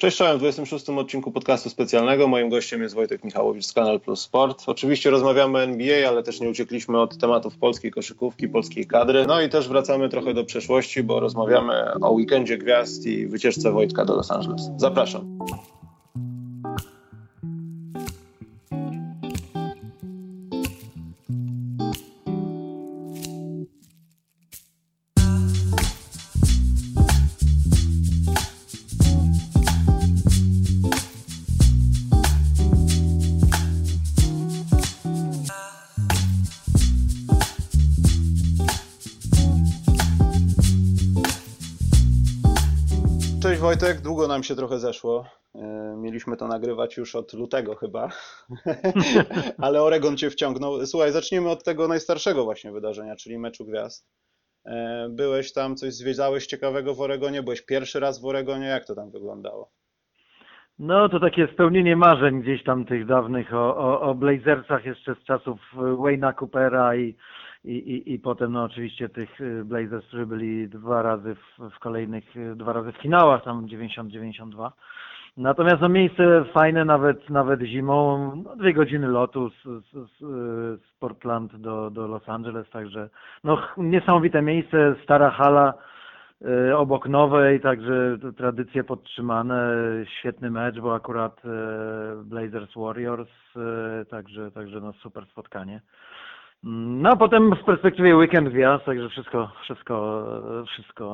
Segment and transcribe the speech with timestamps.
[0.00, 2.28] Cześć, czołem w 26 odcinku podcastu specjalnego.
[2.28, 4.62] Moim gościem jest Wojtek Michałowicz z Kanal Plus Sport.
[4.66, 9.26] Oczywiście rozmawiamy o NBA, ale też nie uciekliśmy od tematów polskiej koszykówki, polskiej kadry.
[9.26, 14.04] No i też wracamy trochę do przeszłości, bo rozmawiamy o weekendzie gwiazd i wycieczce Wojtka
[14.04, 14.70] do Los Angeles.
[14.76, 15.38] Zapraszam.
[44.50, 45.26] Się trochę zeszło.
[45.54, 48.08] E, mieliśmy to nagrywać już od lutego chyba,
[49.64, 50.86] ale Oregon cię wciągnął.
[50.86, 54.08] Słuchaj, zacznijmy od tego najstarszego właśnie wydarzenia, czyli meczu gwiazd.
[54.66, 57.42] E, byłeś tam, coś zwiedzałeś ciekawego w Oregonie?
[57.42, 58.66] Byłeś pierwszy raz w Oregonie?
[58.66, 59.70] Jak to tam wyglądało?
[60.78, 65.24] No to takie spełnienie marzeń gdzieś tam tych dawnych o, o, o Blazersach jeszcze z
[65.24, 65.60] czasów
[65.98, 67.16] Wayna Coopera i,
[67.64, 71.78] i, i, i potem no oczywiście tych y, Blazers, którzy byli dwa razy w, w
[71.78, 74.70] kolejnych, y, dwa razy w finałach, tam 90-92.
[75.36, 80.18] Natomiast no miejsce fajne nawet, nawet zimą, no dwie godziny lotu z, z,
[80.80, 83.08] z Portland do, do Los Angeles, także
[83.44, 85.74] no niesamowite miejsce, stara hala,
[86.68, 89.74] y, obok nowej, także tradycje podtrzymane,
[90.18, 91.42] świetny mecz, bo akurat
[92.24, 93.28] Blazers Warriors,
[94.10, 95.80] także, także no super spotkanie.
[96.62, 100.24] No a potem w perspektywie weekend gwiazd, także wszystko, wszystko,
[100.72, 101.04] wszystko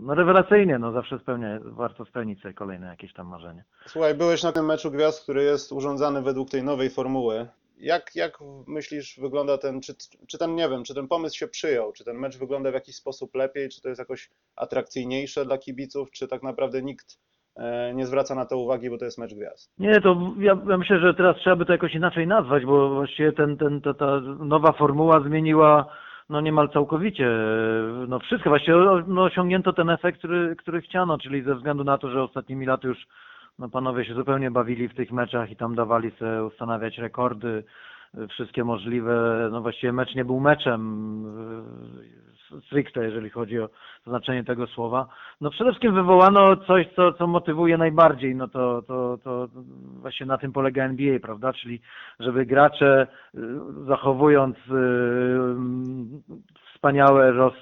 [0.00, 3.64] no rewelacyjnie, no zawsze spełnia, warto spełnić sobie kolejne jakieś tam marzenie.
[3.86, 7.48] Słuchaj, byłeś na tym meczu gwiazd, który jest urządzany według tej nowej formuły.
[7.78, 9.94] Jak, jak myślisz, wygląda ten, czy,
[10.26, 12.94] czy ten, nie wiem, czy ten pomysł się przyjął, czy ten mecz wygląda w jakiś
[12.96, 17.18] sposób lepiej, czy to jest jakoś atrakcyjniejsze dla kibiców, czy tak naprawdę nikt
[17.94, 19.74] nie zwraca na to uwagi, bo to jest mecz gwiazd.
[19.78, 23.32] Nie, to ja, ja, myślę, że teraz trzeba by to jakoś inaczej nazwać, bo właściwie
[23.32, 25.86] ten, ten, ta, ta nowa formuła zmieniła
[26.30, 27.30] no niemal całkowicie
[28.08, 28.50] no wszystko.
[28.50, 28.76] Właściwie
[29.06, 32.88] no, osiągnięto ten efekt, który, który chciano, czyli ze względu na to, że ostatnimi laty
[32.88, 32.98] już
[33.58, 37.64] no, panowie się zupełnie bawili w tych meczach i tam dawali sobie ustanawiać rekordy,
[38.30, 40.80] wszystkie możliwe, no właściwie mecz nie był meczem
[42.66, 43.68] stricte, jeżeli chodzi o
[44.06, 45.06] znaczenie tego słowa.
[45.40, 49.48] No przede wszystkim wywołano coś, co, co motywuje najbardziej, no to, to, to
[50.00, 51.80] właśnie na tym polega NBA, prawda, czyli
[52.20, 53.38] żeby gracze y,
[53.86, 54.60] zachowując y,
[56.74, 57.54] wspaniałe, roz,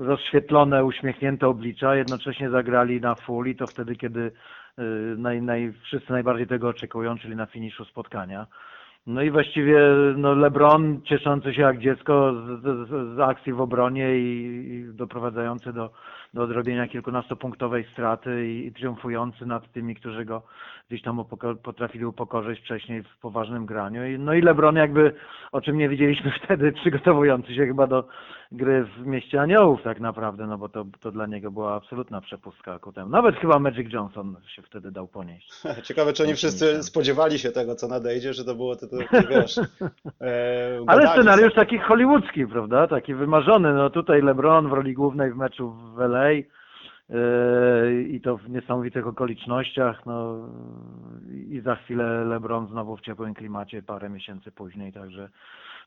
[0.00, 4.32] rozświetlone, uśmiechnięte oblicza, jednocześnie zagrali na full i to wtedy, kiedy
[5.16, 8.46] naj, naj, wszyscy najbardziej tego oczekują, czyli na finiszu spotkania.
[9.06, 9.80] No i właściwie
[10.16, 15.72] no LeBron cieszący się jak dziecko z, z, z akcji w obronie i, i doprowadzający
[15.72, 15.90] do,
[16.34, 20.42] do odrobienia kilkunastopunktowej straty i, i triumfujący nad tymi, którzy go
[20.88, 24.06] gdzieś tam upoko potrafili upokorzyć wcześniej w poważnym graniu.
[24.06, 25.14] I, no i LeBron jakby,
[25.52, 28.08] o czym nie widzieliśmy wtedy, przygotowujący się chyba do
[28.52, 32.78] gry w mieście Aniołów tak naprawdę, no bo to, to dla niego była absolutna przepustka
[32.78, 33.10] ku temu.
[33.10, 35.52] Nawet chyba Magic Johnson się wtedy dał ponieść.
[35.88, 39.28] Ciekawe, czy oni wszyscy spodziewali się tego, co nadejdzie, że to było to, to, to
[39.28, 39.60] wiesz...
[40.20, 42.86] E, Ale scenariusz taki hollywoodzki, prawda?
[42.86, 43.74] Taki wymarzony.
[43.74, 46.42] No tutaj LeBron w roli głównej w meczu w LA e,
[48.08, 50.48] i to w niesamowitych okolicznościach, no
[51.50, 55.28] i za chwilę LeBron znowu w ciepłym klimacie parę miesięcy później, także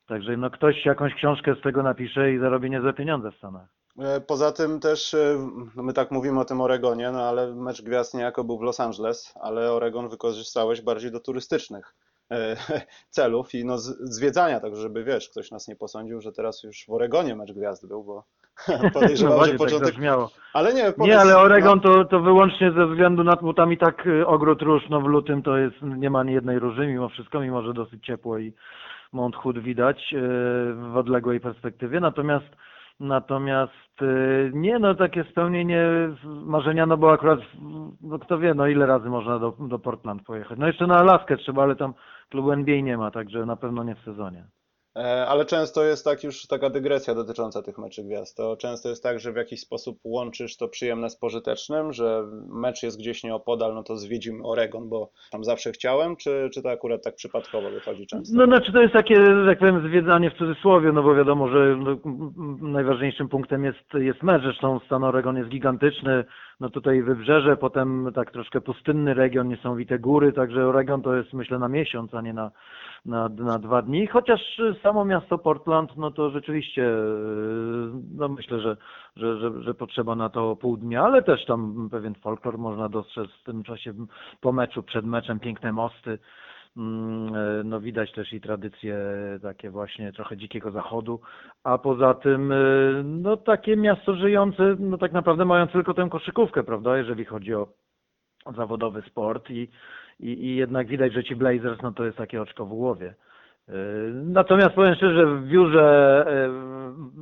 [0.07, 3.67] Także no ktoś jakąś książkę z tego napisze i zarobi niezłe pieniądze w Stanach.
[3.99, 7.81] E, poza tym też, e, no my tak mówimy o tym Oregonie, no ale mecz
[7.81, 11.95] gwiazd niejako był w Los Angeles, ale Oregon wykorzystałeś bardziej do turystycznych
[12.31, 12.55] e,
[13.09, 16.91] celów i no zwiedzania, tak żeby wiesz, ktoś nas nie posądził, że teraz już w
[16.91, 18.23] Oregonie mecz gwiazd był, bo
[18.93, 19.95] podejrzewam, no że tak początek...
[19.95, 20.03] Tak
[20.53, 21.93] ale nie, powiedz, nie, ale Oregon no...
[21.93, 25.43] to, to wyłącznie ze względu na, bo tam i tak ogród róż, no w lutym
[25.43, 28.53] to jest, nie ma ani jednej róży mimo wszystko, mimo że dosyć ciepło i
[29.13, 30.19] Mount Hood widać e,
[30.73, 32.55] w odległej perspektywie, natomiast
[32.99, 34.05] natomiast e,
[34.53, 35.85] nie, no takie spełnienie
[36.25, 37.39] marzenia, no bo akurat,
[38.01, 40.59] no kto wie, no ile razy można do, do Portland pojechać.
[40.59, 41.93] No jeszcze na Alaskę trzeba, ale tam
[42.29, 44.45] klubu NBA nie ma, także na pewno nie w sezonie.
[44.95, 48.37] E, ale często jest tak już taka dygresja dotycząca tych meczy gwiazd.
[48.37, 52.83] To często jest tak, że w jakiś sposób łączysz to przyjemne z pożytecznym, że mecz
[52.83, 57.03] jest gdzieś nieopodal, no to zwiedzimy Oregon, bo tam zawsze chciałem, czy, czy to akurat
[57.03, 58.37] tak przypadkowo wychodzi często?
[58.37, 59.15] No znaczy to jest takie,
[59.47, 61.97] tak powiem, zwiedzanie w cudzysłowie, no bo wiadomo, że no,
[62.61, 66.25] najważniejszym punktem jest, jest mecz, zresztą stan Oregon jest gigantyczny,
[66.59, 71.59] no tutaj wybrzeże, potem tak troszkę pustynny region, niesamowite góry, także Oregon to jest myślę
[71.59, 72.51] na miesiąc, a nie na,
[73.05, 76.89] na, na dwa dni, chociaż samo miasto Portland, no to rzeczywiście,
[78.17, 78.77] no myślę, że,
[79.15, 83.31] że, że, że potrzeba na to pół dnia, ale też tam pewien folklor można dostrzec
[83.31, 83.93] w tym czasie
[84.41, 86.19] po meczu, przed meczem, piękne mosty,
[87.63, 88.97] no widać też i tradycje
[89.41, 91.19] takie właśnie trochę dzikiego zachodu,
[91.63, 92.55] a poza tym e,
[93.03, 97.67] no takie miasto żyjące, no tak naprawdę mają tylko tę koszykówkę, prawda, jeżeli chodzi o
[98.55, 99.69] zawodowy sport i,
[100.19, 103.15] i, i jednak widać, że ci Blazers no to jest takie oczko w głowie.
[103.69, 103.73] E,
[104.13, 106.25] natomiast powiem szczerze, w biurze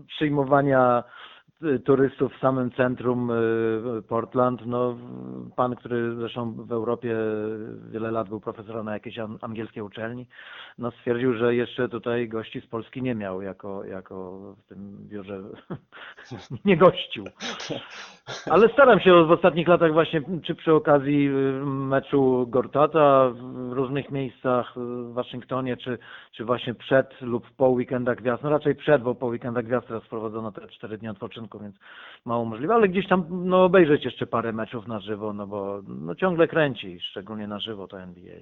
[0.08, 1.04] przyjmowania
[1.86, 4.66] turystów w samym centrum y, Portland.
[4.66, 4.98] No,
[5.56, 7.16] pan, który zresztą w Europie
[7.92, 10.28] wiele lat był profesorem na jakiejś angielskiej uczelni,
[10.78, 15.40] no stwierdził, że jeszcze tutaj gości z Polski nie miał, jako, jako w tym biurze
[16.66, 17.26] nie gościł.
[18.50, 21.32] Ale staram się w ostatnich latach właśnie, czy przy okazji y,
[21.66, 25.98] meczu Gortata w różnych miejscach w Waszyngtonie, czy,
[26.32, 30.04] czy właśnie przed lub po weekendach gwiazd, no raczej przed, bo po weekendach gwiazd teraz
[30.04, 31.76] wprowadzono te cztery dni odpoczynku, więc
[32.26, 36.16] mało możliwe, ale gdzieś tam no, obejrzeć jeszcze parę meczów na żywo, no bo no,
[36.16, 38.36] ciągle kręci, szczególnie na żywo to NBA.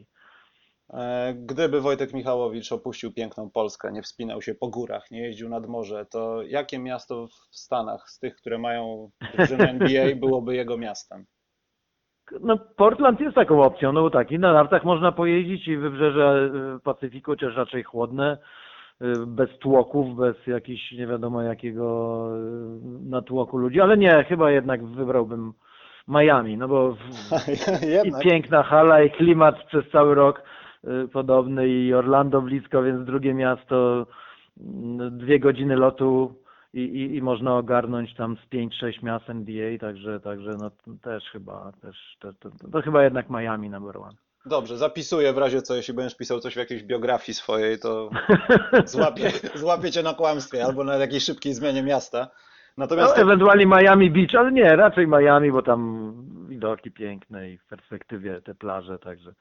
[0.94, 5.68] E, gdyby Wojtek Michałowicz opuścił piękną Polskę, nie wspinał się po górach, nie jeździł nad
[5.68, 11.26] morze, to jakie miasto w Stanach z tych, które mają drużynę NBA, byłoby jego miastem?
[12.42, 16.52] No, Portland jest taką opcją, no bo tak, i na nartach można pojeździć i wybrzeże
[16.76, 18.38] e, Pacyfiku, chociaż raczej chłodne,
[19.28, 22.28] bez tłoków, bez jakichś nie wiadomo jakiego
[23.10, 25.54] natłoku ludzi, ale nie, chyba jednak wybrałbym
[26.08, 26.96] Miami, no bo
[28.06, 30.44] i piękna hala i klimat przez cały rok
[30.88, 34.08] Y, podobny i Orlando blisko, więc drugie miasto,
[35.12, 36.36] dwie godziny lotu
[36.74, 40.72] i, i, i można ogarnąć tam z 5-6 miast NBA, także, także no
[41.02, 44.29] też chyba, też, to, to, to chyba jednak Miami number one.
[44.46, 48.10] Dobrze, zapisuję w razie co, jeśli będziesz pisał coś w jakiejś biografii swojej, to
[48.86, 52.28] złapię, złapię cię na kłamstwie albo na jakiejś szybkiej zmianie miasta.
[52.78, 56.14] Natomiast no, ewentualnie Miami Beach, ale nie, raczej Miami, bo tam
[56.50, 59.34] widoki piękne i w perspektywie te plaże, także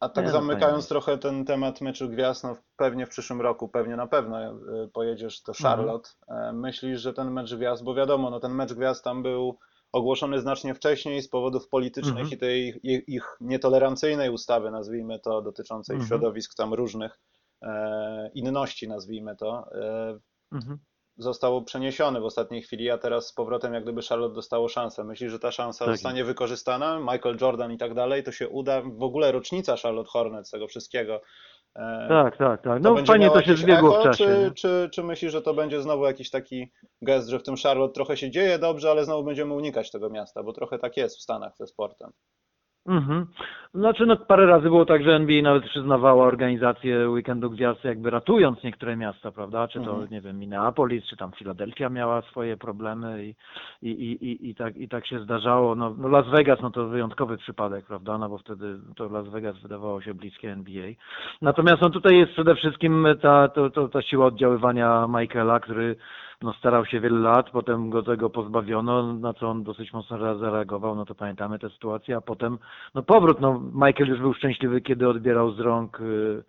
[0.00, 3.68] a tak nie, no zamykając trochę ten temat meczu gwiazd, no pewnie w przyszłym roku,
[3.68, 4.52] pewnie na pewno e,
[4.92, 5.76] pojedziesz do mhm.
[5.76, 6.10] Charlotte.
[6.28, 6.60] Mhm.
[6.60, 9.58] Myślisz, że ten mecz gwiazd, bo wiadomo, no ten mecz gwiazd tam był
[9.92, 12.34] ogłoszony znacznie wcześniej z powodów politycznych mhm.
[12.34, 12.80] i tej
[13.14, 16.08] ich nietolerancyjnej ustawy, nazwijmy to, dotyczącej mhm.
[16.08, 17.20] środowisk tam różnych,
[17.62, 19.64] e, inności, nazwijmy to.
[19.72, 20.18] E,
[20.52, 20.78] mhm
[21.18, 25.04] został przeniesiony w ostatniej chwili, a teraz z powrotem jak gdyby Charlotte dostało szansę.
[25.04, 25.94] Myślisz, że ta szansa tak.
[25.94, 27.00] zostanie wykorzystana?
[27.00, 28.82] Michael Jordan i tak dalej, to się uda?
[28.82, 31.20] W ogóle rocznica Charlotte Hornets, tego wszystkiego.
[31.76, 32.82] E, tak, tak, tak.
[32.82, 34.24] No fajnie to się zbiegło echo, w czasie.
[34.24, 37.94] Czy, czy, czy myślisz, że to będzie znowu jakiś taki gest, że w tym Charlotte
[37.94, 41.22] trochę się dzieje dobrze, ale znowu będziemy unikać tego miasta, bo trochę tak jest w
[41.22, 42.10] Stanach ze sportem.
[42.88, 43.26] Mhm.
[43.74, 48.62] Znaczy, no parę razy było tak, że NBA nawet przyznawała organizację Weekendu Gwiazd, jakby ratując
[48.62, 49.68] niektóre miasta, prawda?
[49.68, 50.10] Czy to, mhm.
[50.10, 53.34] nie wiem, Minneapolis, czy tam Filadelfia miała swoje problemy i,
[53.82, 55.74] i, i, i, i, tak, i tak się zdarzało.
[55.74, 58.18] No, no Las Vegas, no to wyjątkowy przypadek, prawda?
[58.18, 60.88] No bo wtedy to Las Vegas wydawało się bliskie NBA.
[61.42, 65.96] Natomiast no tutaj jest przede wszystkim ta, to, to, ta siła oddziaływania Michaela, który
[66.42, 70.94] no, starał się wiele lat, potem go tego pozbawiono, na co on dosyć mocno zareagował,
[70.94, 72.58] no to pamiętamy tę sytuację, a potem
[72.94, 76.42] no powrót, no Michael już był szczęśliwy, kiedy odbierał z rąk y,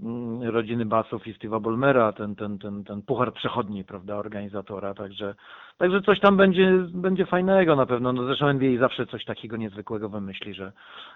[0.00, 5.34] mm, rodziny Basów i Steve'a Bolmera, ten, ten, ten, ten puchar przechodni, prawda, organizatora, także,
[5.78, 10.08] także coś tam będzie, będzie fajnego na pewno, no zresztą NBA zawsze coś takiego niezwykłego
[10.08, 10.72] wymyśli, że,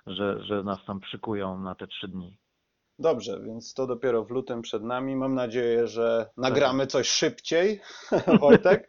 [0.07, 2.37] że, że nas tam przykują na te trzy dni.
[3.01, 5.17] Dobrze, więc to dopiero w lutym przed nami.
[5.17, 7.81] Mam nadzieję, że nagramy coś szybciej,
[8.41, 8.89] Wojtek.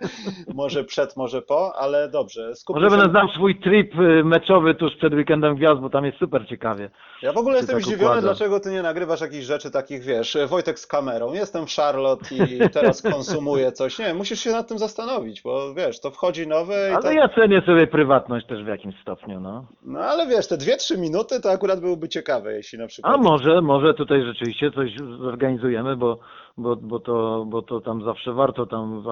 [0.53, 2.55] może przed, może po, ale dobrze.
[2.55, 2.97] Skupmy może się...
[2.97, 6.89] będę znał swój trip y, meczowy tuż przed weekendem gwiazd, bo tam jest super ciekawie.
[7.21, 8.21] Ja w ogóle jestem tak zdziwiony, układa.
[8.21, 12.69] dlaczego ty nie nagrywasz jakichś rzeczy takich, wiesz, Wojtek z kamerą, jestem w Charlotte i
[12.69, 13.99] teraz konsumuję coś.
[13.99, 17.15] Nie, musisz się nad tym zastanowić, bo wiesz, to wchodzi nowe i Ale tak...
[17.15, 19.65] ja cenię sobie prywatność też w jakimś stopniu, no.
[19.85, 23.15] No ale wiesz, te dwie, trzy minuty to akurat byłyby ciekawe, jeśli na przykład...
[23.15, 26.19] A może, może tutaj rzeczywiście coś zorganizujemy, bo,
[26.57, 29.03] bo, bo, to, bo to tam zawsze warto, tam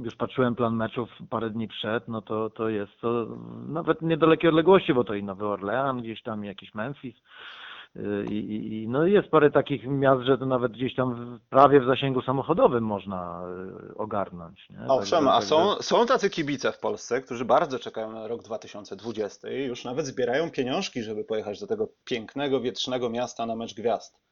[0.00, 3.26] już patrzyłem plan meczów parę dni przed, no to, to jest to
[3.68, 7.14] nawet niedalekie odległości, bo to i Nowy Orlean, gdzieś tam jakiś Memphis,
[7.96, 11.86] y, i, i, no jest parę takich miast, że to nawet gdzieś tam prawie w
[11.86, 13.42] zasięgu samochodowym można
[13.90, 14.66] y, ogarnąć.
[14.70, 14.86] Nie?
[14.88, 19.64] Owszem, a są, są tacy kibice w Polsce, którzy bardzo czekają na rok 2020 i
[19.64, 24.24] już nawet zbierają pieniążki, żeby pojechać do tego pięknego, wietrznego miasta na mecz gwiazd.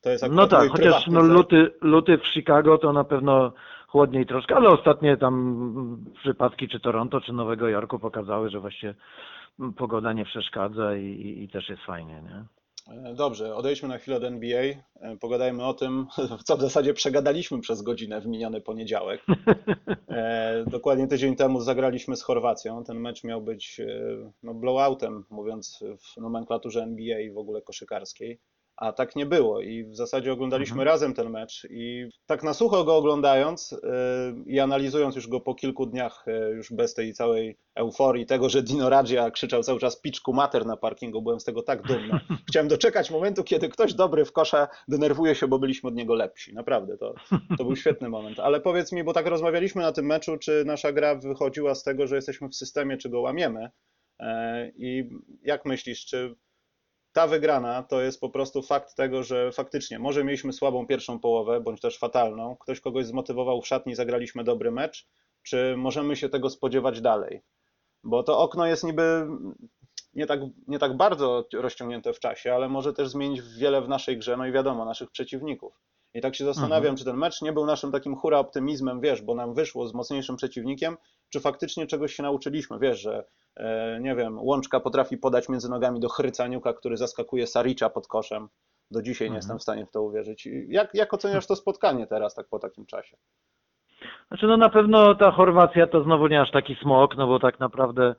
[0.00, 3.52] To jest no tak, chociaż no, luty, luty w Chicago to na pewno
[3.88, 8.94] chłodniej troszkę, ale ostatnie tam przypadki czy Toronto, czy Nowego Jorku pokazały, że właściwie
[9.76, 12.44] pogoda nie przeszkadza i, i, i też jest fajnie, nie?
[12.88, 14.62] E, dobrze, odejdźmy na chwilę od NBA.
[14.62, 16.06] E, pogadajmy o tym,
[16.46, 19.22] co w zasadzie przegadaliśmy przez godzinę w miniony poniedziałek.
[20.08, 22.84] E, dokładnie tydzień temu zagraliśmy z Chorwacją.
[22.84, 23.80] Ten mecz miał być
[24.42, 28.40] no, blowoutem, mówiąc w nomenklaturze NBA i w ogóle koszykarskiej
[28.78, 30.88] a tak nie było i w zasadzie oglądaliśmy mhm.
[30.88, 35.54] razem ten mecz i tak na sucho go oglądając yy, i analizując już go po
[35.54, 40.00] kilku dniach, yy, już bez tej całej euforii tego, że Dino Radzia krzyczał cały czas
[40.00, 42.20] piczku mater na parkingu, byłem z tego tak dumny.
[42.48, 46.54] Chciałem doczekać momentu, kiedy ktoś dobry w kosza denerwuje się, bo byliśmy od niego lepsi.
[46.54, 47.14] Naprawdę, to,
[47.58, 48.40] to był świetny moment.
[48.40, 52.06] Ale powiedz mi, bo tak rozmawialiśmy na tym meczu, czy nasza gra wychodziła z tego,
[52.06, 53.70] że jesteśmy w systemie, czy go łamiemy?
[54.20, 54.26] Yy,
[54.76, 55.10] I
[55.42, 56.34] jak myślisz, czy
[57.18, 61.60] ta wygrana to jest po prostu fakt tego, że faktycznie może mieliśmy słabą pierwszą połowę,
[61.60, 65.08] bądź też fatalną, ktoś kogoś zmotywował w szatni, zagraliśmy dobry mecz,
[65.42, 67.42] czy możemy się tego spodziewać dalej?
[68.04, 69.26] Bo to okno jest niby
[70.14, 74.18] nie tak, nie tak bardzo rozciągnięte w czasie, ale może też zmienić wiele w naszej
[74.18, 75.74] grze, no i wiadomo, naszych przeciwników.
[76.14, 76.96] I tak się zastanawiam, mhm.
[76.96, 80.36] czy ten mecz nie był naszym takim hura optymizmem, wiesz, bo nam wyszło z mocniejszym
[80.36, 80.96] przeciwnikiem,
[81.28, 83.24] czy faktycznie czegoś się nauczyliśmy, wiesz, że
[83.56, 88.48] e, nie wiem, Łączka potrafi podać między nogami do Chrycaniuka, który zaskakuje Saricza pod koszem.
[88.90, 89.32] Do dzisiaj mhm.
[89.32, 90.48] nie jestem w stanie w to uwierzyć.
[90.68, 93.16] Jak, jak oceniasz to spotkanie teraz, tak po takim czasie?
[94.28, 97.60] Znaczy, no na pewno ta Chorwacja to znowu nie aż taki smok, no bo tak
[97.60, 98.14] naprawdę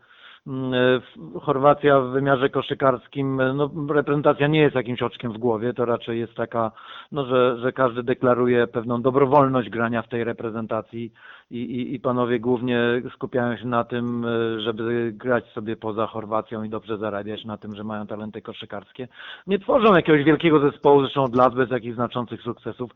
[1.41, 6.19] Chorwacja w wymiarze koszykarskim, e, no, reprezentacja nie jest jakimś oczkiem w głowie, to raczej
[6.19, 6.71] jest taka,
[7.11, 11.11] no, że, że każdy deklaruje pewną dobrowolność grania w tej reprezentacji
[11.51, 12.79] i, i, i panowie głównie
[13.13, 17.75] skupiają się na tym, e, żeby grać sobie poza Chorwacją i dobrze zarabiać na tym,
[17.75, 19.07] że mają talenty koszykarskie.
[19.47, 22.91] Nie tworzą jakiegoś wielkiego zespołu, zresztą od lat bez jakichś znaczących sukcesów.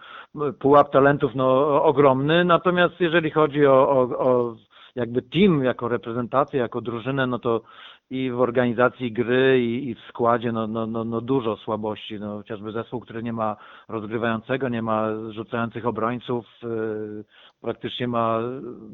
[0.59, 4.55] Pułap talentów no, ogromny, natomiast jeżeli chodzi o, o, o
[4.95, 7.61] jakby team, jako reprezentację, jako drużynę, no to
[8.09, 12.19] i w organizacji gry, i, i w składzie no, no, no, no dużo słabości.
[12.19, 13.55] No, chociażby zespół, który nie ma
[13.87, 17.23] rozgrywającego, nie ma rzucających obrońców, yy,
[17.61, 18.39] praktycznie ma,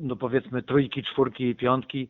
[0.02, 2.10] no powiedzmy, trójki, czwórki, piątki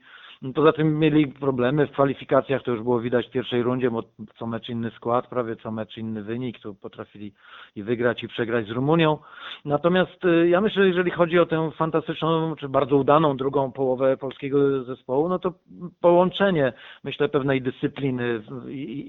[0.56, 4.04] Poza tym mieli problemy w kwalifikacjach, to już było widać w pierwszej rundzie, bo
[4.38, 7.34] co mecz inny skład, prawie co mecz inny wynik, to potrafili
[7.76, 9.18] i wygrać i przegrać z Rumunią.
[9.66, 14.18] Natomiast y, ja myślę, że jeżeli chodzi o tę fantastyczną, czy bardzo udaną drugą połowę
[14.18, 15.54] polskiego zespołu, no to
[16.02, 18.42] połączenie, myślę, pewnej dyscypliny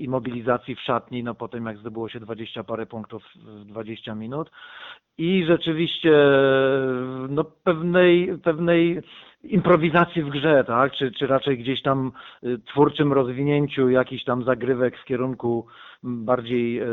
[0.00, 4.14] i mobilizacji w szatni, no po tym jak zdobyło się 20 parę punktów w 20
[4.14, 4.50] minut
[5.18, 6.12] i rzeczywiście
[7.28, 9.02] no pewnej, pewnej
[9.42, 10.92] improwizacji w grze, tak?
[10.92, 12.12] Czy, czy raczej gdzieś tam
[12.44, 15.66] y, twórczym rozwinięciu jakichś tam zagrywek w kierunku
[16.02, 16.86] bardziej y,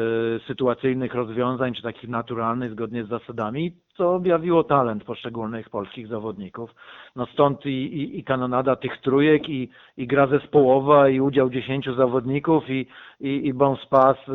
[0.48, 6.70] sytuacyjnych rozwiązań, czy takich naturalnych, zgodnie z zasadami, co objawiło talent poszczególnych polskich zawodników.
[7.16, 11.96] No stąd i, i, i kanonada tych trójek, i, i gra zespołowa, i udział dziesięciu
[11.96, 12.88] zawodników, i,
[13.20, 14.32] i, i bon spas y,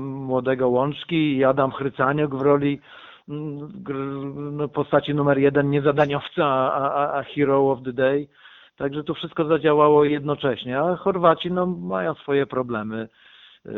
[0.00, 2.80] młodego Łączki, i Adam Chrycaniuk w roli
[3.28, 8.28] no, postaci numer jeden, nie zadaniowca, a, a, a hero of the day.
[8.76, 13.08] Także to wszystko zadziałało jednocześnie, a Chorwaci no, mają swoje problemy.
[13.64, 13.72] Yy,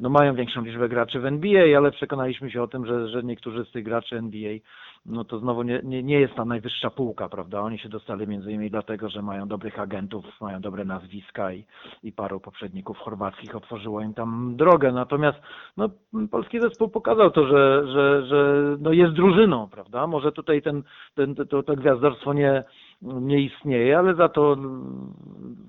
[0.00, 3.64] no, mają większą liczbę graczy w NBA, ale przekonaliśmy się o tym, że, że niektórzy
[3.64, 4.58] z tych graczy NBA
[5.06, 7.60] no to znowu nie, nie, nie jest ta najwyższa półka, prawda?
[7.60, 11.64] Oni się dostali między innymi dlatego, że mają dobrych agentów, mają dobre nazwiska i,
[12.02, 14.92] i paru poprzedników chorwackich otworzyło im tam drogę.
[14.92, 15.38] Natomiast
[15.76, 15.88] no,
[16.30, 20.06] polski zespół pokazał to, że, że, że no jest drużyną, prawda?
[20.06, 20.82] Może tutaj ten,
[21.14, 22.64] ten, to, to gwiazdorstwo nie,
[23.02, 24.56] nie istnieje, ale za to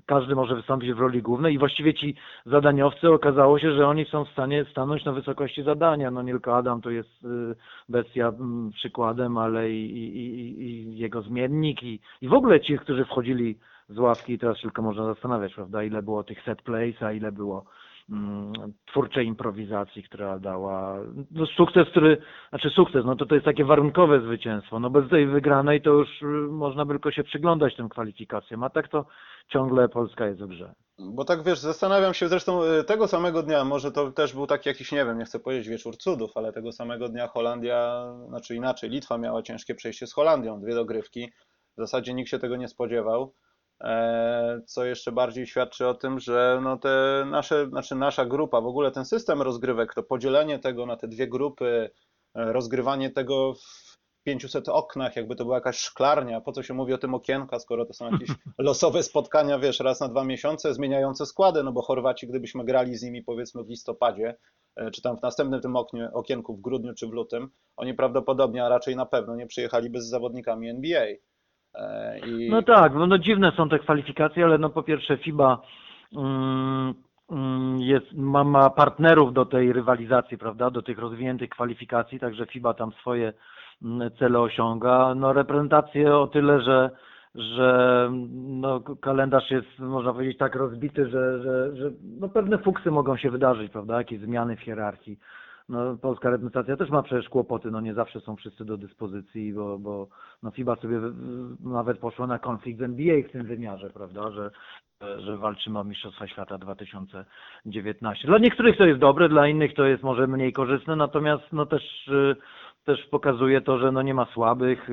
[0.06, 2.14] każdy może wystąpić w roli głównej i właściwie ci
[2.46, 6.10] zadaniowcy okazało się, że oni są w stanie stanąć na wysokości zadania.
[6.10, 7.54] No nie tylko Adam to jest y,
[7.88, 13.04] bestia mm, przykładem, ale i, i, i jego zmiennik i, i w ogóle ci, którzy
[13.04, 17.32] wchodzili z ławki, teraz tylko można zastanawiać, prawda, ile było tych set plays, a ile
[17.32, 17.64] było
[18.86, 20.98] twórczej improwizacji, która dała
[21.30, 25.26] no, sukces, który, znaczy sukces, no to to jest takie warunkowe zwycięstwo, no bez tej
[25.26, 29.06] wygranej to już y, można by tylko się przyglądać tym kwalifikacjom, a tak to
[29.48, 30.74] ciągle Polska jest w grze.
[30.98, 34.68] Bo tak wiesz, zastanawiam się zresztą y, tego samego dnia, może to też był taki
[34.68, 38.90] jakiś, nie wiem, nie chcę powiedzieć wieczór cudów, ale tego samego dnia Holandia, znaczy inaczej,
[38.90, 41.32] Litwa miała ciężkie przejście z Holandią, dwie dogrywki.
[41.76, 43.34] W zasadzie nikt się tego nie spodziewał.
[43.80, 48.66] E, co jeszcze bardziej świadczy o tym, że no te nasze, znaczy nasza grupa, w
[48.66, 51.90] ogóle ten system rozgrywek, to podzielenie tego na te dwie grupy,
[52.34, 56.40] e, rozgrywanie tego w 500 oknach, jakby to była jakaś szklarnia.
[56.40, 58.28] Po co się mówi o tym okienka, skoro to są jakieś
[58.58, 63.02] losowe spotkania, wiesz, raz na dwa miesiące, zmieniające składy, no bo Chorwaci, gdybyśmy grali z
[63.02, 64.36] nimi powiedzmy w listopadzie,
[64.76, 68.64] e, czy tam w następnym tym oknie, okienku w grudniu czy w lutym, oni prawdopodobnie,
[68.64, 71.06] a raczej na pewno nie przyjechaliby z zawodnikami NBA.
[71.74, 72.50] E, I...
[72.50, 75.60] No tak, no, no dziwne są te kwalifikacje, ale no po pierwsze FIBA
[76.16, 76.94] mm,
[77.30, 82.74] mm, jest, ma, ma partnerów do tej rywalizacji, prawda, do tych rozwiniętych kwalifikacji, także FIBA
[82.74, 83.32] tam swoje
[83.82, 85.14] mm, cele osiąga.
[85.14, 86.90] No reprezentacje o tyle, że
[87.34, 91.90] że no, kalendarz jest, można powiedzieć, tak rozbity, że, że, że
[92.20, 95.18] no, pewne fuksy mogą się wydarzyć, prawda, jakieś zmiany w hierarchii
[95.68, 99.78] no, polska reprezentacja też ma przecież kłopoty, no nie zawsze są wszyscy do dyspozycji, bo,
[99.78, 100.08] bo
[100.42, 101.00] no FIBA sobie
[101.60, 104.50] nawet poszło na konflikt z NBA w tym wymiarze, prawda, że,
[105.18, 108.28] że walczymy o Mistrzostwa Świata 2019.
[108.28, 112.10] Dla niektórych to jest dobre, dla innych to jest może mniej korzystne, natomiast no też
[112.84, 114.88] też pokazuje to, że no nie ma słabych.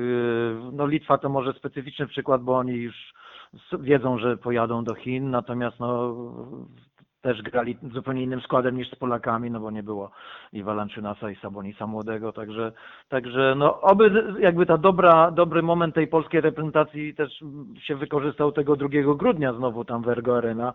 [0.72, 3.14] No Litwa to może specyficzny przykład, bo oni już
[3.80, 6.16] wiedzą, że pojadą do Chin, natomiast no
[7.22, 10.10] też grali zupełnie innym składem niż z Polakami, no bo nie było
[10.52, 12.72] i Walanczynasa i Sabonisa młodego, także,
[13.08, 17.44] także no oby jakby ta dobra, dobry moment tej polskiej reprezentacji też
[17.82, 20.74] się wykorzystał tego 2 grudnia znowu tam w Ergo Arena.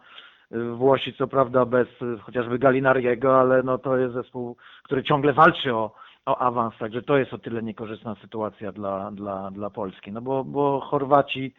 [0.76, 1.88] Włosi co prawda bez
[2.22, 5.92] chociażby Galinariego, ale no to jest zespół, który ciągle walczy o,
[6.26, 10.44] o awans, także to jest o tyle niekorzystna sytuacja dla, dla, dla Polski, no bo,
[10.44, 11.54] bo Chorwaci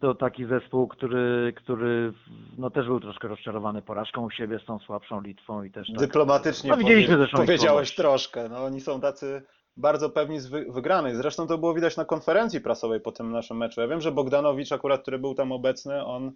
[0.00, 2.12] to taki zespół, który, który
[2.58, 5.98] no też był troszkę rozczarowany porażką u siebie z tą słabszą Litwą i też tak,
[5.98, 9.42] Dyplomatycznie no, widzieliśmy powie, powiedziałeś troszkę, no oni są tacy
[9.76, 11.14] bardzo pewni z wygranej.
[11.14, 13.80] Zresztą to było widać na konferencji prasowej po tym naszym meczu.
[13.80, 16.32] Ja wiem, że Bogdanowicz akurat, który był tam obecny, on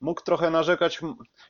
[0.00, 1.00] mógł trochę narzekać.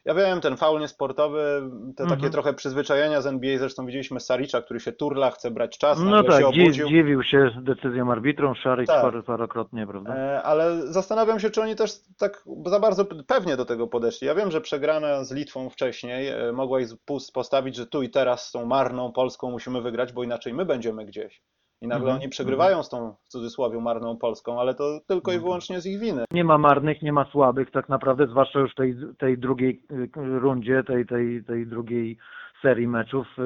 [0.04, 1.62] Ja wiem, ten faul niesportowy,
[1.96, 2.20] te mhm.
[2.20, 6.22] takie trochę przyzwyczajenia z NBA, zresztą widzieliśmy Saricza, który się turla, chce brać czas, no
[6.22, 6.88] tak, się obudził.
[6.88, 9.24] dziwił się decyzją arbitrum, Szaric tak.
[9.24, 10.14] parokrotnie, prawda?
[10.16, 14.26] E, ale zastanawiam się, czy oni też tak za bardzo pewnie do tego podeszli.
[14.26, 16.88] Ja wiem, że przegrana z Litwą wcześniej e, mogła ich
[17.34, 21.06] postawić, że tu i teraz z tą marną Polską musimy wygrać, bo inaczej my będziemy
[21.06, 21.42] gdzieś.
[21.80, 22.16] I nagle -hmm.
[22.16, 25.42] oni przegrywają z tą w cudzysłowie marną Polską, ale to tylko i mhm.
[25.42, 26.24] wyłącznie z ich winy.
[26.30, 30.38] Nie ma marnych, nie ma słabych tak naprawdę, zwłaszcza już w tej, tej drugiej y,
[30.38, 32.18] rundzie, tej, tej, tej drugiej
[32.62, 33.26] serii meczów.
[33.38, 33.42] Y,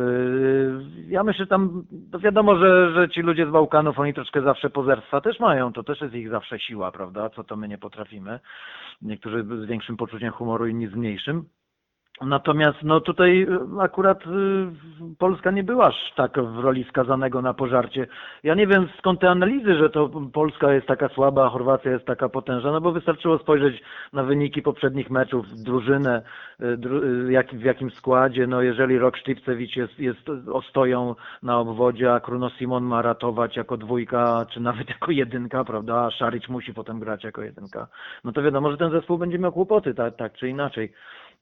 [1.08, 4.70] ja myślę, że tam to wiadomo, że, że ci ludzie z Bałkanów, oni troszkę zawsze
[4.70, 7.30] pozerstwa też mają, to też jest ich zawsze siła, prawda?
[7.30, 8.40] Co to my nie potrafimy.
[9.02, 11.44] Niektórzy z większym poczuciem humoru, inni z mniejszym.
[12.26, 14.28] Natomiast no tutaj y, akurat y,
[15.18, 18.06] Polska nie była aż tak w roli skazanego na pożarcie.
[18.42, 22.04] Ja nie wiem skąd te analizy, że to Polska jest taka słaba, a Chorwacja jest
[22.04, 26.22] taka potężna, no bo wystarczyło spojrzeć na wyniki poprzednich meczów, drużynę,
[26.60, 26.76] y,
[27.52, 32.84] w jakim składzie, no jeżeli Rok Sztipcewicz jest, jest ostoją na obwodzie, a Kruno Simon
[32.84, 37.42] ma ratować jako dwójka, czy nawet jako jedynka, prawda, a Szaric musi potem grać jako
[37.42, 37.86] jedynka,
[38.24, 40.92] no to wiadomo, że ten zespół będzie miał kłopoty, tak, tak czy inaczej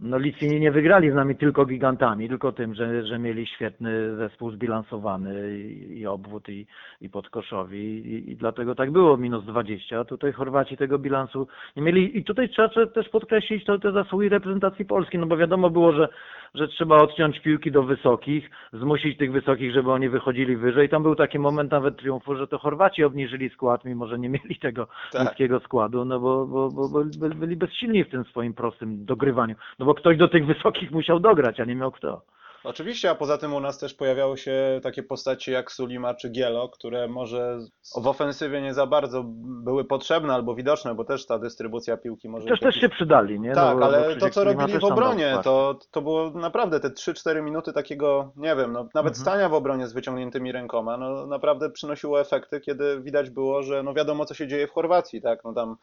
[0.00, 4.50] no Litwini nie wygrali z nami tylko gigantami, tylko tym, że, że mieli świetny zespół
[4.50, 6.66] zbilansowany i, i obwód i,
[7.00, 11.82] i podkoszowi i, i dlatego tak było, minus 20, a tutaj Chorwaci tego bilansu nie
[11.82, 15.92] mieli i tutaj trzeba też podkreślić to, te zasługi reprezentacji Polski, no bo wiadomo było,
[15.92, 16.08] że,
[16.54, 20.88] że trzeba odciąć piłki do wysokich, zmusić tych wysokich, żeby oni wychodzili wyżej.
[20.88, 24.58] Tam był taki moment nawet triumfu, że to Chorwaci obniżyli skład, mimo że nie mieli
[24.58, 25.28] tego tak.
[25.28, 29.54] niskiego składu, no bo, bo, bo, bo byli bezsilni w tym swoim prostym dogrywaniu.
[29.78, 32.22] No bo ktoś do tych wysokich musiał dograć, a nie miał kto.
[32.64, 36.68] Oczywiście, a poza tym u nas też pojawiały się takie postacie jak Sulima czy Gielo,
[36.68, 37.58] które może
[38.02, 39.24] w ofensywie nie za bardzo
[39.64, 42.48] były potrzebne albo widoczne, bo też ta dystrybucja piłki może...
[42.48, 43.52] Też, też się przydali, nie?
[43.52, 47.72] Tak, no, ale to co robili w obronie, to, to było naprawdę te 3-4 minuty
[47.72, 49.14] takiego, nie wiem, no, nawet mhm.
[49.14, 53.94] stania w obronie z wyciągniętymi rękoma, no naprawdę przynosiło efekty, kiedy widać było, że no
[53.94, 55.76] wiadomo co się dzieje w Chorwacji, tak, no tam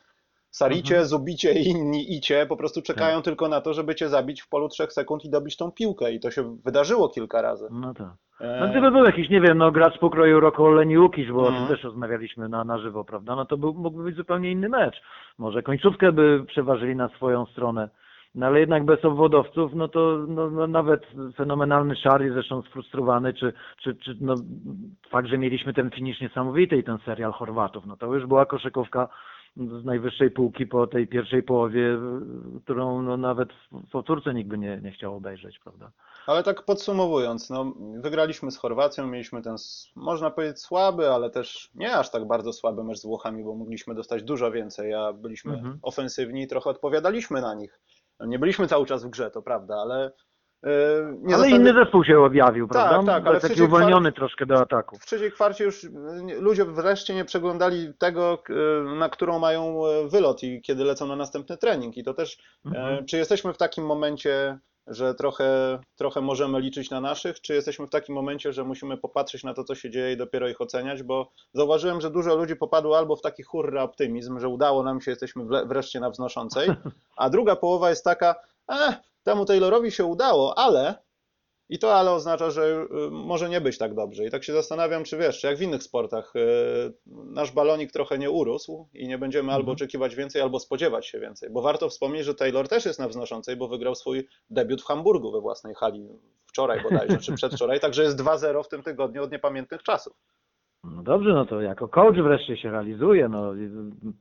[0.57, 1.07] Saricie, mhm.
[1.07, 3.25] Zubicie i inni Icie po prostu czekają tak.
[3.25, 6.19] tylko na to, żeby cię zabić w polu trzech sekund i dobić tą piłkę i
[6.19, 7.67] to się wydarzyło kilka razy.
[7.71, 8.07] No tak.
[8.41, 11.43] E, no gdyby był jakiś, nie wiem, no gracz pokroju Roko Leniukisz, bo mm.
[11.43, 11.75] o tym mhm.
[11.75, 14.95] też rozmawialiśmy na, na żywo, prawda, no to był, mógłby być zupełnie inny mecz.
[15.37, 17.89] Może końcówkę by przeważyli na swoją stronę.
[18.35, 21.01] No ale jednak bez obwodowców, no to no, no nawet
[21.35, 24.35] fenomenalny Szary, zresztą sfrustrowany, czy, czy, czy no,
[25.09, 29.07] fakt, że mieliśmy ten finisz niesamowity i ten serial Chorwatów, no to już była koszykówka
[29.81, 31.97] z najwyższej półki po tej pierwszej połowie,
[32.63, 35.91] którą no nawet w powtórce nikt by nie, nie chciał obejrzeć, prawda?
[36.27, 39.55] Ale tak podsumowując, no, wygraliśmy z Chorwacją, mieliśmy ten,
[39.95, 43.95] można powiedzieć, słaby, ale też nie aż tak bardzo słaby mecz z Włochami, bo mogliśmy
[43.95, 45.79] dostać dużo więcej, a byliśmy mhm.
[45.81, 47.79] ofensywni i trochę odpowiadaliśmy na nich.
[48.19, 50.11] Nie byliśmy cały czas w grze, to prawda, ale
[51.21, 53.11] nie ale zostawi- inny zespół się objawił, Tak, prawda?
[53.13, 54.97] tak, ale ale taki uwolniony troszkę do ataku.
[54.97, 55.85] w trzeciej kwarcie już
[56.23, 58.53] nie- ludzie wreszcie nie przeglądali tego, y,
[58.99, 61.97] na którą mają wylot i kiedy lecą na następny trening.
[61.97, 62.93] I to też, Mhm.
[62.99, 67.87] e, czy jesteśmy w takim momencie, że trochę, trochę możemy liczyć na naszych, czy jesteśmy
[67.87, 71.03] w takim momencie, że musimy popatrzeć na to, co się dzieje i dopiero ich oceniać,
[71.03, 75.11] bo zauważyłem, że dużo ludzi popadło albo w taki hurra optymizm, że udało nam się,
[75.11, 76.67] jesteśmy wreszcie na wznoszącej,
[77.17, 78.35] a druga połowa jest taka,
[78.71, 81.07] eh, temu Taylorowi się udało, ale
[81.69, 84.25] i to ale oznacza, że y, może nie być tak dobrze.
[84.25, 86.39] I tak się zastanawiam, czy wiesz, czy jak w innych sportach y,
[87.05, 89.75] nasz balonik trochę nie urósł i nie będziemy albo Mhm.
[89.75, 91.49] oczekiwać więcej, albo spodziewać się więcej.
[91.49, 95.31] Bo warto wspomnieć, że Taylor też jest na wznoszącej, bo wygrał swój debiut w Hamburgu
[95.31, 96.07] we własnej hali
[96.47, 100.13] wczoraj bodajże, czy przedwczoraj, także jest 2-0 w tym tygodniu od niepamiętnych czasów.
[100.95, 103.53] No dobrze, no to jako coach wreszcie się realizuje, no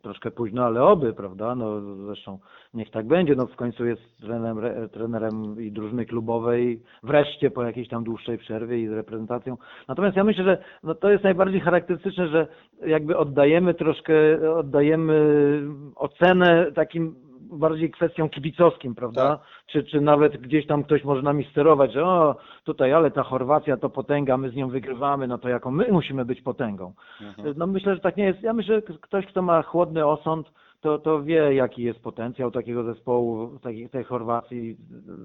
[0.03, 1.55] troszkę późno, ale oby, prawda?
[1.55, 2.39] No zresztą
[2.75, 7.89] niech tak będzie, no w końcu jest trenerem, trenerem i drużyny klubowej, wreszcie po jakiejś
[7.89, 9.57] tam dłuższej przerwie i z reprezentacją.
[9.89, 12.47] Natomiast ja myślę, że no to jest najbardziej charakterystyczne, że
[12.87, 14.15] jakby oddajemy troszkę,
[14.55, 15.61] oddajemy
[15.97, 19.37] ocenę takim bardziej kwestią kibicowskim, prawda?
[19.37, 19.47] Tak.
[19.67, 23.77] Czy, czy nawet gdzieś tam ktoś może nami sterować, że o, tutaj, ale ta Chorwacja
[23.77, 26.93] to potęga, my z nią wygrywamy, no to jaką my musimy być potęgą.
[27.21, 27.55] Mhm.
[27.57, 28.43] No myślę, że tak nie jest.
[28.43, 32.85] Ja myślę, że ktoś, kto ma chłodny osąd, to, to wie, jaki jest potencjał takiego
[32.85, 33.59] zespołu,
[33.91, 34.77] tej Chorwacji,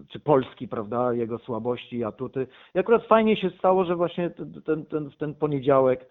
[0.10, 2.48] czy Polski, prawda, jego słabości atuty.
[2.76, 4.30] I akurat fajnie się stało, że właśnie
[4.66, 6.06] ten, ten, w ten poniedziałek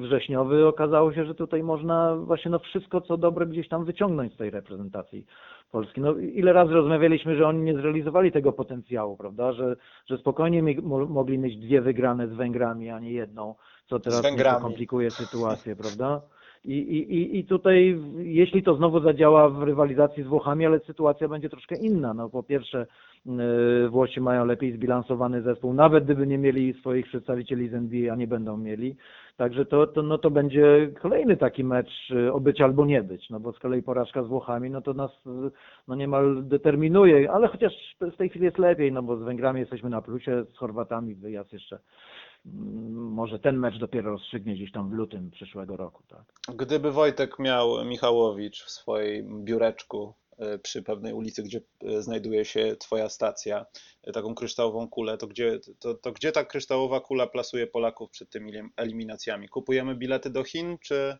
[0.00, 4.36] wrześniowy okazało się, że tutaj można właśnie no wszystko, co dobre gdzieś tam wyciągnąć z
[4.36, 5.26] tej reprezentacji
[5.72, 6.00] Polski.
[6.00, 10.62] No ile razy rozmawialiśmy, że oni nie zrealizowali tego potencjału, prawda, że, że spokojnie
[11.08, 13.54] mogli mieć dwie wygrane z Węgrami, a nie jedną,
[13.86, 14.22] co teraz
[14.60, 16.20] komplikuje sytuację, prawda?
[16.66, 21.48] I, i, i- tutaj, jeśli to znowu zadziała w rywalizacji z Włochami, ale sytuacja będzie
[21.48, 22.14] troszkę inna.
[22.14, 22.86] No, po pierwsze,
[23.26, 28.16] yy, Włosi mają lepiej zbilansowany zespół, nawet gdyby nie mieli swoich przedstawicieli z NBA, a
[28.16, 28.96] nie będą mieli.
[29.36, 33.30] Także to, to, no, to będzie kolejny taki mecz yy, o być albo nie być,
[33.30, 35.50] no bo z kolei porażka z Włochami, no to nas yy,
[35.88, 39.90] no, niemal determinuje, ale chociaż w tej chwili jest lepiej, no bo z Węgrami jesteśmy
[39.90, 41.86] na plusie, z Chorwatami wyjazd jeszcze mm,
[42.92, 46.56] może ten mecz dopiero rozstrzygnie gdzieś tam w lutym przyszłego roku, tak.
[46.56, 50.14] Gdyby Wojtek miał Michałowicz w swoim biureczku
[50.54, 53.66] y, przy pewnej ulicy, gdzie y, znajduje się Twoja stacja,
[54.08, 58.30] y, taką kryształową kulę, to gdzie, to, to gdzie ta kryształowa kula plasuje Polaków przed
[58.30, 59.48] tymi elim- eliminacjami?
[59.48, 61.16] Kupujemy bilety do Chin, czy,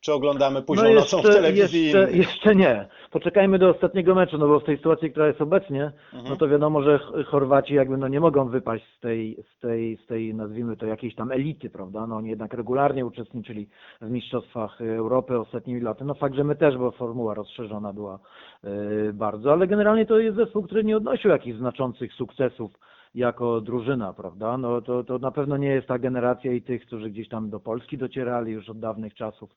[0.00, 1.90] czy oglądamy późną nocą w telewizji?
[1.94, 2.86] No jeszcze, jeszcze nie.
[3.10, 6.36] Poczekajmy do ostatniego meczu, no bo w tej sytuacji, która jest obecnie, no Mhm.
[6.38, 10.06] to wiadomo, że Ch- Chorwaci jakby no nie mogą wypaść z tej, z tej, z
[10.06, 12.06] tej nazwijmy to jakiejś tam elity, prawda?
[12.06, 13.68] No oni jednak regularnie uczestniczyli
[14.00, 16.04] w Mistrzostwach Europy ostatnimi laty.
[16.04, 18.18] No fakt, że my też, bo formuła rozszerzona była
[18.64, 22.70] yy, bardzo, ale generalnie to jest zespół, który nie odnosił jakichś znaczących sukcesów
[23.14, 24.58] jako drużyna, prawda?
[24.58, 27.60] No to, to na pewno nie jest ta generacja i tych, którzy gdzieś tam do
[27.60, 29.50] Polski docierali już od dawnych czasów.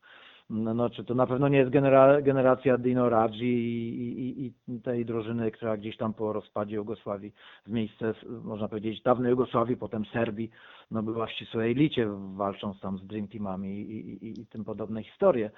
[0.51, 4.81] No, no, czy to na pewno nie jest genera generacja Dino Radzi i, i, i
[4.81, 7.33] tej drużyny, która gdzieś tam po rozpadzie Jugosławii
[7.67, 10.49] w miejsce, można powiedzieć, dawnej Jugosławii, potem Serbii,
[10.91, 15.03] no była w ścisłej elicie, walcząc tam z Dream Teamami i, i, i, tym podobne
[15.03, 15.51] historie.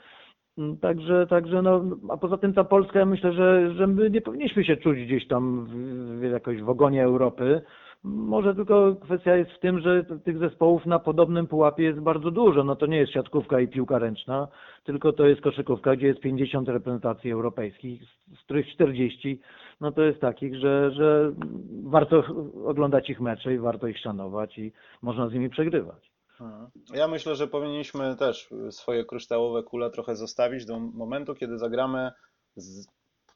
[0.81, 4.63] Także, także no, a poza tym ta Polska, ja myślę, że, że my nie powinniśmy
[4.63, 7.61] się czuć gdzieś tam w, w jakoś w ogonie Europy.
[8.03, 12.63] Może tylko kwestia jest w tym, że tych zespołów na podobnym pułapie jest bardzo dużo.
[12.63, 14.47] No to nie jest siatkówka i piłka ręczna,
[14.83, 19.39] tylko to jest koszykówka, gdzie jest 50 reprezentacji europejskich, z z których 40
[19.81, 21.33] no to jest takich, że, że
[21.83, 22.23] warto
[22.65, 26.11] oglądać ich mecze i warto ich szanować i można z nimi przegrywać.
[26.41, 26.67] Mhm.
[26.93, 32.11] Ja myślę, że powinniśmy też swoje kryształowe kule trochę zostawić do momentu, kiedy zagramy
[32.55, 32.87] z,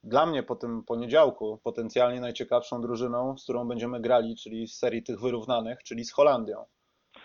[0.04, 5.04] dla mnie po tym poniedziałku potencjalnie najciekawszą drużyną, z którą będziemy grali, czyli z serii
[5.04, 6.66] tych wyrównanych, czyli z Holandią.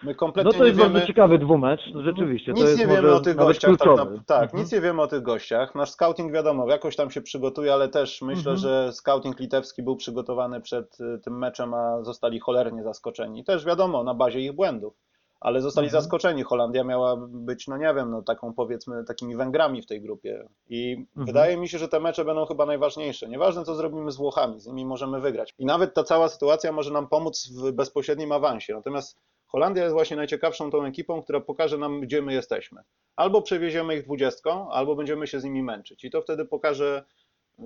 [0.02, 2.52] My kompletnie No to jest wiemy, bardzo ciekawy dwumecz, rzeczywiście.
[2.52, 3.76] nic nie wiemy o tych gościach.
[3.78, 4.62] Tak, na, tak Mhm.
[4.62, 5.74] nic nie wiemy o tych gościach.
[5.74, 8.56] Nasz scouting wiadomo, jakoś tam się przygotuje, ale też myślę, Mhm.
[8.56, 13.44] że scouting litewski był przygotowany przed y, tym meczem, a zostali cholernie zaskoczeni.
[13.44, 14.94] Też wiadomo, na bazie ich błędów.
[15.42, 16.02] Ale zostali Mhm.
[16.02, 16.42] zaskoczeni.
[16.42, 20.48] Holandia miała być, no nie wiem, no taką powiedzmy takimi Węgrami w tej grupie.
[20.68, 21.26] I Mhm.
[21.26, 23.28] wydaje mi się, że te mecze będą chyba najważniejsze.
[23.28, 25.54] Nieważne co zrobimy z Włochami, z nimi możemy wygrać.
[25.58, 28.74] I nawet ta cała sytuacja może nam pomóc w bezpośrednim awansie.
[28.74, 32.82] Natomiast Holandia jest właśnie najciekawszą tą ekipą, która pokaże nam, gdzie my jesteśmy.
[33.16, 36.04] Albo przewieziemy ich dwudziestką, albo będziemy się z nimi męczyć.
[36.04, 37.04] I to wtedy pokaże,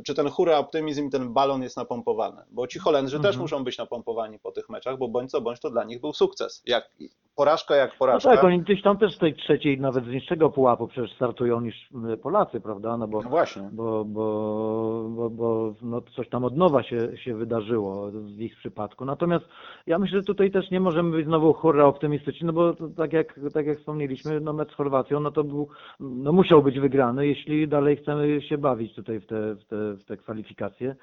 [0.07, 3.41] czy ten hura optymizm, ten balon jest napompowany, bo ci Holendrzy też Mhm.
[3.43, 6.63] muszą być napompowani po tych meczach, bo bądź co bądź to dla nich był sukces.
[6.67, 6.91] Jak
[7.37, 8.31] porażka jak No porażka.
[8.31, 11.91] tak, oni gdzieś tam też z tej trzeciej, nawet z niższego pułapu przecież startują niż
[12.15, 12.97] y, Polacy, prawda?
[12.97, 13.69] No bo, No właśnie.
[13.73, 19.05] bo, bo, bo, bo no coś tam od nowa się, się wydarzyło w ich przypadku.
[19.05, 19.45] Natomiast
[19.87, 23.41] ja myślę, że tutaj też nie możemy być znowu hurra optymistyczni, no bo tak jak,
[23.55, 25.69] tak jak wspomnieliśmy, no mecz z Chorwacją, no to był,
[26.01, 30.05] no musiał być wygrany, jeśli dalej chcemy się bawić tutaj w te, w te, w
[30.05, 30.97] te kwalifikacje.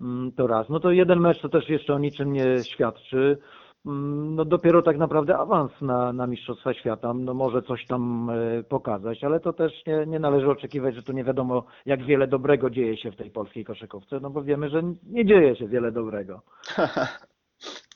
[0.00, 0.68] Mm, To raz.
[0.68, 3.38] No to jeden mecz to też jeszcze o niczym nie świadczy.
[3.86, 8.62] Mm, No dopiero tak naprawdę awans na, na Mistrzostwa Świata no może coś tam e,
[8.62, 12.70] pokazać, ale to też nie, nie należy oczekiwać, że tu nie wiadomo jak wiele dobrego
[12.70, 16.42] dzieje się w tej polskiej koszykówce, no bo wiemy, że nie dzieje się wiele dobrego.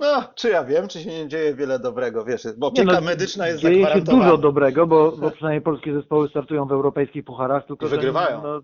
[0.00, 3.46] No, czy ja wiem, czy się nie dzieje wiele dobrego, wiesz, bo opieka no, medyczna
[3.48, 4.24] jest dzieje się zagwarantowana.
[4.24, 8.42] dużo dobrego, bo, bo przynajmniej polskie zespoły startują w europejskich pucharach, tylko I że, wygrywają.
[8.42, 8.60] No,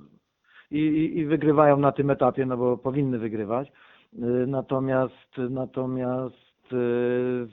[0.72, 3.68] i, i, wygrywają na tym etapie, no bo powinny wygrywać.
[3.68, 7.46] Y, Natomiast natomiast y,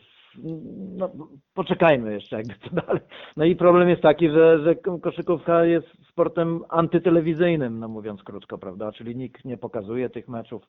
[0.98, 1.10] no,
[1.54, 3.02] poczekajmy jeszcze jakby co dalej.
[3.38, 8.92] No i problem jest taki, że, że koszykówka jest sportem antytelewizyjnym, no mówiąc krótko, prawda?
[8.92, 10.64] Czyli nikt nie pokazuje tych meczów,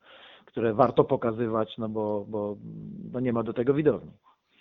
[0.45, 2.57] które warto pokazywać, no bo, bo,
[3.13, 4.11] bo nie ma do tego widowni.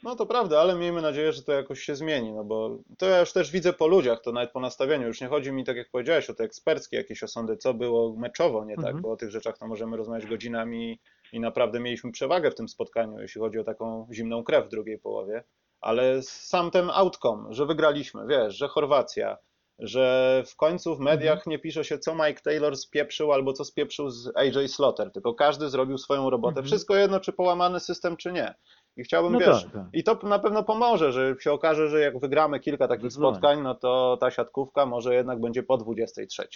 [0.03, 3.19] No to prawda, ale miejmy nadzieję, że to jakoś się zmieni, no bo to ja
[3.19, 5.07] już też widzę po ludziach, to nawet po nastawieniu.
[5.07, 8.65] Już nie chodzi mi, tak jak powiedziałeś, o te eksperckie jakieś osądy, co było meczowo,
[8.65, 9.01] nie tak, Mhm.
[9.01, 10.99] bo o tych rzeczach to możemy rozmawiać godzinami
[11.33, 14.99] i naprawdę mieliśmy przewagę w tym spotkaniu, jeśli chodzi o taką zimną krew w drugiej
[14.99, 15.43] połowie,
[15.81, 19.38] ale sam ten outcome, że wygraliśmy, wiesz, że Chorwacja,
[19.79, 21.51] że w końcu w mediach Mhm.
[21.51, 25.69] nie pisze się, co Mike Taylor spieprzył albo co spieprzył z AJ Slaughter, tylko każdy
[25.69, 26.49] zrobił swoją robotę.
[26.59, 26.65] Mhm.
[26.65, 28.53] Wszystko jedno, czy połamany system, czy nie.
[28.99, 29.83] I chciałbym, No wiesz, tak, tak.
[29.93, 33.75] i to na pewno pomoże, że się okaże, że jak wygramy kilka takich spotkań, no
[33.75, 36.47] to ta siatkówka może jednak będzie po 23.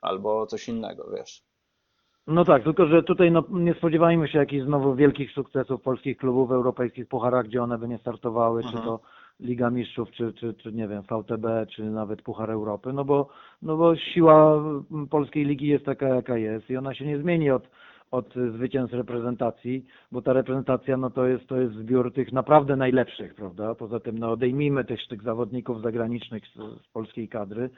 [0.00, 1.42] Albo coś innego, wiesz.
[2.26, 6.48] No tak, tylko że tutaj no, nie spodziewajmy się jakichś znowu wielkich sukcesów polskich klubów
[6.48, 8.78] w europejskich pucharach, gdzie one by nie startowały, Mhm.
[8.78, 9.00] czy to
[9.40, 13.28] Liga Mistrzów, czy, czy, czy nie wiem, VTB, czy nawet Puchar Europy, no bo,
[13.62, 14.62] no bo siła
[15.10, 17.62] polskiej ligi jest taka, jaka jest i ona się nie zmieni od,
[18.10, 23.34] od zwycięstw reprezentacji, bo ta reprezentacja no to jest, to jest zbiór tych naprawdę najlepszych,
[23.34, 23.74] prawda?
[23.74, 27.70] Poza tym no odejmijmy też tych zawodników zagranicznych z, z polskiej kadry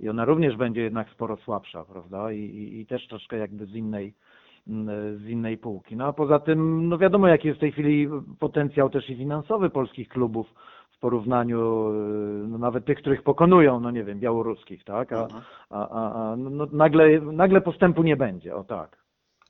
[0.00, 2.32] i ona również będzie jednak sporo słabsza, prawda?
[2.32, 4.14] I, i, i też troszkę jakby z innej
[4.68, 5.96] mm, z innej półki.
[5.96, 9.70] No a poza tym, no wiadomo jaki jest w tej chwili potencjał też i finansowy
[9.70, 10.54] polskich klubów
[10.90, 11.92] w porównaniu
[12.48, 15.12] no nawet tych, których pokonują, no nie wiem, białoruskich, tak?
[15.12, 15.42] A, Mhm.
[15.70, 18.99] a, a, a no, no, nagle, nagle postępu nie będzie, o tak.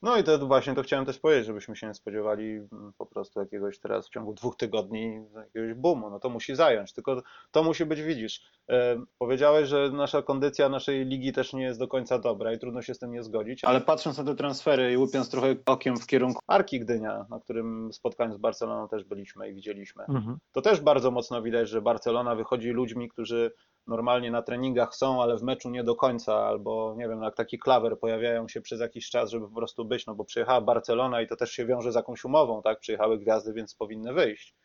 [0.01, 3.39] No i to właśnie to chciałem też powiedzieć, żebyśmy się nie spodziewali mm, po prostu
[3.39, 6.09] jakiegoś teraz w ciągu dwóch tygodni jakiegoś boomu.
[6.09, 8.41] No to musi zająć, tylko to musi być, widzisz.
[8.69, 12.81] E, powiedziałeś, że nasza kondycja naszej ligi też nie jest do końca dobra i trudno
[12.81, 16.07] się z tym nie zgodzić, ale patrząc na te transfery i łupiąc trochę okiem w
[16.07, 20.37] kierunku Arki Gdynia, na którym spotkaniu z Barceloną też byliśmy i widzieliśmy, Mhm.
[20.51, 23.51] to też bardzo mocno widać, że Barcelona wychodzi ludźmi, którzy
[23.87, 27.59] normalnie na treningach są, ale w meczu nie do końca, albo nie wiem, jak taki
[27.59, 31.27] klawer pojawiają się przez jakiś czas, żeby po prostu być, no bo przyjechała Barcelona i
[31.27, 32.79] to też się wiąże z jakąś umową, tak?
[32.79, 34.55] Przyjechały gwiazdy, więc powinny wyjść.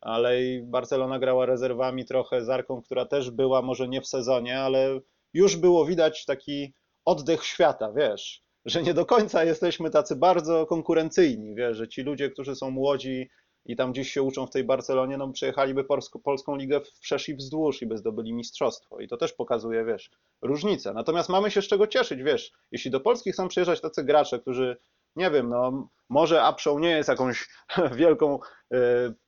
[0.00, 4.60] Ale i Barcelona grała rezerwami trochę z Arką, która też była może nie w sezonie,
[4.60, 5.00] ale
[5.34, 11.54] już było widać taki oddech świata, wiesz, że nie do końca jesteśmy tacy bardzo konkurencyjni,
[11.54, 13.28] wiesz, że ci ludzie, którzy są młodzi,
[13.68, 17.34] i tam gdzieś się uczą w tej Barcelonie, no przejechaliby polską, polską ligę wszerz i
[17.34, 19.00] wzdłuż i by zdobyli mistrzostwo.
[19.00, 20.10] I to też pokazuje, wiesz,
[20.42, 20.92] różnicę.
[20.92, 24.76] Natomiast mamy się z czego cieszyć, wiesz, jeśli do Polski chcą przyjeżdżać tacy gracze, którzy,
[25.16, 27.48] nie wiem, no może Upshow nie jest jakąś
[27.96, 28.38] wielką
[28.72, 28.78] e,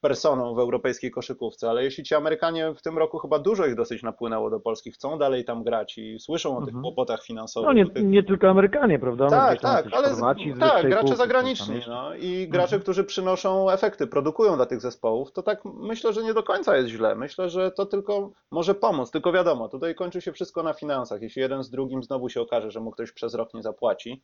[0.00, 4.02] personą w europejskiej koszykówce, ale jeśli ci Amerykanie w tym roku chyba dużo ich dosyć
[4.02, 6.82] napłynęło do Polski, chcą dalej tam grać i słyszą o tych Mhm.
[6.82, 7.66] kłopotach finansowych.
[7.66, 8.04] No nie, tych...
[8.04, 9.24] nie tylko Amerykanie, prawda?
[9.24, 12.82] No Tak, tak, ale Chorwaci z tak, gracze półki, zagraniczni, no i gracze, Mhm.
[12.82, 16.88] którzy przynoszą efekty, produkują dla tych zespołów, to tak myślę, że nie do końca jest
[16.88, 17.14] źle.
[17.14, 21.22] Myślę, że to tylko może pomóc, tylko wiadomo, tutaj kończy się wszystko na finansach.
[21.22, 24.22] Jeśli jeden z drugim znowu się okaże, że mu ktoś przez rok nie zapłaci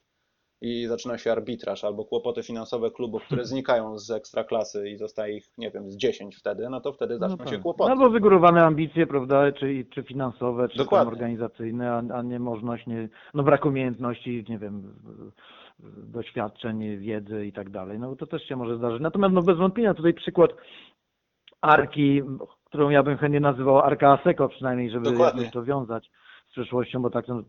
[0.61, 5.45] i zaczyna się arbitraż albo kłopoty finansowe klubów, które znikają z ekstraklasy i zostaje ich,
[5.59, 7.63] nie wiem, z 10 wtedy, no to wtedy zaczną No się tak.
[7.63, 7.91] kłopoty.
[7.91, 13.43] Albo wygórowane ambicje, prawda, czy, czy finansowe, czy organizacyjne, a, a nie możność, nie, no
[13.43, 14.95] brak umiejętności, nie wiem,
[15.97, 17.99] doświadczeń, wiedzy i tak dalej.
[17.99, 19.01] No to też się może zdarzyć.
[19.01, 20.51] Natomiast no bez wątpienia tutaj przykład
[21.61, 22.23] Arki,
[22.65, 25.41] którą ja bym chętnie nazywał Arka Aseko przynajmniej, żeby Dokładnie.
[25.41, 26.11] jakoś to wiązać
[26.55, 27.43] przyszłością, bo tak no,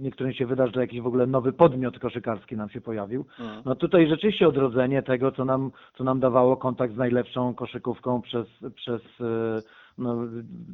[0.00, 3.24] niektórym się wyda, że jakiś w ogóle nowy podmiot koszykarski nam się pojawił.
[3.40, 3.62] Mm.
[3.64, 8.46] No tutaj rzeczywiście odrodzenie tego, co nam, co nam dawało kontakt z najlepszą koszykówką przez,
[8.74, 9.62] przez, e,
[9.98, 10.16] no,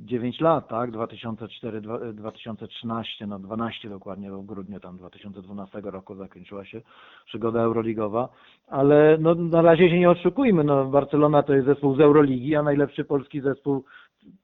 [0.04, 0.90] 9 lat, tak?
[0.90, 1.80] 2004,
[2.12, 6.80] 2013, no 12 dokładnie, w grudniu tam 2012 roku zakończyła się
[7.26, 8.28] przygoda euroligowa,
[8.68, 12.62] ale no, na razie się nie oszukujmy, no Barcelona to jest zespół z Euroligi, a
[12.62, 13.84] najlepszy polski zespół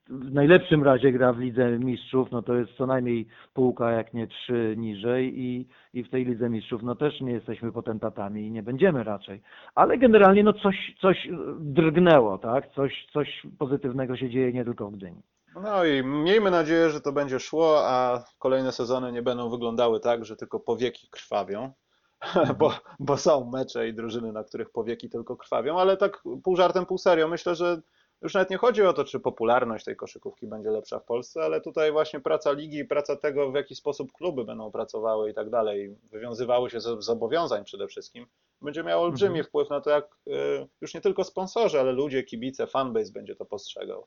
[0.09, 4.27] w najlepszym razie gra w Lidze Mistrzów, no to jest co najmniej półka, jak nie
[4.27, 8.63] trzy niżej i, i w tej Lidze Mistrzów no też nie jesteśmy potentatami i nie
[8.63, 9.43] będziemy raczej.
[9.75, 11.29] Ale generalnie no coś, coś
[11.61, 12.75] drgnęło, tak?
[12.75, 15.23] Coś, coś pozytywnego się dzieje nie tylko w Gdyni.
[15.55, 20.25] No i miejmy nadzieję, że to będzie szło, a kolejne sezony nie będą wyglądały tak,
[20.25, 21.73] że tylko powieki krwawią,
[22.59, 26.87] bo, bo są mecze i drużyny, na których powieki tylko krwawią, ale tak pół żartem,
[26.87, 27.81] pół serio, myślę, że
[28.23, 31.61] już nawet nie chodzi o to, czy popularność tej koszykówki będzie lepsza w Polsce, ale
[31.61, 35.97] tutaj właśnie praca ligi, praca tego, w jaki sposób kluby będą pracowały i tak dalej,
[36.11, 38.27] wywiązywały się z zobowiązań przede wszystkim,
[38.63, 39.45] będzie miało olbrzymi mhm.
[39.45, 43.45] wpływ na to, jak y, już nie tylko sponsorzy, ale ludzie, kibice, fanbase będzie to
[43.45, 44.07] postrzegał.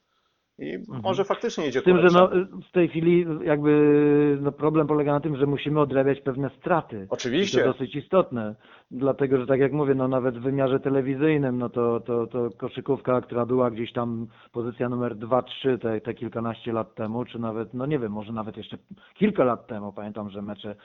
[0.59, 1.01] I mhm.
[1.03, 2.29] może faktycznie idzie Z tym, że no,
[2.69, 7.07] w tej chwili jakby no, problem polega na tym, że musimy odrabiać pewne straty.
[7.09, 7.59] Oczywiście.
[7.59, 8.55] I to dosyć istotne,
[8.91, 13.21] dlatego że tak jak mówię, no nawet w wymiarze telewizyjnym, no to, to, to koszykówka,
[13.21, 15.43] która była gdzieś tam pozycja numer 2-3
[15.81, 18.77] te, te kilkanaście lat temu, czy nawet, no nie wiem, może nawet jeszcze
[19.13, 20.75] kilka lat temu, pamiętam, że mecze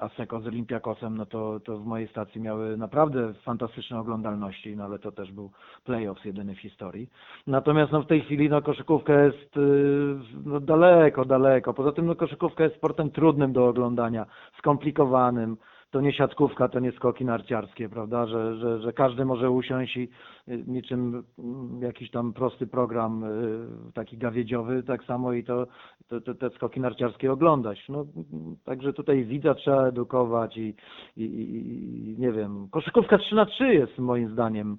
[0.00, 4.98] Aseko z Olympiakosem, no to, to w mojej stacji miały naprawdę fantastyczne oglądalności, no ale
[4.98, 5.50] to też był
[5.84, 7.08] playoffs jedyny w historii.
[7.46, 11.74] Natomiast no w tej chwili no koszykówka koszykówka jest y, no, daleko, daleko.
[11.74, 14.26] Poza tym no, koszykówka jest sportem trudnym do oglądania,
[14.58, 15.56] skomplikowanym.
[15.90, 20.08] To nie siatkówka, to nie skoki narciarskie, prawda, że, że, że każdy może usiąść i
[20.48, 25.66] y, niczym mm, jakiś tam prosty program y, taki gawiedziowy, tak samo i to,
[26.08, 27.88] to, to te skoki narciarskie oglądać.
[27.88, 28.06] No,
[28.64, 30.74] także tutaj widza trzeba edukować i,
[31.16, 34.78] i, i nie wiem, koszykówka 3 na 3 jest moim zdaniem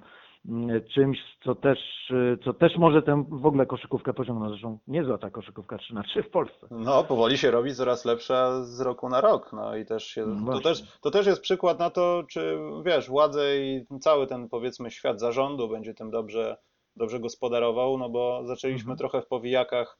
[0.93, 1.79] czymś, co też,
[2.43, 4.51] co też może tę w ogóle koszykówkę pociągnąć.
[4.51, 6.67] Zresztą niezła ta koszykówka 3 na 3 w Polsce.
[6.71, 9.53] No, powoli się robi coraz lepsza z roku na rok.
[9.53, 13.09] No i też się, no to, też, to też jest przykład na to, czy wiesz,
[13.09, 16.57] władze i cały ten powiedzmy świat zarządu będzie tym dobrze,
[16.95, 18.97] dobrze gospodarował, no bo zaczęliśmy mhm.
[18.97, 19.99] trochę w powijakach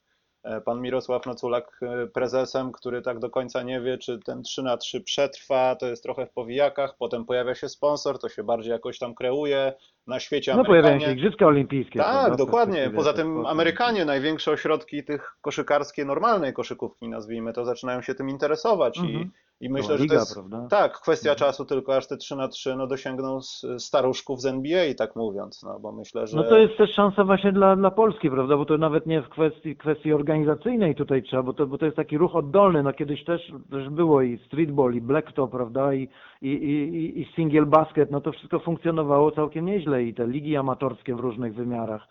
[0.64, 4.76] pan Mirosław Noculak e, prezesem, który tak do końca nie wie, czy ten 3 na
[4.76, 8.98] 3 przetrwa, to jest trochę w powijakach, potem pojawia się sponsor, to się bardziej jakoś
[8.98, 9.72] tam kreuje,
[10.06, 11.98] na świecie No pojawiają się Igrzyska Olimpijskie.
[11.98, 12.90] Tak, dokładnie.
[12.96, 18.98] Poza tym Amerykanie, największe ośrodki tych koszykarskie, normalnej koszykówki nazwijmy to, zaczynają się tym interesować
[18.98, 19.14] mhm.
[19.14, 19.30] I
[19.68, 20.66] myślę, liga, że to jest prawda?
[20.70, 21.38] tak, kwestia mhm.
[21.38, 23.40] czasu tylko aż te 3 na 3 no, dosięgną
[23.78, 26.36] staruszków z NBA, tak mówiąc, no bo myślę, że...
[26.36, 29.28] No to jest też szansa właśnie dla, dla Polski, prawda, bo to nawet nie w
[29.28, 33.24] kwestii, kwestii organizacyjnej tutaj trzeba, bo to, bo to jest taki ruch oddolny, no kiedyś
[33.24, 36.08] też, też było i streetball, i blacktop, prawda, i,
[36.42, 41.14] i, i, i single basket, no to wszystko funkcjonowało całkiem nieźle i te ligi amatorskie
[41.14, 42.06] w różnych wymiarach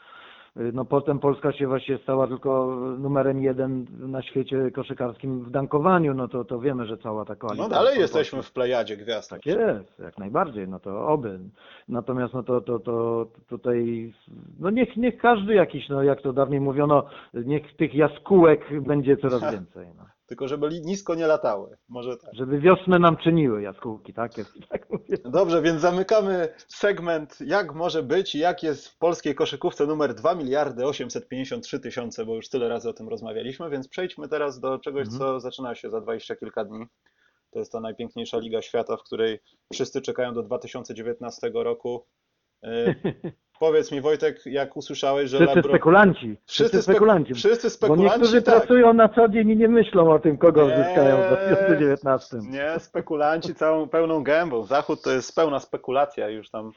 [0.73, 6.27] no potem Polska się właśnie stała tylko numerem jeden na świecie koszykarskim w dankowaniu, no
[6.27, 7.63] to, to wiemy, że cała ta koalicja...
[7.63, 9.29] No dalej jesteśmy w plejadzie gwiazd.
[9.29, 11.39] Tak jest, jak najbardziej, no to oby.
[11.87, 14.13] Natomiast no to, to, to tutaj,
[14.59, 19.41] no niech, niech każdy jakiś, no jak to dawniej mówiono, niech tych jaskółek będzie coraz
[19.53, 19.87] więcej.
[19.97, 21.77] No tylko żeby nisko nie latały.
[21.87, 22.29] Może tak.
[22.33, 24.37] Żeby wiosnę nam czyniły jaskółki, tak?
[24.37, 24.87] Jest, tak.
[25.25, 30.35] Dobrze, więc zamykamy segment jak może być i jak jest w polskiej koszykówce numer 2
[30.35, 35.01] miliardy 853 tysiące, bo już tyle razy o tym rozmawialiśmy, więc przejdźmy teraz do czegoś,
[35.01, 35.19] mhm.
[35.19, 36.85] co zaczyna się za 20 kilka dni.
[37.51, 39.39] To jest ta najpiękniejsza liga świata, w której
[39.73, 42.05] wszyscy czekają do 2019 roku.
[43.59, 45.73] Powiedz mi Wojtek, jak usłyszałeś, że Wszyscy Lebron...
[45.73, 46.37] spekulanci.
[46.45, 47.33] Wszyscy, spekulanci.
[47.33, 48.55] Wszyscy spekulanci, Bo niektórzy tak.
[48.55, 52.37] pracują na co dzień i nie myślą o tym, kogo nie, zyskają w 2019.
[52.37, 54.63] Nie, spekulanci całą pełną gębą.
[54.63, 56.29] Zachód to jest pełna spekulacja.
[56.29, 56.71] Już tam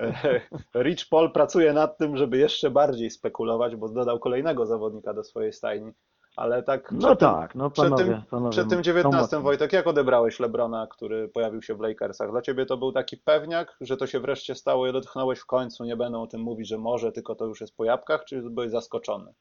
[0.00, 0.40] e,
[0.82, 5.52] Rich Paul pracuje nad tym, żeby jeszcze bardziej spekulować, bo dodał kolejnego zawodnika do swojej
[5.52, 5.92] stajni.
[6.36, 6.92] Ale tak.
[6.92, 11.28] No tak, no panowie, przed tym, panowie, przed tym 19 Wojtek, jak odebrałeś Lebrona, który
[11.28, 12.30] pojawił się w Lakersach?
[12.30, 15.84] Dla ciebie to był taki pewniak, że to się wreszcie stało i odetchnąłeś w końcu,
[15.84, 18.70] nie będą o tym mówić, że może, tylko to już jest po jabłkach, czy byłeś
[18.70, 19.34] zaskoczony?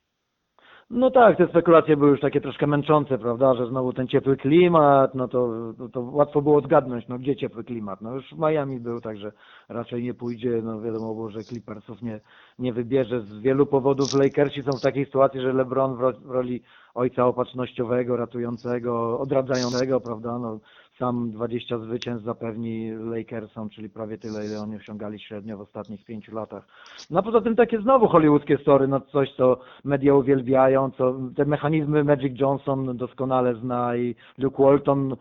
[0.94, 5.16] No tak, te spekulacje były już takie troszkę męczące, prawda, że znowu ten ciepły klimat,
[5.16, 5.50] no to,
[5.94, 9.32] to łatwo było zgadnąć, no gdzie ciepły klimat, no już Miami był, także
[9.70, 12.20] raczej nie pójdzie, no wiadomo było, że Clippersów nie,
[12.60, 14.14] nie wybierze z wielu powodów.
[14.14, 16.62] Lakersi są w takiej sytuacji, że LeBron w roli
[16.94, 20.60] ojca opatrznościowego, ratującego, odradzającego, prawda, no
[21.00, 26.36] sam 20 zwycięstw zapewni Lakersom, czyli prawie tyle, ile oni osiągali średnio w ostatnich pięciu
[26.36, 26.68] latach.
[27.10, 31.46] No a poza tym takie znowu hollywoodzkie story, no coś, co media uwielbiają, co te
[31.46, 35.16] mechanizmy Magic Johnson doskonale zna i Luke Walton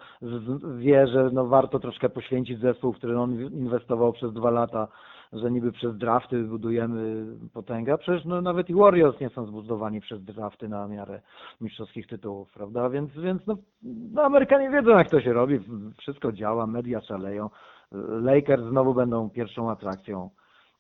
[0.78, 4.88] wie, że no warto troszkę poświęcić zespół, w który on inwestował przez dwa lata
[5.32, 10.24] że niby przez drafty budujemy potęgę, przecież no, nawet i Warriors nie są zbudowani przez
[10.24, 11.20] drafty na miarę
[11.60, 12.90] mistrzowskich tytułów, prawda?
[12.90, 13.56] Więc, więc no,
[14.12, 15.60] no Amerykanie wiedzą jak to się robi,
[15.98, 17.50] wszystko działa, media szaleją.
[18.22, 20.30] Lakers znowu będą pierwszą atrakcją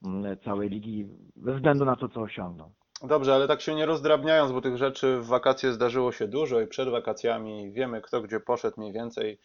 [0.06, 2.70] mm, całej ligi bez względu na to, co osiągną.
[3.08, 6.66] Dobrze, ale tak się nie rozdrabniając, bo tych rzeczy w wakacje zdarzyło się dużo i
[6.66, 9.38] przed wakacjami wiemy kto gdzie poszedł mniej więcej.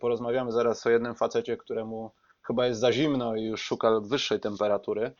[0.00, 2.10] Porozmawiamy zaraz o jednym facecie, któremu
[2.46, 5.14] chyba jest za zimno i już szuka wyższej temperatury.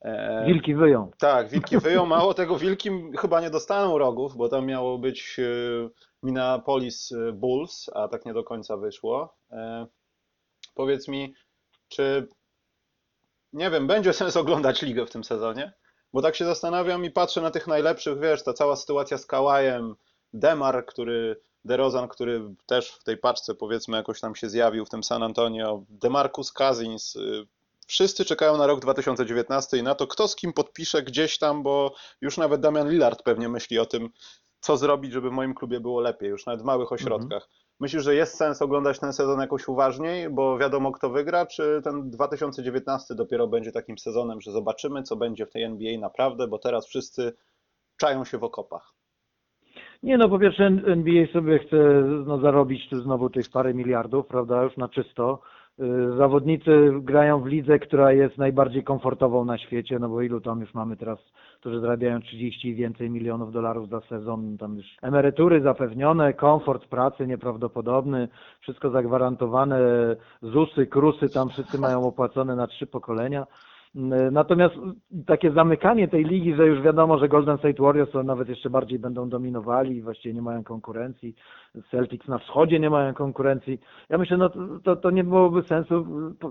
[0.00, 1.10] E, wilki wyją.
[1.18, 2.06] Tak, wilki wyją.
[2.06, 5.90] Mało tego, wilki chyba nie dostaną rogów, bo tam miało być y,
[6.22, 9.36] Minneapolis y, Bulls, a tak nie do końca wyszło.
[9.50, 9.86] E,
[10.74, 11.34] powiedz mi,
[11.88, 12.28] czy
[13.52, 15.72] nie wiem, będzie sens oglądać ligę w tym sezonie?
[16.12, 19.94] Bo tak się zastanawiam i patrzę na tych najlepszych, wiesz, ta cała sytuacja z Kałajem,
[20.32, 25.04] Demar, który, DeRozan, który też w tej paczce powiedzmy jakoś tam się zjawił w tym
[25.04, 27.46] San Antonio, DeMarcus Cousins, y,
[27.86, 31.94] wszyscy czekają na rok 2019 i na to, kto z kim podpisze gdzieś tam, bo
[32.20, 34.10] już nawet Damian Lillard pewnie myśli o tym,
[34.60, 37.42] co zrobić, żeby w moim klubie było lepiej, już nawet w małych ośrodkach.
[37.42, 37.50] Mhm.
[37.80, 42.10] Myślisz, że jest sens oglądać ten sezon jakoś uważniej, bo wiadomo kto wygra, czy ten
[42.10, 46.86] 2019 dopiero będzie takim sezonem, że zobaczymy, co będzie w tej NBA naprawdę, bo teraz
[46.86, 47.32] wszyscy
[47.96, 48.97] czają się w okopach?
[50.02, 51.76] Nie no, po pierwsze NBA sobie chce
[52.26, 55.40] no, zarobić tu znowu tych parę miliardów, prawda, już na czysto.
[55.80, 60.60] Y, zawodnicy grają w lidze, która jest najbardziej komfortową na świecie, no bo ilu tam
[60.60, 61.18] już mamy teraz,
[61.60, 67.26] którzy zarabiają 30 i więcej milionów dolarów za sezon, tam już emerytury zapewnione, komfort pracy
[67.26, 68.28] nieprawdopodobny,
[68.60, 69.78] wszystko zagwarantowane,
[70.42, 73.46] ZUSy, KRUSy tam wszyscy mają opłacone na trzy pokolenia.
[74.32, 74.74] Natomiast
[75.26, 78.98] takie zamykanie tej ligi, że już wiadomo, że Golden State Warriors to nawet jeszcze bardziej
[78.98, 81.34] będą dominowali i właściwie nie mają konkurencji.
[81.90, 83.80] Celtics na wschodzie nie mają konkurencji.
[84.08, 84.50] Ja myślę, no
[84.84, 86.06] to, to nie byłoby sensu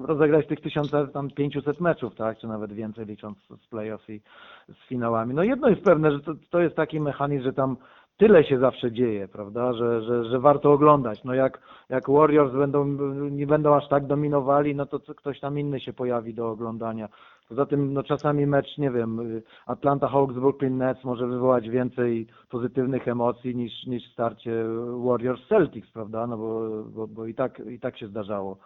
[0.07, 4.21] rozegrać tych 1500 meczów, tak, czy nawet więcej licząc z playoffs i
[4.67, 5.33] z finałami.
[5.33, 7.77] No jedno jest pewne, że to, to jest taki mechanizm, że tam
[8.17, 11.23] tyle się zawsze dzieje, prawda, że, że, że warto oglądać.
[11.23, 12.85] No jak, jak Warriors będą,
[13.31, 17.09] nie będą aż tak dominowali, no to ktoś tam inny się pojawi do oglądania.
[17.49, 23.07] Poza tym no czasami mecz, nie wiem, Atlanta Hawks, Brooklyn Nets może wywołać więcej pozytywnych
[23.07, 24.65] emocji niż, niż starcie
[25.05, 28.57] Warriors Celtics, prawda, no bo, bo, bo i, tak, i tak się zdarzało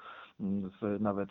[0.42, 1.30] w, nawet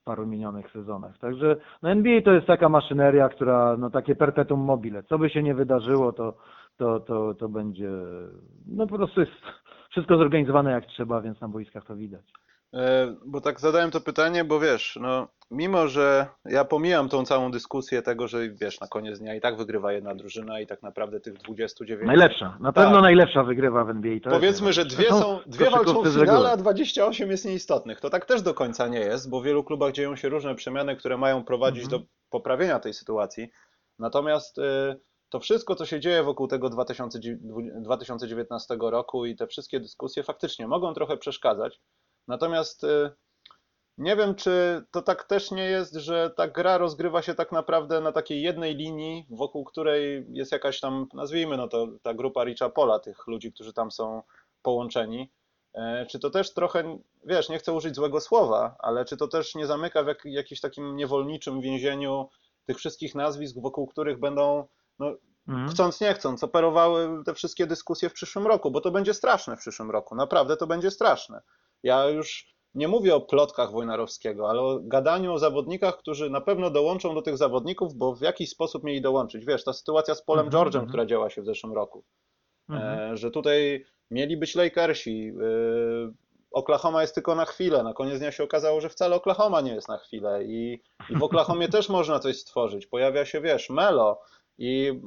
[0.00, 1.18] w paru minionych sezonach.
[1.18, 5.02] Także no NBA to jest taka maszyneria, która, no takie perpetuum mobile.
[5.02, 6.34] Co by się nie wydarzyło, to,
[6.76, 7.90] to, to, to będzie,
[8.66, 9.32] no po prostu jest
[9.90, 12.32] wszystko zorganizowane jak trzeba, więc na boiskach to widać.
[12.74, 17.50] E, bo tak zadałem to pytanie, bo wiesz, no mimo, że ja pomijam tą całą
[17.50, 21.20] dyskusję tego, że wiesz, na koniec dnia i tak wygrywa jedna drużyna i tak naprawdę
[21.20, 22.06] tych 29...
[22.06, 23.02] Najlepsza, na pewno tak.
[23.02, 24.20] najlepsza wygrywa w NBA.
[24.20, 28.00] To Powiedzmy, że dwie, są, dwie walczą w finale, a 28 jest nieistotnych.
[28.00, 30.96] To tak też do końca nie jest, bo w wielu klubach dzieją się różne przemiany,
[30.96, 32.02] które mają prowadzić mhm.
[32.02, 33.50] do poprawienia tej sytuacji.
[33.98, 34.58] Natomiast...
[34.58, 40.66] Y to wszystko, co się dzieje wokół tego 2019 roku i te wszystkie dyskusje faktycznie
[40.66, 41.80] mogą trochę przeszkadzać.
[42.28, 43.10] Natomiast y,
[43.98, 48.00] nie wiem, czy to tak też nie jest, że ta gra rozgrywa się tak naprawdę
[48.00, 52.68] na takiej jednej linii, wokół której jest jakaś tam, nazwijmy no to ta grupa Richa
[52.68, 54.22] Pola, tych ludzi, którzy tam są
[54.62, 55.30] połączeni.
[55.74, 59.54] E, czy to też trochę, wiesz, nie chcę użyć złego słowa, ale czy to też
[59.54, 62.28] nie zamyka w jak, jakimś takim niewolniczym więzieniu
[62.66, 64.68] tych wszystkich nazwisk, wokół których będą
[64.98, 65.14] no,
[65.48, 65.68] mhm.
[65.68, 69.60] chcąc nie chcąc, operowały te wszystkie dyskusje w przyszłym roku, bo to będzie straszne w
[69.60, 70.14] przyszłym roku.
[70.14, 71.42] Naprawdę to będzie straszne.
[71.82, 76.70] Ja już nie mówię o plotkach Wojnarowskiego, ale o gadaniu o zawodnikach, którzy na pewno
[76.70, 79.46] dołączą do tych zawodników, bo w jakiś sposób mieli dołączyć.
[79.46, 80.88] Wiesz, ta sytuacja z Polem mhm, George'em, mhm.
[80.88, 82.04] która działa się w zeszłym roku,
[82.70, 86.12] e, że tutaj mieli być Lakersi, e,
[86.52, 87.82] Oklahoma jest tylko na chwilę.
[87.82, 91.22] Na koniec dnia się okazało, że wcale Oklahoma nie jest na chwilę i, i w
[91.22, 92.86] Oklahomie też można coś stworzyć.
[92.86, 94.20] Pojawia się, wiesz, Melo,
[94.58, 95.00] i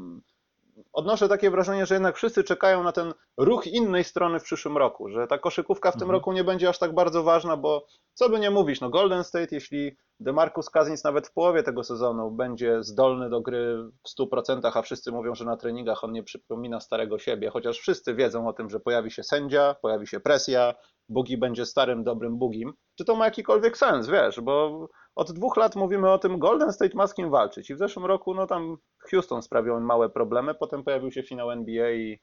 [0.93, 5.09] odnoszę takie wrażenie, że jednak wszyscy czekają na ten ruch innej strony w przyszłym roku,
[5.09, 6.11] że ta koszykówka w tym mhm.
[6.11, 9.47] roku nie będzie aż tak bardzo ważna, bo co by nie mówić, no Golden State,
[9.51, 14.81] jeśli DeMarcus Cousins nawet w połowie tego sezonu będzie zdolny do gry w 100%, a
[14.81, 18.69] wszyscy mówią, że na treningach on nie przypomina starego siebie, chociaż wszyscy wiedzą o tym,
[18.69, 20.73] że pojawi się sędzia, pojawi się presja,
[21.09, 25.75] Bugi będzie starym, dobrym Bugim, czy to ma jakikolwiek sens, wiesz, bo od dwóch lat
[25.75, 28.77] mówimy o tym, Golden State ma z kim walczyć i w zeszłym roku no tam
[29.11, 32.19] Houston sprawiał małe problemy, potem pojawił się finał NBA i,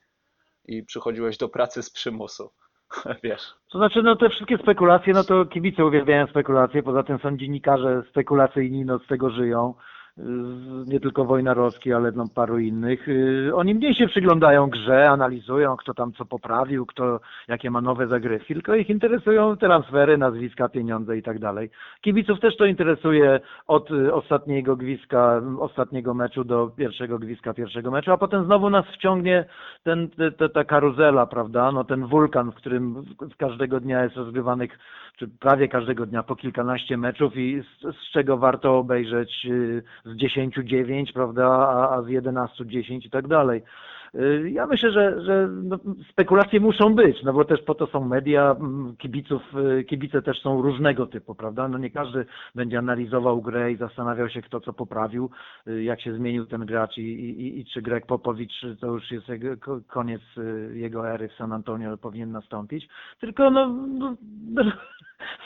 [0.64, 2.50] i przychodziłeś do pracy z przymusu.
[3.24, 3.54] Wiesz.
[3.72, 8.02] To znaczy, no te wszystkie spekulacje, no to kibice uwielbiają spekulacje, poza tym są dziennikarze
[8.10, 9.74] spekulacyjni, no z tego żyją.
[10.86, 15.94] Nie tylko Wojnarowski, ale no paru innych, y, oni mniej się przyglądają grze, analizują, kto
[15.94, 21.22] tam co poprawił, kto jakie ma nowe zagrywki, tylko ich interesują transfery, nazwiska, pieniądze i
[21.22, 21.70] tak dalej.
[22.00, 28.12] Kibiców też to interesuje od y, ostatniego gwizdka, ostatniego meczu do pierwszego gwizdka pierwszego meczu,
[28.12, 29.44] a potem znowu nas wciągnie
[29.82, 30.08] ten,
[30.38, 33.04] ta, ta karuzela, prawda, no ten wulkan, w którym
[33.38, 34.78] każdego dnia jest rozgrywanych,
[35.16, 40.16] czy prawie każdego dnia po kilkanaście meczów i z, z czego warto obejrzeć y, z
[40.16, 43.62] 10 9, prawda, a, a z 11 10 i tak dalej.
[44.14, 45.78] Y, ja myślę, że, że no,
[46.10, 48.56] spekulacje muszą być, no bo też po to są media,
[48.98, 49.42] kibiców,
[49.80, 51.68] y, kibice też są różnego typu, prawda?
[51.68, 55.30] No nie każdy będzie analizował grę i zastanawiał się, kto co poprawił,
[55.68, 59.28] y, jak się zmienił ten gracz i, i, i czy Greg Popowicz to już jest
[59.28, 60.22] jego, koniec
[60.72, 62.88] jego ery w San Antonio powinien nastąpić,
[63.20, 64.16] tylko no, no,
[64.54, 64.64] no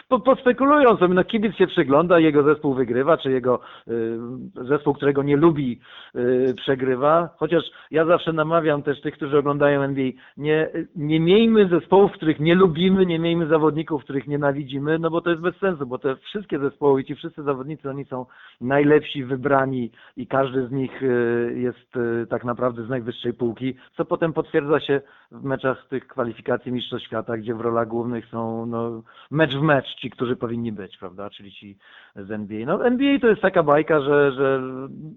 [0.25, 4.19] pospekulują sobie, no kibic się przygląda, jego zespół wygrywa, czy jego y,
[4.55, 5.81] zespół, którego nie lubi,
[6.17, 11.69] y, przegrywa, chociaż ja zawsze namawiam namawiam też tych, którzy oglądają NBA, nie, nie miejmy
[11.69, 15.87] zespołów, których nie lubimy, nie miejmy zawodników, których nienawidzimy, no bo to jest bez sensu,
[15.87, 18.27] bo te wszystkie zespoły i ci wszyscy zawodnicy, oni są
[18.61, 24.05] najlepsi, wybrani i każdy z nich y, jest y, tak naprawdę z najwyższej półki, co
[24.05, 25.01] potem potwierdza się
[25.31, 29.95] w meczach tych kwalifikacji Mistrzostw Świata, gdzie w rolach głównych są no, mecz w mecz
[30.01, 31.79] ci, którzy powinni być, prawda, czyli ci
[32.17, 32.67] z NBA.
[32.67, 34.63] No NBA to jest taka bajka, że, że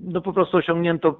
[0.02, 1.16] no po prostu osiągnięto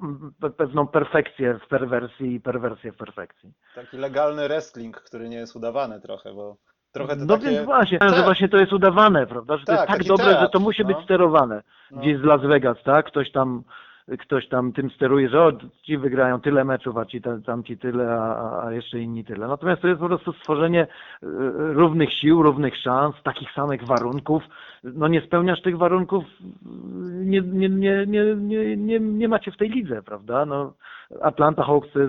[0.56, 3.52] pewną perfekcję w perwersji i perwersję w perfekcji.
[3.74, 6.56] Taki legalny wrestling, który nie jest udawany trochę, bo
[6.92, 7.50] trochę to No takie...
[7.50, 8.14] więc właśnie, tak.
[8.14, 10.48] że właśnie to jest udawane, prawda, że to Tak, jest tak taki dobre, teatr, że
[10.48, 11.04] to musi być no.
[11.04, 11.62] sterowane.
[11.90, 12.00] No.
[12.00, 13.64] Gdzieś z Las Vegas, tak, ktoś tam
[14.18, 15.52] ktoś tam tym steruje, że o,
[15.82, 19.48] ci wygrają tyle meczów, a ci tam, tam ci tyle, a, a jeszcze inni tyle.
[19.48, 20.86] Natomiast to jest po prostu stworzenie y,
[21.72, 24.42] równych sił, równych szans, takich samych warunków.
[24.84, 26.24] No nie spełniasz tych warunków,
[27.02, 30.46] nie, nie, nie, nie, nie, nie, nie macie w tej lidze, prawda?
[30.46, 30.72] No,
[31.22, 32.08] Atlanta Hawks y,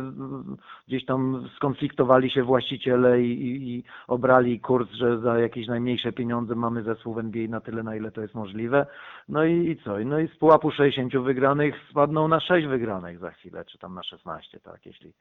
[0.87, 6.55] gdzieś tam skonfliktowali się właściciele i, i, i obrali kurs, że za jakieś najmniejsze pieniądze
[6.55, 8.85] mamy zespół w NBA na tyle, na ile to jest możliwe.
[9.29, 9.99] No i, i co?
[9.99, 14.03] No i z pułapu 60 wygranych spadną na 6 wygranych za chwilę, czy tam na
[14.03, 15.13] 16, tak, jeśli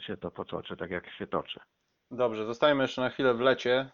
[0.00, 1.60] się to potoczy, tak jak się toczy.
[2.10, 3.90] Dobrze, zostajemy jeszcze na chwilę w lecie.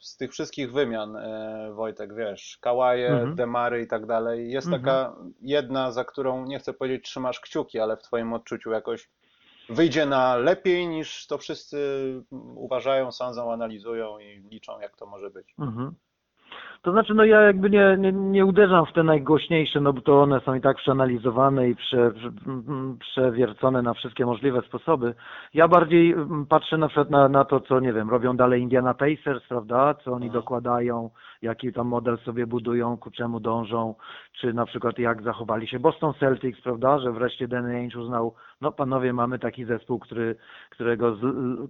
[0.00, 3.34] Z tych wszystkich wymian, e, Wojtek, wiesz, Kałaje, Mhm.
[3.34, 4.82] Demary i tak dalej, jest Mhm.
[4.82, 9.10] taka jedna, za którą nie chcę powiedzieć trzymasz kciuki, ale w twoim odczuciu jakoś
[9.68, 11.78] wyjdzie na lepiej niż to wszyscy
[12.54, 15.54] uważają, sądzą, analizują i liczą, jak to może być.
[15.58, 15.94] Mhm.
[16.82, 20.22] To znaczy, no ja jakby nie, nie, nie uderzam w te najgłośniejsze, no bo to
[20.22, 22.12] one są i tak przeanalizowane i prze,
[23.00, 25.14] przewiercone na wszystkie możliwe sposoby.
[25.54, 26.14] Ja bardziej
[26.48, 30.12] patrzę na przykład na, na to, co, nie wiem, robią dalej Indiana Pacers, prawda, co
[30.12, 30.42] oni Mhm.
[30.42, 31.10] dokładają,
[31.42, 33.94] jaki tam model sobie budują, ku czemu dążą,
[34.32, 38.72] czy na przykład jak zachowali się Boston Celtics, prawda, że wreszcie Danny Ainge uznał, no
[38.72, 40.36] panowie, mamy taki zespół, który,
[40.70, 41.16] którego,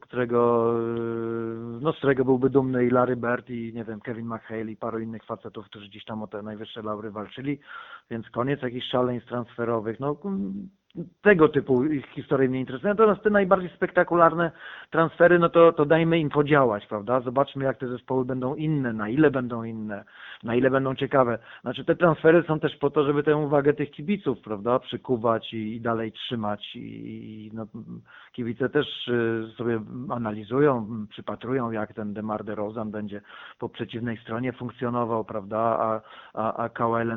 [0.00, 4.70] którego, yy, no z którego byłby dumny i Larry Bird i nie wiem, Kevin McHale
[4.70, 7.60] i paru innych facetów, którzy gdzieś tam o te najwyższe laury walczyli,
[8.10, 10.16] więc koniec jakichś szaleństw transferowych, no
[11.22, 11.82] tego typu
[12.14, 12.94] historie mnie interesują.
[12.94, 14.50] Natomiast te najbardziej spektakularne
[14.90, 17.20] transfery, no to, to dajmy im podziałać, prawda?
[17.20, 20.04] Zobaczmy, jak te zespoły będą inne, na ile będą inne,
[20.42, 21.38] na ile będą ciekawe.
[21.62, 25.76] Znaczy te transfery są też po to, żeby tę uwagę tych kibiców, prawda, przykuwać i,
[25.76, 27.66] i dalej trzymać i, no,
[28.32, 29.80] kibice też y, sobie
[30.10, 33.20] analizują, przypatrują, jak ten Demar DeRozan będzie
[33.58, 36.00] po przeciwnej stronie funkcjonował, prawda, a,
[36.34, 37.08] a, a Kawhi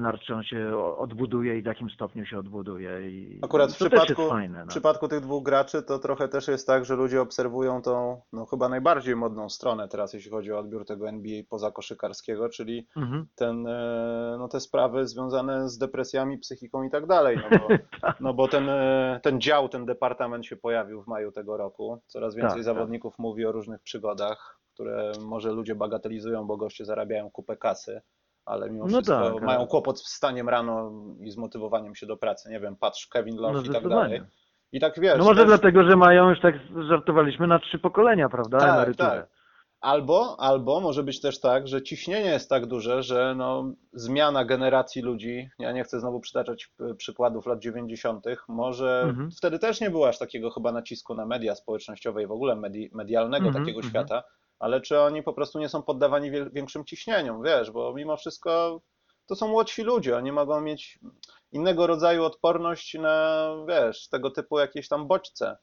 [0.42, 3.10] się odbuduje i w jakim stopniu się odbuduje.
[3.10, 4.57] I Akurat w przypadku, fajne.
[4.57, 4.67] w No.
[4.67, 8.69] przypadku tych dwóch graczy to trochę też jest tak, że ludzie obserwują tą no, chyba
[8.69, 13.28] najbardziej modną stronę teraz, jeśli chodzi o odbiór tego NBA poza koszykarskiego, czyli Mhm.
[13.36, 17.38] ten, e, no, te sprawy związane z depresjami, psychiką i tak dalej.
[17.51, 17.67] No bo,
[18.19, 22.01] no bo ten, e, ten dział, ten departament się pojawił w maju tego roku.
[22.07, 27.32] Coraz więcej Tak, zawodników mówi o różnych przygodach, które może ludzie bagatelizują, bo goście zarabiają
[27.32, 28.01] kupę kasy,
[28.52, 32.49] ale mimo No wszystko tak, mają kłopot z wstaniem rano i zmotywowaniem się do pracy.
[32.49, 34.22] Nie wiem, patrz, Kevin Love No i tak dalej.
[34.72, 35.18] I tak wiesz.
[35.18, 36.56] No może też- dlatego, że mają już tak
[36.89, 38.58] żartowaliśmy na trzy pokolenia, prawda?
[38.60, 39.10] Tak, Emeryturę.
[39.10, 39.30] tak.
[39.82, 45.02] Albo, albo może być też tak, że ciśnienie jest tak duże, że no, zmiana generacji
[45.02, 49.32] ludzi, ja nie chcę znowu przytaczać e, przykładów lat 90., może Mhm.
[49.32, 52.89] wtedy też nie było aż takiego chyba nacisku na media społecznościowe i w ogóle medi
[52.93, 53.89] medialnego Mhm, takiego mhm.
[53.91, 54.24] świata,
[54.62, 58.82] ale czy oni po prostu nie są poddawani większym ciśnieniom, wiesz, bo mimo wszystko
[59.26, 60.99] to są młodsi ludzie, oni mogą mieć
[61.51, 65.57] innego rodzaju odporność na, wiesz, tego typu jakieś tam bodźce.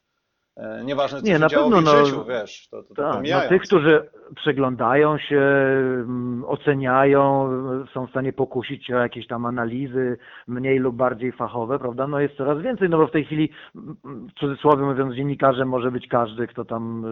[0.59, 2.95] E, nieważne, co Nie, się na działo pewno, w no, życiu, wiesz, to, to, to
[2.95, 7.49] Tak, no tych, którzy przeglądają się, mm, oceniają,
[7.95, 12.07] są w stanie pokusić się o jakieś tam analizy mniej lub bardziej fachowe, prawda?
[12.07, 15.91] No jest coraz więcej, no bo w tej chwili, mm, w cudzysłowie mówiąc, dziennikarzem może
[15.91, 17.05] być każdy, kto tam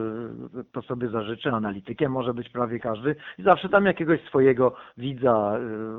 [0.60, 5.58] y, to sobie zażyczy, analitykiem może być prawie każdy i zawsze tam jakiegoś swojego widza,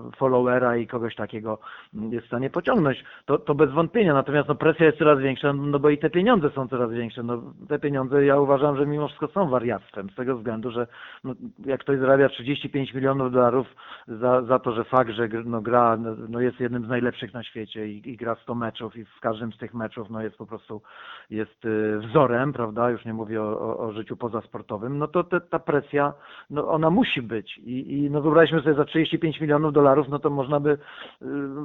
[0.09, 1.59] y, followera i kogoś takiego
[1.93, 3.03] mm, jest w stanie pociągnąć.
[3.25, 6.49] To, to bez wątpienia, natomiast no presja jest coraz większa, no bo i te pieniądze
[6.49, 7.23] są coraz większe.
[7.23, 7.36] No,
[7.69, 10.87] te pieniądze ja uważam, że mimo wszystko są wariactwem, z tego względu, że
[11.23, 11.33] no,
[11.65, 13.67] jak ktoś zarabia 35 milionów dolarów
[14.07, 17.43] za, za to, że fakt, że no, gra no, no, jest jednym z najlepszych na
[17.43, 20.45] świecie i, i gra 100 meczów i w każdym z tych meczów no, jest po
[20.45, 20.81] prostu
[21.29, 25.41] jest y, wzorem, prawda, już nie mówię o, o, o życiu pozasportowym, no to te,
[25.41, 26.13] ta presja,
[26.49, 30.29] no ona musi być i, i no wyobraźmy sobie za 35 milionów dolarów, no to
[30.29, 30.77] można by y,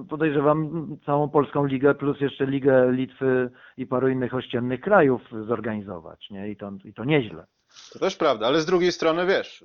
[0.09, 5.62] podejrzewam całą polską ligę plus jeszcze ligę Litwy i paru innych ościennych krajów zorganizować,
[6.31, 6.49] nie?
[6.51, 7.47] I to, i to nieźle.
[7.93, 9.65] To też prawda, ale z drugiej strony wiesz,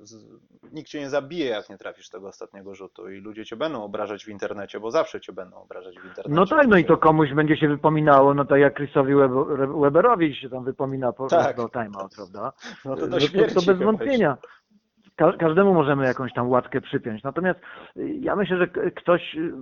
[0.72, 4.24] nikt cię nie zabije, jak nie trafisz tego ostatniego rzutu i ludzie cię będą obrażać
[4.24, 6.28] w internecie, bo zawsze cię będą obrażać w internecie.
[6.40, 10.34] No tak, no i to komuś będzie się wypominało, no tak jak Chrisowi Web- Weberowi
[10.36, 11.56] się tam wypomina po Tak.
[11.72, 12.52] timeout, prawda?
[12.84, 14.36] No to, No to, śmierci to bez wątpienia.
[15.18, 17.22] Ka- Każdemu możemy jakąś tam łatkę przypiąć.
[17.22, 17.60] Natomiast
[17.96, 19.52] y, ja myślę, że ktoś, y,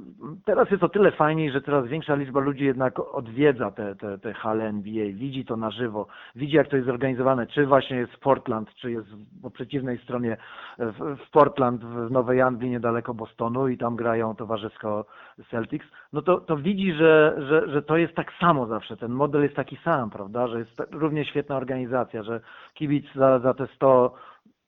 [0.45, 4.35] teraz jest o tyle fajniej, że coraz większa liczba ludzi jednak odwiedza te, te, te
[4.35, 8.19] hale NBA, widzi to na żywo, widzi jak to jest zorganizowane, czy właśnie jest w
[8.19, 9.09] Portland, czy jest
[9.43, 10.37] po przeciwnej stronie
[10.79, 15.05] w, w Portland, w Nowej Anglii, niedaleko Bostonu i tam grają towarzysko
[15.51, 19.43] Celtics, no to, to widzi, że, że, że to jest tak samo zawsze, ten model
[19.43, 22.41] jest taki sam, prawda, że jest równie świetna organizacja, że
[22.75, 24.15] kibic za, za te 100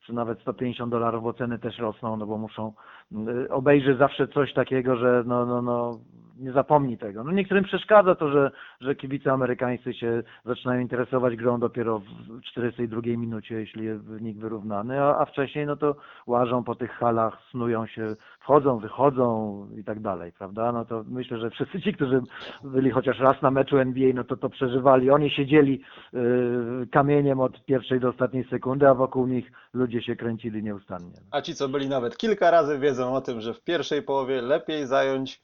[0.08, 2.72] czy nawet 150 dolarów, bo ceny też rosną, no bo muszą,
[3.12, 5.98] y, obejrzy zawsze coś takiego, że no, no, no,
[6.38, 7.24] nie zapomni tego.
[7.24, 8.50] No niektórym przeszkadza to, że,
[8.80, 15.18] że kibice amerykańscy się zaczynają interesować grą dopiero w 42 minucie, jeśli wynik wyrównany, a,
[15.18, 15.96] a wcześniej no to
[16.26, 20.72] łażą po tych halach, snują się, wchodzą, wychodzą i tak dalej, prawda?
[20.72, 22.20] No to myślę, że wszyscy ci, którzy
[22.64, 25.10] byli chociaż raz na meczu NBA, no to to przeżywali.
[25.10, 25.80] Oni siedzieli
[26.14, 31.20] y, kamieniem od pierwszej do ostatniej sekundy, a wokół nich ludzie się kręcili nieustannie.
[31.30, 34.86] A ci, co byli nawet kilka razy, wiedzą o tym, że w pierwszej połowie lepiej
[34.86, 35.42] zająć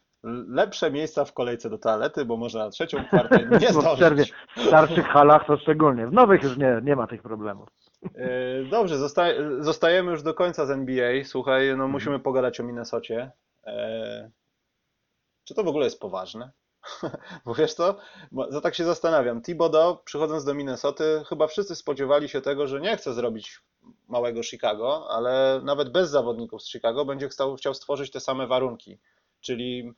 [0.48, 4.32] lepsze miejsca w kolejce do toalety, bo można na trzecią kwartę nie zdążyć.
[4.56, 6.06] w starszych halach to szczególnie.
[6.06, 7.68] W nowych już nie, nie ma tych problemów.
[8.14, 8.28] E,
[8.70, 9.24] Dobrze, zosta
[9.60, 11.24] zostajemy już do końca z NBA.
[11.24, 13.30] Słuchaj, no musimy pogadać o Minnesocie.
[13.66, 14.30] E,
[15.44, 16.50] Czy to w ogóle jest poważne?
[17.44, 17.96] Bo wiesz co,
[18.48, 19.42] za tak się zastanawiam.
[19.42, 23.60] Thibodeau, przychodząc do Minnesoty, chyba wszyscy spodziewali się tego, że nie chce zrobić
[24.08, 28.98] małego Chicago, ale nawet bez zawodników z Chicago będzie chciał, chciał stworzyć te same warunki.
[29.40, 29.92] Czyli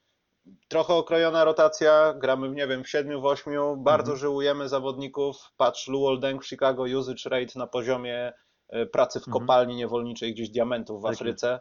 [0.68, 4.18] trochę okrojona rotacja, gramy, nie wiem, w siedmiu, w ośmiu, bardzo Mhm.
[4.18, 5.36] żyłujemy zawodników.
[5.56, 8.32] Patrz, Luol Deng w Chicago, usage rate na poziomie
[8.68, 9.40] e, pracy w Mhm.
[9.46, 11.06] kopalni niewolniczej gdzieś diamentów w.
[11.06, 11.60] Afryce.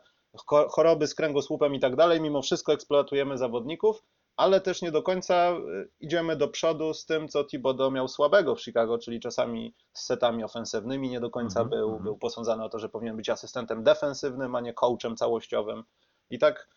[0.52, 2.22] Cho- Choroby z kręgosłupem i tak dalej.
[2.22, 4.04] Mimo wszystko eksploatujemy zawodników,
[4.38, 5.60] ale też nie do końca e,
[6.00, 10.44] idziemy do przodu z tym, co Thibodeau miał słabego w Chicago, czyli czasami z setami
[10.44, 11.10] ofensywnymi.
[11.10, 12.04] Nie do końca Mhm, był, mhm.
[12.04, 15.84] był posądzany o to, że powinien być asystentem defensywnym, a nie coachem całościowym.
[16.30, 16.68] I tak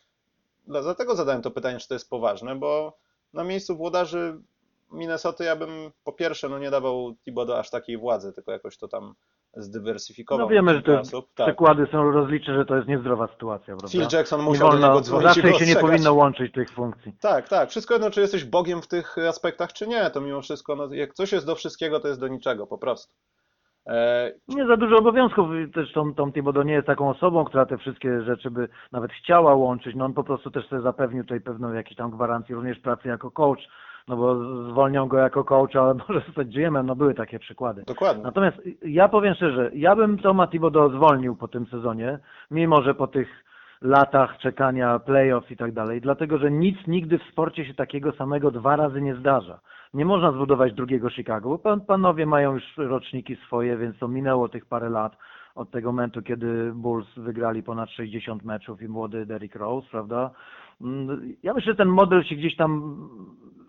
[0.67, 2.97] dla- dlatego zadałem to pytanie, czy to jest poważne, bo
[3.33, 4.41] na miejscu włodarzy
[4.93, 5.71] Minnesoty ja bym
[6.05, 9.15] po pierwsze no nie dawał Thibodeau aż takiej władzy, tylko jakoś to tam
[9.57, 10.47] zdywersyfikował.
[10.47, 11.27] No wiemy, że te osób.
[11.35, 11.47] Tak.
[11.47, 13.89] przykłady są rozliczne, że to jest niezdrowa sytuacja, prawda?
[13.89, 17.13] Phil Jackson nie musiał do niego wolno, dzwonić zawsze się nie powinno łączyć tych funkcji.
[17.21, 17.71] Tak, tak.
[17.71, 21.15] Wszystko jedno, czy jesteś Bogiem w tych aspektach, czy nie, to mimo wszystko, no, jak
[21.15, 23.15] coś jest do wszystkiego, to jest do niczego, po prostu.
[23.87, 25.49] E, Nie za dużo obowiązków.
[25.75, 29.55] Też Tom, Tom Thibodeau nie jest taką osobą, która te wszystkie rzeczy by nawet chciała
[29.55, 29.97] łączyć.
[29.97, 33.31] No on po prostu też sobie zapewnił tutaj pewną jakieś tam gwarancję również pracy jako
[33.31, 33.69] coach,
[34.09, 34.37] no bo
[34.71, 37.83] zwolnią go jako coacha, ale może zostać GM-em, no były takie przykłady.
[37.87, 38.23] dokładnie.
[38.23, 42.19] Natomiast ja powiem szczerze, ja bym Toma Thibodeau zwolnił po tym sezonie,
[42.51, 43.29] mimo że po tych
[43.83, 48.51] latach czekania playoff i tak dalej, dlatego że nic nigdy w sporcie się takiego samego
[48.51, 49.61] dwa razy nie zdarza.
[49.95, 54.49] Nie można zbudować drugiego Chicago, bo pan, panowie mają już roczniki swoje, więc to minęło
[54.49, 55.17] tych parę lat
[55.55, 60.31] od tego momentu, kiedy Bulls wygrali ponad 60 meczów i młody Derrick Rose, prawda?
[60.81, 62.97] Mm, Ja myślę, że ten model się gdzieś tam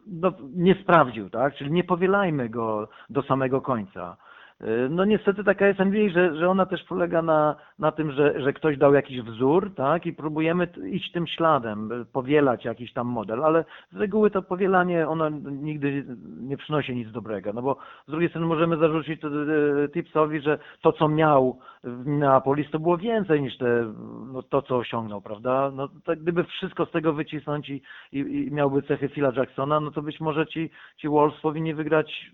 [0.07, 1.55] no, nie sprawdził, tak?
[1.55, 4.17] Czyli nie powielajmy go do samego końca.
[4.61, 8.41] Y, No niestety taka jest NBA, że, że ona też polega na, na tym, że,
[8.41, 13.07] że ktoś dał jakiś wzór, tak, i próbujemy iść tym śladem, y, powielać jakiś tam
[13.07, 16.05] model, ale z reguły to powielanie, ono nigdy
[16.41, 20.91] nie przynosi nic dobrego, no bo z drugiej strony możemy zarzucić y, Tipsowi, że to,
[20.91, 23.93] co miał w Minneapolis, to było więcej niż te,
[24.33, 25.71] no, to, co osiągnął, prawda?
[25.75, 27.81] No, gdyby wszystko z tego wycisnąć i,
[28.11, 32.31] i, i miałby cechy Phila Jacksona, no to być może ci, ci Wolves powinni wygrać,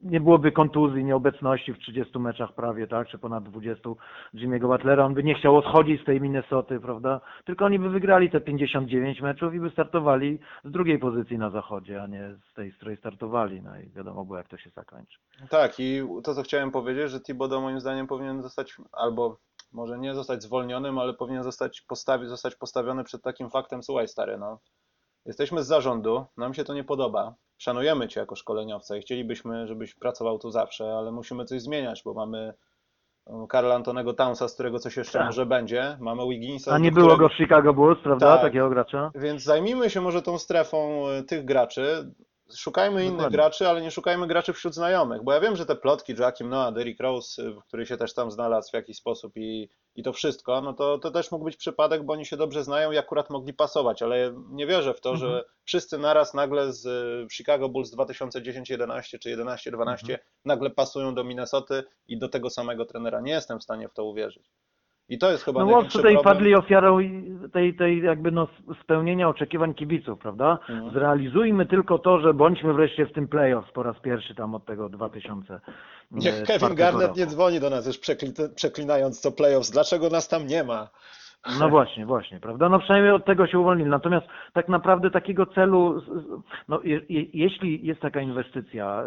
[0.00, 3.88] nie byłoby kontuzji, nieobecności w 30 meczach prawie, tak, czy ponad 20
[4.34, 7.20] Jimmy'ego Butlera, on by nie chciał odchodzić z tej Minnesoty, prawda?
[7.44, 12.02] Tylko oni by wygrali te 59 meczów i by startowali z drugiej pozycji na zachodzie,
[12.02, 15.18] a nie z tej, z której startowali, no i wiadomo było, jak to się zakończy.
[15.50, 19.36] Tak, i to, co chciałem powiedzieć, że Thibodeau moim zdaniem powinien zostać, albo
[19.72, 24.38] może nie zostać zwolnionym, ale powinien zostać, postawi, zostać postawiony przed takim faktem, słuchaj stary,
[24.38, 24.58] no,
[25.28, 29.94] jesteśmy z zarządu, nam się to nie podoba, szanujemy cię jako szkoleniowca i chcielibyśmy, żebyś
[29.94, 32.54] pracował tu zawsze, ale musimy coś zmieniać, bo mamy
[33.26, 35.26] um, Karla Antonego Townsa, z którego coś jeszcze Tak.
[35.26, 38.40] może będzie, mamy Wigginsa, A nie do było którego- go w Chicago Bulls, prawda, Tak.
[38.42, 39.10] takiego gracza?
[39.14, 42.12] Więc zajmijmy się może tą strefą e, tych graczy.
[42.56, 43.36] Szukajmy innych Dokładnie.
[43.36, 46.74] graczy, ale nie szukajmy graczy wśród znajomych, bo ja wiem, że te plotki Joakim Noah,
[46.74, 49.68] Derrick Rose, który się też tam znalazł w jakiś sposób i,
[49.98, 52.92] i to wszystko, no to, to też mógł być przypadek, bo oni się dobrze znają
[52.92, 55.44] i akurat mogli pasować, ale nie wierzę w to, że Mhm.
[55.64, 60.18] wszyscy naraz nagle z y, Chicago Bulls 2010-11 czy 11-12 Mhm.
[60.44, 63.20] nagle pasują do Minnesoty i do tego samego trenera.
[63.20, 64.50] Nie jestem w stanie w to uwierzyć.
[65.08, 66.34] I to jest chyba No największy tutaj problem.
[66.36, 66.98] padli ofiarą
[67.52, 68.48] tej, tej jakby no
[68.82, 70.58] spełnienia oczekiwań kibiców, prawda?
[70.68, 70.92] Mhm.
[70.92, 74.88] Zrealizujmy tylko to, że bądźmy wreszcie w tym playoffs po raz pierwszy tam od tego
[74.88, 75.60] 2000.
[76.10, 77.18] Niech e, Kevin czwartego Garnett roku.
[77.20, 79.70] nie dzwoni do nas już przekli- przeklinając co playoffs.
[79.70, 80.88] Dlaczego nas tam nie ma?
[81.60, 82.68] No właśnie, właśnie, prawda?
[82.68, 83.90] No przynajmniej od tego się uwolnili.
[83.90, 86.02] Natomiast tak naprawdę takiego celu,
[86.68, 89.04] no je, je, jeśli jest taka inwestycja,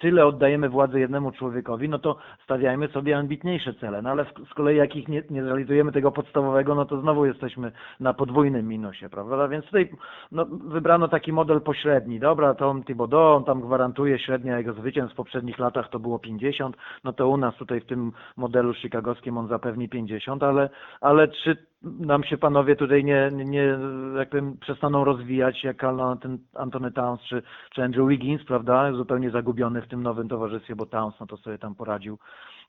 [0.00, 4.02] tyle oddajemy władzy jednemu człowiekowi, no to stawiajmy sobie ambitniejsze cele.
[4.02, 7.72] No ale z kolei jak ich nie, nie zrealizujemy tego podstawowego, no to znowu jesteśmy
[8.00, 9.48] na podwójnym minusie, prawda?
[9.48, 9.90] Więc tutaj
[10.32, 12.20] no, wybrano taki model pośredni.
[12.20, 16.76] Dobra, Tom Thibodeau, on tam gwarantuje średnia jego zwycięstw w poprzednich latach to było 50,
[17.04, 20.70] no to u nas tutaj w tym modelu chicagowskim on zapewni 50, ale,
[21.00, 23.78] ale czy nam się panowie tutaj nie, nie,
[24.16, 25.84] jak powiem, przestaną rozwijać jak
[26.54, 28.92] Antony Towns czy, czy Andrew Wiggins, prawda?
[28.92, 32.18] Zupełnie zagubiony w tym nowym towarzystwie, bo Towns no to sobie tam poradził,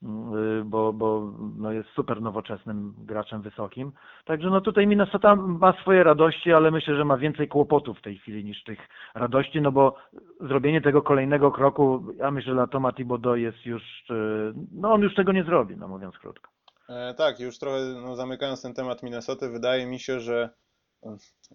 [0.01, 3.91] yy, bo, bo no jest super nowoczesnym graczem wysokim.
[4.26, 8.18] Także no tutaj Minnesota ma swoje radości, ale myślę, że ma więcej kłopotów w tej
[8.18, 9.95] chwili niż tych radości, no bo
[10.39, 15.01] zrobienie tego kolejnego kroku, ja myślę, że dla Toma Thibodeau jest już, yy, no on
[15.01, 16.50] już tego nie zrobi, no mówiąc krótko.
[16.91, 20.49] E, tak, już trochę no, zamykając ten temat Minnesoty, wydaje mi się, że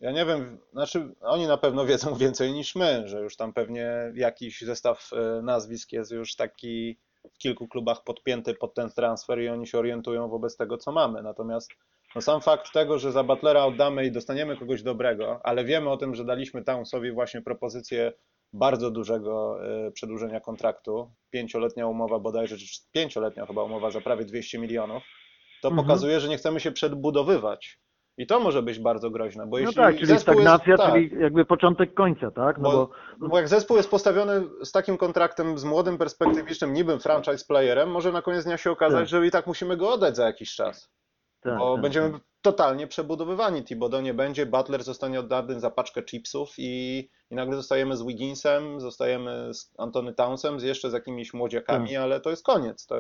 [0.01, 4.13] ja nie wiem, znaczy oni na pewno wiedzą więcej niż my, że już tam pewnie
[4.15, 6.99] jakiś zestaw e, nazwisk jest już taki
[7.35, 11.23] w kilku klubach podpięty pod ten transfer i oni się orientują wobec tego, co mamy.
[11.23, 11.71] Natomiast
[12.15, 15.97] no, sam fakt tego, że za Butlera oddamy i dostaniemy kogoś dobrego, ale wiemy o
[15.97, 18.13] tym, że daliśmy Townsowi właśnie propozycję
[18.53, 24.59] bardzo dużego e, przedłużenia kontraktu, pięcioletnia umowa bodajże, czy pięcioletnia chyba umowa za prawie 200
[24.59, 25.03] milionów,
[25.63, 25.87] to Mhm.
[25.87, 27.79] pokazuje, że nie chcemy się przedbudowywać.
[28.19, 31.11] I to może być bardzo groźne, bo No jeśli tak, czyli stagnacja, jest, tak, czyli
[31.21, 32.59] jakby początek końca, tak?
[32.59, 36.99] No bo, bo, bo jak zespół jest postawiony z takim kontraktem, z młodym, perspektywicznym, niby
[36.99, 39.09] franchise playerem, może na koniec dnia się okazać, Tak.
[39.09, 40.91] że i tak musimy go oddać za jakiś czas,
[41.41, 42.21] tak, bo tak, będziemy tak.
[42.43, 43.65] totalnie przebudowywani.
[43.65, 46.99] Thibodeau nie będzie, Butler zostanie oddany za paczkę chipsów i,
[47.31, 52.21] i nagle zostajemy z Wigginsem, zostajemy z Antony Townsem, z jeszcze z jakimiś młodziakami, ale
[52.21, 52.87] to jest koniec.
[52.87, 52.97] To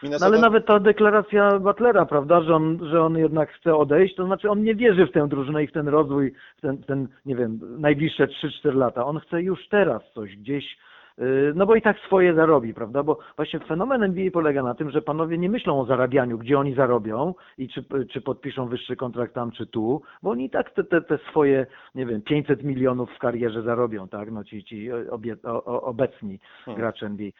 [0.00, 0.02] Tak.
[0.02, 0.26] No Minnesota...
[0.26, 4.50] ale nawet ta deklaracja Butlera, prawda, że on, że on jednak chce odejść, to znaczy
[4.50, 7.60] on nie wierzy w tę drużynę i w ten rozwój, w ten, ten nie wiem,
[7.78, 9.06] najbliższe 3-4 lata.
[9.06, 10.78] On chce już teraz coś gdzieś,
[11.18, 14.90] yy, no bo i tak swoje zarobi, prawda, bo właśnie fenomen NBA polega na tym,
[14.90, 19.34] że panowie nie myślą o zarabianiu, gdzie oni zarobią i czy, czy podpiszą wyższy kontrakt
[19.34, 23.10] tam czy tu, bo oni i tak te, te, te swoje, nie wiem, 500 milionów
[23.10, 26.80] w karierze zarobią, tak, no ci, ci obie, o, obecni Hmm.
[26.80, 27.30] gracze NBA.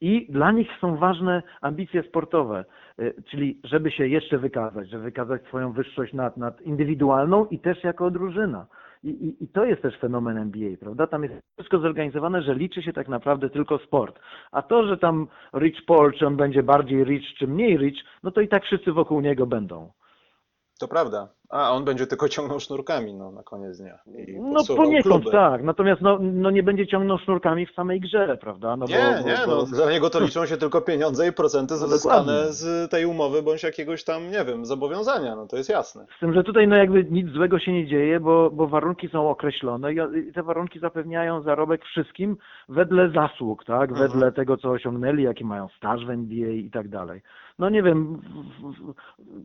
[0.00, 2.64] I dla nich są ważne ambicje sportowe,
[3.00, 7.84] y, czyli żeby się jeszcze wykazać, żeby wykazać swoją wyższość nad, nad indywidualną i też
[7.84, 8.66] jako drużyna.
[9.02, 11.06] I, i, I to jest też fenomen NBA, prawda?
[11.06, 14.20] Tam jest wszystko zorganizowane, że liczy się tak naprawdę tylko sport.
[14.52, 18.30] A to, że tam Rich Paul, czy on będzie bardziej rich, czy mniej rich, no
[18.30, 19.92] to i tak wszyscy wokół niego będą.
[20.80, 23.98] To prawda, A, on będzie tylko ciągnął sznurkami no, na koniec dnia.
[24.06, 25.30] I No poniekąd kluby.
[25.30, 28.76] tak, natomiast no, no nie będzie ciągnął sznurkami w samej grze, prawda?
[28.76, 31.74] No Nie, bo, nie, bo, no dla niego to liczą się tylko pieniądze i procenty
[31.80, 31.88] No
[32.48, 36.06] z tej umowy bądź jakiegoś tam, nie wiem, zobowiązania, no to jest jasne.
[36.16, 39.30] Z tym, że tutaj no jakby nic złego się nie dzieje, bo, bo warunki są
[39.30, 42.36] określone i te warunki zapewniają zarobek wszystkim
[42.68, 43.90] wedle zasług, tak?
[43.90, 44.08] Mhm.
[44.08, 47.22] Wedle tego, co osiągnęli, jaki mają staż w NBA i tak dalej.
[47.58, 48.22] No nie wiem,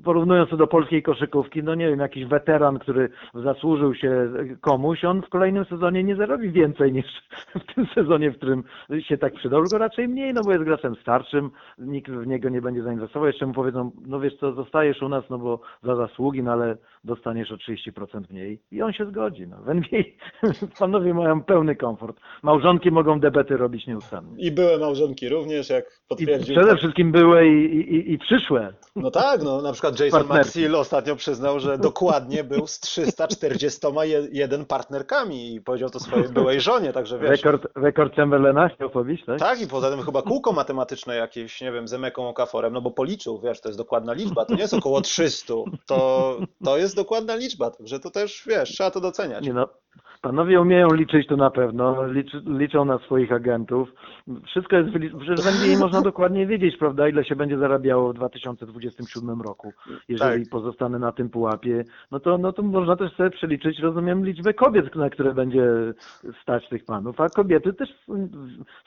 [0.03, 5.21] porównując to do polskiej koszykówki, no nie wiem, jakiś weteran, który zasłużył się komuś, on
[5.21, 7.05] w kolejnym sezonie nie zarobi więcej niż
[7.69, 8.63] w tym sezonie, w którym
[8.99, 12.61] się tak przydał, tylko raczej mniej, no bo jest graczem starszym, nikt w niego nie
[12.61, 16.43] będzie zainwestował, jeszcze mu powiedzą, no wiesz co, zostajesz u nas, no bo za zasługi,
[16.43, 19.57] no ale dostaniesz o 30% mniej i on się zgodzi, no.
[19.57, 20.03] W NBA
[20.79, 24.35] panowie mają pełny komfort, małżonki mogą debety robić nieustannie.
[24.37, 26.55] I były małżonki również, jak I potwierdził.
[26.55, 28.73] przede wszystkim były i, i, i przyszłe.
[28.95, 30.47] No tak, no na przykład Jason Partnerki.
[30.47, 36.93] Maxill ostatnio przyznał, że dokładnie był z 341 partnerkami i powiedział to swojej byłej żonie,
[36.93, 37.29] także wiesz.
[37.29, 39.39] Rekord, rekord Chamberlaina chciał pobić, tak?
[39.39, 42.91] Tak, i poza tym chyba kółko matematyczne jakieś, nie wiem, z Emeką Okaforem, no bo
[42.91, 45.53] policzył, wiesz, to jest dokładna liczba, to nie jest około 300,
[45.85, 49.45] to, to jest dokładna liczba, także to też, wiesz, trzeba to doceniać.
[49.45, 49.69] Nie no,
[50.23, 53.89] panowie umieją liczyć to na pewno, liczy, liczą na swoich agentów.
[54.45, 59.41] Wszystko jest, przecież w NBA można dokładnie wiedzieć, prawda, ile się będzie zarabiało w 2027
[59.41, 59.73] roku,
[60.09, 60.51] jeżeli Tak.
[60.51, 61.83] pozostanę na tym pułapie.
[62.11, 65.67] No to, no to można też sobie przeliczyć, rozumiem, liczbę kobiet, na które będzie
[66.41, 67.89] stać tych panów, a kobiety też,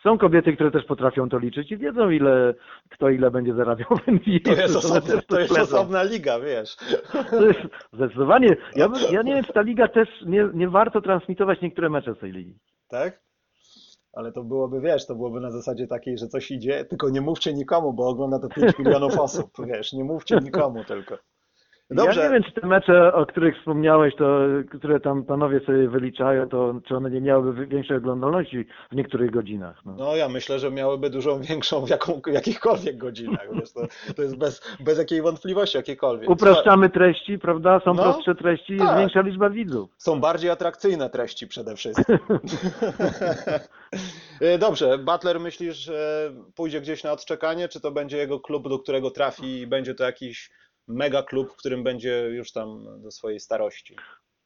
[0.02, 2.54] są kobiety, które też potrafią to liczyć i wiedzą, ile,
[2.90, 4.38] kto ile będzie zarabiał w NBA.
[4.44, 6.76] To jest, też to jest osobna liga, wiesz.
[7.30, 7.60] To jest
[7.92, 8.56] zdecydowanie.
[8.76, 12.18] Ja, ja nie wiem, czy ta liga też nie, nie warto transmitować niektóre mecze z
[12.18, 12.58] tej ligi.
[12.88, 13.20] Tak?
[14.12, 17.54] Ale to byłoby, wiesz, to byłoby na zasadzie takiej, że coś idzie, tylko nie mówcie
[17.54, 21.18] nikomu, bo ogląda to 5 milionów osób, wiesz, nie mówcie nikomu tylko.
[21.90, 24.38] Dobrze, Ja nie wiem, czy te mecze, o których wspomniałeś, to,
[24.78, 29.76] które tam panowie sobie wyliczają, to czy one nie miałyby większej oglądalności w niektórych godzinach.
[29.84, 29.94] No.
[29.98, 33.80] no ja myślę, że miałyby dużą większą w jaką, jakichkolwiek godzinach, wiesz, to,
[34.16, 36.30] to jest bez, bez jakiej wątpliwości, jakiejkolwiek.
[36.30, 37.80] Upraszczamy treści, prawda?
[37.84, 38.98] Są No, prostsze treści, jest tak.
[38.98, 39.90] większa liczba widzów.
[39.98, 42.18] Są bardziej atrakcyjne treści przede wszystkim.
[44.40, 48.78] E, Dobrze, Butler myślisz, że pójdzie gdzieś na odczekanie, czy to będzie jego klub, do
[48.78, 50.50] którego trafi i będzie to jakiś
[50.88, 53.96] mega klub, w którym będzie już tam do swojej starości?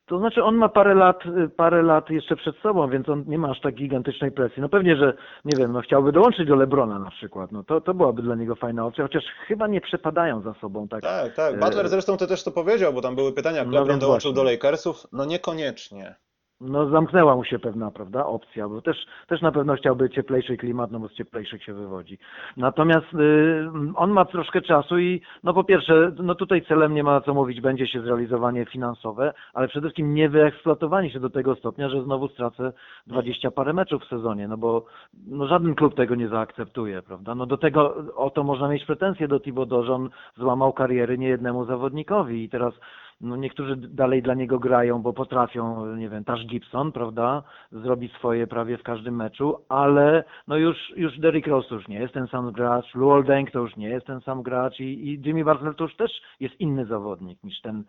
[0.07, 3.39] To znaczy on ma parę lat, y, parę lat jeszcze przed sobą, więc on nie
[3.39, 4.63] ma aż tak gigantycznej presji.
[4.63, 7.53] No pewnie, że nie wiem, no chciałby dołączyć do Lebrona na przykład.
[7.53, 11.03] No to, to byłaby dla niego fajna opcja, chociaż chyba nie przepadają za sobą tak.
[11.03, 11.61] Tak, tak.
[11.61, 14.33] Butler E, zresztą to też to powiedział, bo tam były pytania, jak No LeBron dołączył
[14.33, 14.45] właśnie.
[14.45, 15.07] do Lakersów.
[15.13, 16.15] No niekoniecznie.
[16.61, 20.91] No zamknęła mu się pewna, prawda, opcja, bo też, też na pewno chciałby cieplejszy klimat,
[20.91, 22.19] no bo z cieplejszych się wywodzi.
[22.57, 27.21] Natomiast y, on ma troszkę czasu i no po pierwsze, no tutaj celem nie ma
[27.21, 31.89] co mówić, będzie się zrealizowanie finansowe, ale przede wszystkim nie wyeksploatowanie się do tego stopnia,
[31.89, 32.73] że znowu stracę
[33.07, 34.85] 20 parę meczów w sezonie, no bo
[35.27, 37.35] no żaden klub tego nie zaakceptuje, prawda?
[37.35, 41.65] No do tego o to można mieć pretensje do Thibodeau, że on złamał kariery niejednemu
[41.65, 42.75] zawodnikowi i teraz
[43.21, 47.43] no niektórzy dalej dla niego grają, bo potrafią, nie wiem, Tash Gibson, prawda,
[47.73, 52.15] zrobić swoje prawie w każdym meczu, ale no już, już Derrick Rose już nie jest
[52.15, 55.45] ten sam gracz, Luol Deng to już nie jest ten sam gracz i, i Jimmy
[55.45, 56.11] Butler to już też
[56.41, 57.85] jest inny zawodnik niż ten,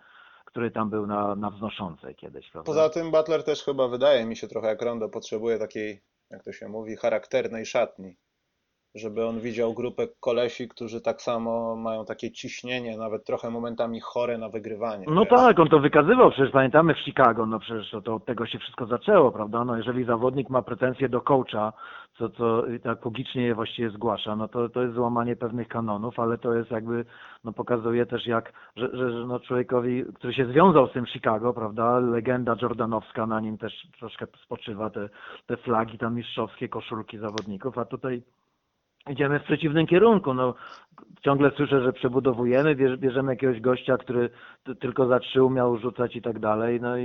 [0.45, 2.65] który tam był na, na wznoszącej kiedyś, prawda?
[2.65, 6.51] Poza tym Butler też chyba wydaje mi się trochę jak Rondo potrzebuje takiej, jak to
[6.53, 8.15] się mówi, charakternej szatni.
[8.95, 14.37] Żeby on widział grupę kolesi, którzy tak samo mają takie ciśnienie, nawet trochę momentami chore
[14.37, 15.05] na wygrywanie.
[15.09, 15.29] No wiesz.
[15.29, 18.59] tak, on to wykazywał, przecież pamiętamy w Chicago, no przecież to, to od tego się
[18.59, 19.65] wszystko zaczęło, prawda?
[19.65, 21.73] No jeżeli zawodnik ma pretensje do coacha,
[22.17, 26.37] co, co tak publicznie je właściwie zgłasza, no to, to jest złamanie pewnych kanonów, ale
[26.37, 27.05] to jest jakby,
[27.43, 31.53] no pokazuje też jak, że, że, że no człowiekowi, który się związał z tym Chicago,
[31.53, 35.09] prawda, legenda jordanowska na nim też troszkę spoczywa, te,
[35.47, 38.21] te flagi tam mistrzowskie, koszulki zawodników, a tutaj
[39.10, 40.34] idziemy w przeciwnym kierunku.
[40.34, 40.56] No,
[41.25, 44.29] ciągle słyszę, że przebudowujemy, bierz- bierzemy jakiegoś gościa, który
[44.79, 47.03] tylko za trzy umiał rzucać i tak dalej, no i,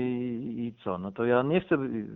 [0.59, 0.99] i co?
[0.99, 2.07] No to ja nie chcę y,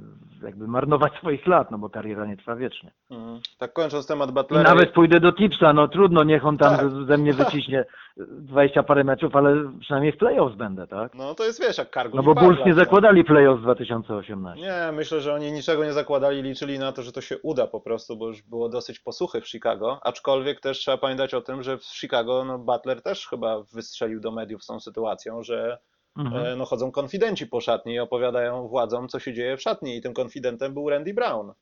[0.43, 2.91] jakby marnować swoich lat, no bo kariera nie trwa wiecznie.
[3.11, 3.41] Mhm.
[3.59, 4.71] Tak kończąc temat I Butlera.
[4.71, 6.91] nawet pójdę do Tipsa, no trudno, niech on tam Tak.
[7.09, 7.85] ze- mnie wyciśnie
[8.17, 11.15] 20 parę meczów, ale przynajmniej w playoffs będę, tak?
[11.15, 14.63] No to jest wiesz, jak Kargus No bo i Bulls nie zakładali playoffs 2018.
[14.65, 17.81] Nie, myślę, że oni niczego nie zakładali, liczyli na to, że to się uda po
[17.81, 21.79] prostu, bo już było dosyć posuchy w Chicago, aczkolwiek też trzeba pamiętać o tym, że
[21.79, 25.79] w Chicago no, Butler też chyba wystrzelił do mediów z tą sytuacją, że
[26.19, 26.47] Mhm.
[26.47, 30.01] e, no, chodzą konfidenci po szatni i opowiadają władzom, co się dzieje w szatni i
[30.01, 31.53] tym konfidentem był Randy Brown,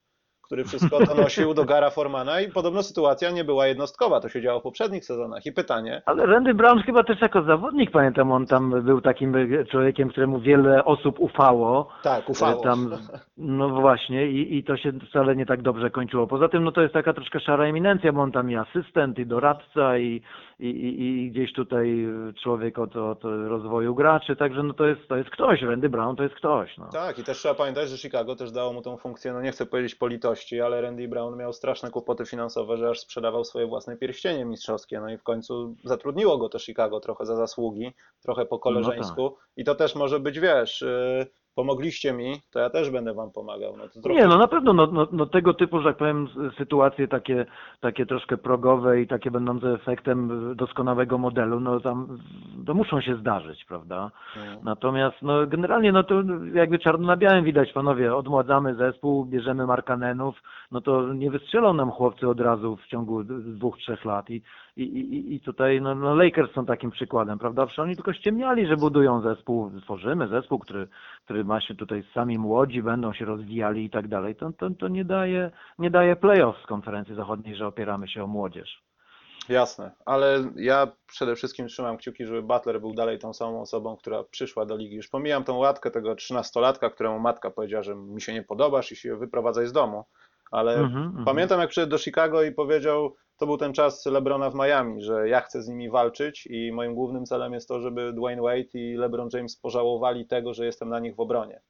[0.49, 4.43] który wszystko to nosił do Gara Formana i podobno sytuacja nie była jednostkowa, to się
[4.43, 5.47] działo w poprzednich sezonach.
[5.47, 9.35] I pytanie, Ale Randy Brown chyba też jako zawodnik, pamiętam, on tam był takim
[9.71, 11.89] człowiekiem, któremu wiele osób ufało.
[12.03, 12.63] tak, ufało.
[12.63, 12.91] Tam,
[13.39, 16.27] no właśnie, i, i to się wcale nie tak dobrze kończyło.
[16.27, 19.27] Poza tym, no to jest taka troszkę szara eminencja, bo on tam i asystent, i
[19.27, 20.23] doradca, i,
[20.61, 22.07] i, i, gdzieś tutaj
[22.43, 26.23] człowiek od, od rozwoju graczy, także no to jest, to jest ktoś, Randy Brown to
[26.23, 26.79] jest ktoś.
[26.79, 26.89] No.
[26.93, 29.67] Tak, i też trzeba pamiętać, że Chicago też dało mu tą funkcję, no nie chcę
[29.67, 30.09] powiedzieć po
[30.39, 35.01] litości, ale Randy Brown miał straszne kłopoty finansowe, że aż sprzedawał swoje własne pierścienie mistrzowskie,
[35.01, 39.37] no i w końcu zatrudniło go to Chicago trochę za zasługi, trochę po koleżeńsku.
[39.57, 41.27] i to też może być, wiesz, yy,
[41.59, 43.77] pomogliście mi, to ja też będę wam pomagał.
[43.77, 44.21] No to trochę...
[44.21, 46.29] Nie, no na pewno no, no, no tego typu, że tak powiem,
[46.59, 47.47] sytuacje takie,
[47.81, 52.19] takie troszkę progowe i takie będące efektem doskonałego modelu, no tam
[52.67, 54.11] to muszą się zdarzyć, prawda?
[54.37, 54.59] Mm.
[54.65, 56.15] Natomiast no generalnie no to
[56.55, 61.91] jakby czarno na białym widać, panowie, odmładzamy zespół, bierzemy Markanenów, no to nie wystrzelą nam
[61.91, 64.43] chłopcy od razu w ciągu dwóch, trzech lat i,
[64.79, 67.67] i, i, i tutaj no, no Lakers są takim przykładem, prawda?
[67.67, 70.89] Przecież oni tylko ściemniali, że budują zespół, tworzymy zespół, który,
[71.25, 74.37] który ma się tutaj sami młodzi, będą się rozwijali i tak dalej.
[74.37, 78.27] To, to, to nie daje, nie daje playoff z konferencji zachodniej, że opieramy się o
[78.27, 78.83] młodzież.
[79.49, 84.25] Jasne, ale ja przede wszystkim trzymam kciuki, żeby Butler był dalej tą samą osobą, która
[84.25, 84.97] przyszła do ligi.
[84.97, 88.97] Już pomijam tą łatkę tego trzynastolatka, któremu matka powiedziała, że mi się nie podobasz i
[88.97, 90.05] się wyprowadzaj z domu.
[90.51, 94.55] Ale Mhm, pamiętam, jak przyszedł do Chicago i powiedział, to był ten czas LeBrona w
[94.55, 98.43] Miami, że ja chcę z nimi walczyć i moim głównym celem jest to, żeby Dwayne
[98.43, 101.61] Wade i LeBron James pożałowali tego, że jestem na nich w obronie.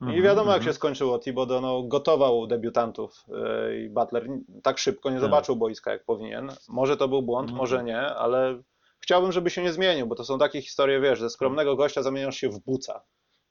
[0.00, 0.62] I Mhm, wiadomo, jak mhm.
[0.72, 1.18] się skończyło.
[1.18, 4.28] Thibodeau no, gotował debiutantów yy, i Butler
[4.62, 5.22] tak szybko nie Tak.
[5.22, 6.48] zobaczył boiska, jak powinien.
[6.68, 7.58] Może to był błąd, Mhm.
[7.58, 8.62] może nie, ale
[9.00, 12.36] chciałbym, żeby się nie zmienił, bo to są takie historie, wiesz, ze skromnego gościa zamieniasz
[12.36, 13.02] się w buca.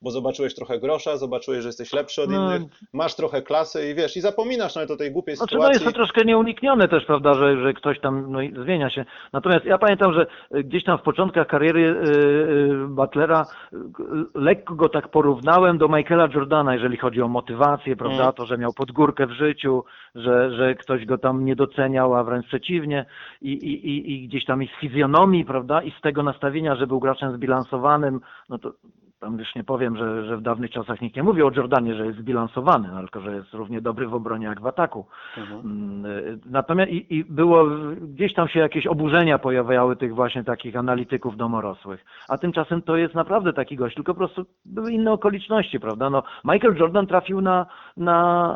[0.02, 2.56] Bo zobaczyłeś trochę grosza, zobaczyłeś, że jesteś lepszy od No.
[2.56, 5.84] innych, masz trochę klasy i wiesz, i zapominasz nawet o tej głupiej Znaczy, no sytuacji.
[5.84, 9.04] jest to troszkę nieuniknione też, prawda, że, że ktoś tam no, zmienia się.
[9.32, 10.26] Natomiast ja pamiętam, że
[10.56, 12.08] y, gdzieś tam w początkach kariery y,
[12.84, 13.76] y, Butlera y,
[14.34, 18.32] lekko go tak porównałem do Michaela Jordana, jeżeli chodzi o motywację, prawda, Mm.
[18.32, 19.84] to, że miał podgórkę w życiu,
[20.14, 23.06] że, że ktoś go tam nie doceniał, a wręcz przeciwnie
[23.42, 26.86] i, i, i, i gdzieś tam i z fizjonomii, prawda, i z tego nastawienia, że
[26.86, 28.72] był graczem zbilansowanym, no to
[29.20, 32.06] tam już nie powiem, że, że w dawnych czasach nikt nie mówił o Jordanie, że
[32.06, 35.06] jest zbilansowany, no, tylko że jest równie dobry w obronie jak w ataku.
[35.36, 35.60] Mhm.
[35.60, 37.66] Mm, y, Natomiast i, i było,
[38.00, 42.04] gdzieś tam się jakieś oburzenia pojawiały tych właśnie takich analityków domorosłych.
[42.28, 46.10] A tymczasem to jest naprawdę taki gość, tylko po prostu były inne okoliczności, prawda?
[46.10, 47.66] No, Michael Jordan trafił na,
[47.96, 48.50] na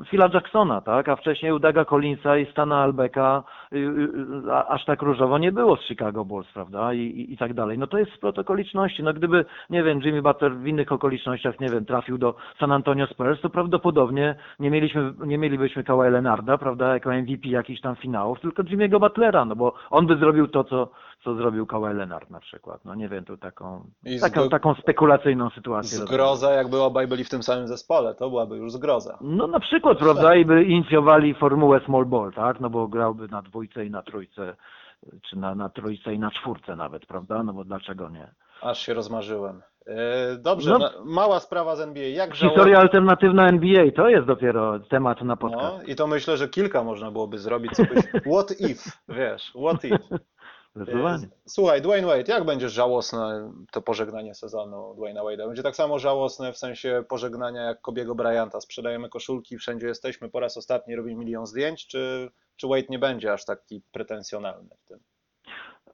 [0.00, 1.08] e, Phila Jacksona, tak?
[1.08, 3.42] A wcześniej u Daga Collinsa i Stana Albeka
[3.72, 6.92] y, y, aż tak różowo nie było z Chicago Bulls, prawda?
[6.92, 7.78] I, i, i tak dalej.
[7.78, 9.02] No to jest splot okoliczności.
[9.02, 13.06] No gdyby, nie wiem, Jimmy Butler w innych okolicznościach, nie wiem, trafił do San Antonio
[13.06, 18.40] Spurs, to prawdopodobnie nie mieliśmy, nie mielibyśmy Kawhi Leonarda, prawda, jako MVP jakichś tam finałów,
[18.40, 20.90] tylko Jimmy'ego Butlera, no bo on by zrobił to, co,
[21.24, 22.84] co zrobił Kawhi Leonard na przykład.
[22.84, 23.84] No nie wiem, tu taką,
[24.20, 25.98] taką, taką spekulacyjną sytuację.
[25.98, 29.18] Zgroza, jakby obaj byli w tym samym zespole, to byłaby już zgroza.
[29.20, 33.42] No na przykład, prawda, i by inicjowali formułę small ball, tak, no bo grałby na
[33.42, 34.56] dwójce i na trójce,
[35.22, 38.28] czy na, na trójce i na czwórce nawet, prawda, no bo dlaczego nie?
[38.62, 39.62] Aż się rozmarzyłem.
[39.86, 40.90] E, Dobrze, No.
[41.04, 42.08] mała sprawa z NBA.
[42.08, 42.34] Jak.
[42.34, 45.76] Historia alternatywna NBA, to jest dopiero temat na podcast.
[45.78, 47.72] No, I to myślę, że kilka można byłoby zrobić.
[47.78, 48.04] Byś...
[48.34, 49.98] What if, wiesz, what if.
[50.76, 51.24] Zdecydowanie.
[51.26, 55.46] E, Słuchaj, Dwayne Wade, jak będzie żałosne to pożegnanie sezonu Dwayne'a Wade'a?
[55.46, 58.60] Będzie tak samo żałosne w sensie pożegnania jak Kobiego Bryanta.
[58.60, 63.32] Sprzedajemy koszulki, wszędzie jesteśmy, po raz ostatni robimy milion zdjęć, czy, czy Wade nie będzie
[63.32, 64.98] aż taki pretensjonalny w tym?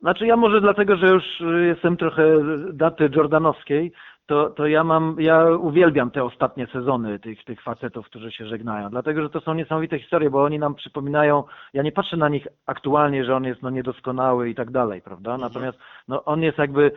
[0.05, 2.25] Znaczy ja może dlatego, że już y, jestem trochę
[2.73, 3.93] daty jordanowskiej,
[4.27, 8.91] to, to ja mam, ja uwielbiam te ostatnie sezony tych, tych facetów, którzy się żegnają,
[8.91, 11.45] dlatego, że to są niesamowite historie, bo oni nam przypominają,
[11.75, 15.39] ja nie patrzę na nich aktualnie, że on jest no niedoskonały i tak dalej, prawda,
[15.39, 16.93] natomiast no, on jest jakby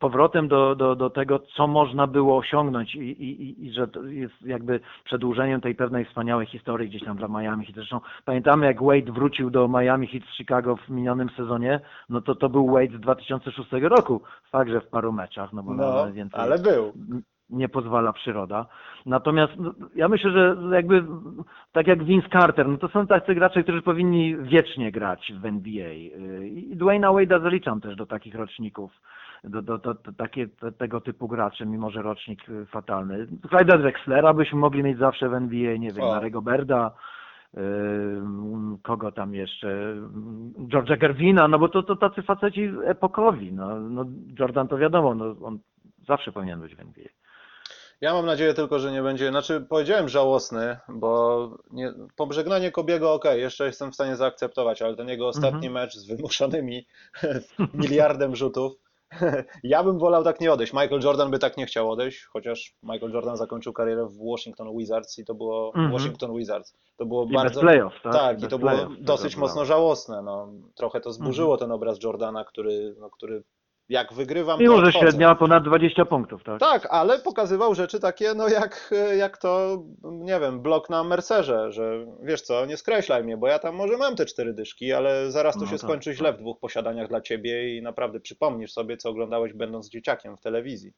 [0.00, 4.02] powrotem do, do, do tego, co można było osiągnąć i, i, i- i że to
[4.04, 7.74] jest jakby przedłużeniem tej pewnej wspaniałej historii gdzieś tam dla Miami Heat.
[7.74, 12.34] Zresztą pamiętamy, jak Wade wrócił do Miami Heat z Chicago w minionym sezonie, no to
[12.34, 14.20] to był Wade z 2006 roku,
[14.50, 16.92] fakt, że w paru meczach, no bo No, więcej ale był.
[17.52, 18.66] nie pozwala przyroda.
[19.06, 21.04] Natomiast no, ja myślę, że jakby
[21.72, 25.92] tak jak Vince Carter, no to są tacy gracze, którzy powinni wiecznie grać w NBA.
[26.44, 28.92] I Dwayna Wade'a zaliczam też do takich roczników,
[29.44, 32.40] do, do, do, do takie, te, tego typu graczy, mimo że rocznik
[32.70, 33.26] fatalny.
[33.26, 36.04] Clyde'a Drexlera byśmy mogli mieć zawsze w NBA, nie wiem.
[36.04, 36.90] Larego Berda,
[38.82, 39.96] kogo tam jeszcze,
[40.58, 43.52] George'a Gerwina, no bo to, to tacy faceci epokowi.
[43.52, 44.04] No, no
[44.38, 45.58] Jordan to wiadomo, no, on
[46.06, 47.04] zawsze powinien być w NBA.
[48.00, 53.24] Ja mam nadzieję tylko, że nie będzie, znaczy powiedziałem żałosny, bo nie, pożegnanie Kobiego ok,
[53.34, 55.72] jeszcze jestem w stanie zaakceptować, ale ten jego ostatni Mhm.
[55.72, 56.86] mecz z wymuszonymi
[57.74, 58.72] miliardem rzutów,
[59.62, 60.72] ja bym wolał tak nie odejść.
[60.72, 65.18] Michael Jordan by tak nie chciał odejść, chociaż Michael Jordan zakończył karierę w Washington Wizards
[65.18, 65.92] i to było Mhm.
[65.92, 66.74] Washington Wizards.
[66.96, 68.12] To było I bardzo playoff, tak?
[68.12, 69.46] tak, i to było tego dosyć było.
[69.46, 70.22] mocno żałosne.
[70.22, 71.58] No, trochę to zburzyło Mhm.
[71.68, 73.42] ten obraz Jordana, który, no, który
[73.88, 74.98] jak wygrywam, Mimo, że odchodzę.
[74.98, 76.60] średnia ponad 20 punktów, tak?
[76.60, 82.06] Tak, ale pokazywał rzeczy takie, no jak, jak to, nie wiem, blok na Mercerze, że
[82.22, 85.54] wiesz co, nie skreślaj mnie, bo ja tam może mam te cztery dyszki, ale zaraz
[85.54, 86.16] to No się tak, skończy tak.
[86.18, 90.40] źle w dwóch posiadaniach dla ciebie i naprawdę przypomnisz sobie, co oglądałeś będąc dzieciakiem w
[90.40, 90.92] telewizji.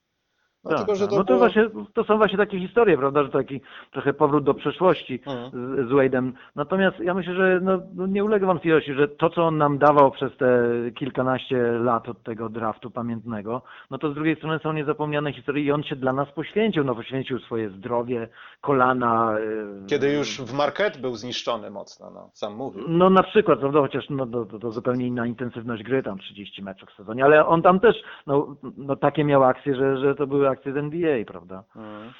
[0.64, 1.10] No Tak, tylko, że tak.
[1.10, 1.38] to no to, było...
[1.38, 3.60] właśnie, to są właśnie takie historie, prawda, że taki
[3.92, 5.50] trochę powrót do przeszłości Mhm.
[5.50, 6.32] z, z Wade'em.
[6.56, 10.10] Natomiast ja myślę, że no, no nie ulega wątpliwości, że to, co on nam dawał
[10.10, 10.46] przez te
[10.94, 15.72] kilkanaście lat od tego draftu pamiętnego, no to z drugiej strony są niezapomniane historie i
[15.72, 16.84] on się dla nas poświęcił.
[16.84, 18.28] No poświęcił swoje zdrowie,
[18.60, 19.38] kolana.
[19.38, 22.84] y, Kiedy już w market był zniszczony mocno, no, sam mówił.
[22.88, 26.62] No na przykład, prawda, chociaż no, to, to, to zupełnie inna intensywność gry, tam 30
[26.62, 27.96] meczów w sezonie, ale on tam też,
[28.26, 31.64] no, no takie miał akcje, że, że to były akcje z NBA, prawda?
[31.76, 32.12] Mhm.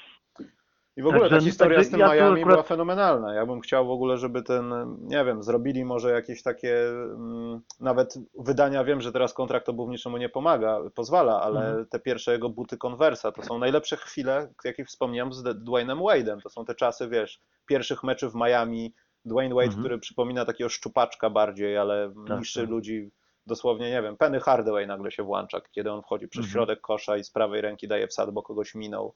[0.97, 3.33] I w ogóle ta Także- historia także z tym ja Miami akurat- była fenomenalna.
[3.33, 8.13] Ja bym chciał w ogóle, żeby ten, nie wiem, zrobili może jakieś takie, mm, nawet
[8.39, 11.85] wydania, wiem, że teraz kontrakt obu w niczemu nie pomaga, pozwala, ale Mhm.
[11.85, 16.41] te pierwsze jego buty Conversa to są najlepsze chwile, jakie wspomniałem z Dwaynem Wade'em.
[16.41, 18.93] To są te czasy, wiesz, pierwszych meczów w Miami.
[19.25, 19.81] Dwayne Wade, Mhm.
[19.83, 22.69] który przypomina takiego szczupaczka bardziej, ale Tak, niszczy tak.
[22.69, 23.11] ludzi
[23.47, 26.51] dosłownie, nie wiem, Penny Hardaway nagle się włącza, kiedy on wchodzi przez Mhm.
[26.53, 29.13] środek kosza i z prawej ręki daje wsad, bo kogoś minął.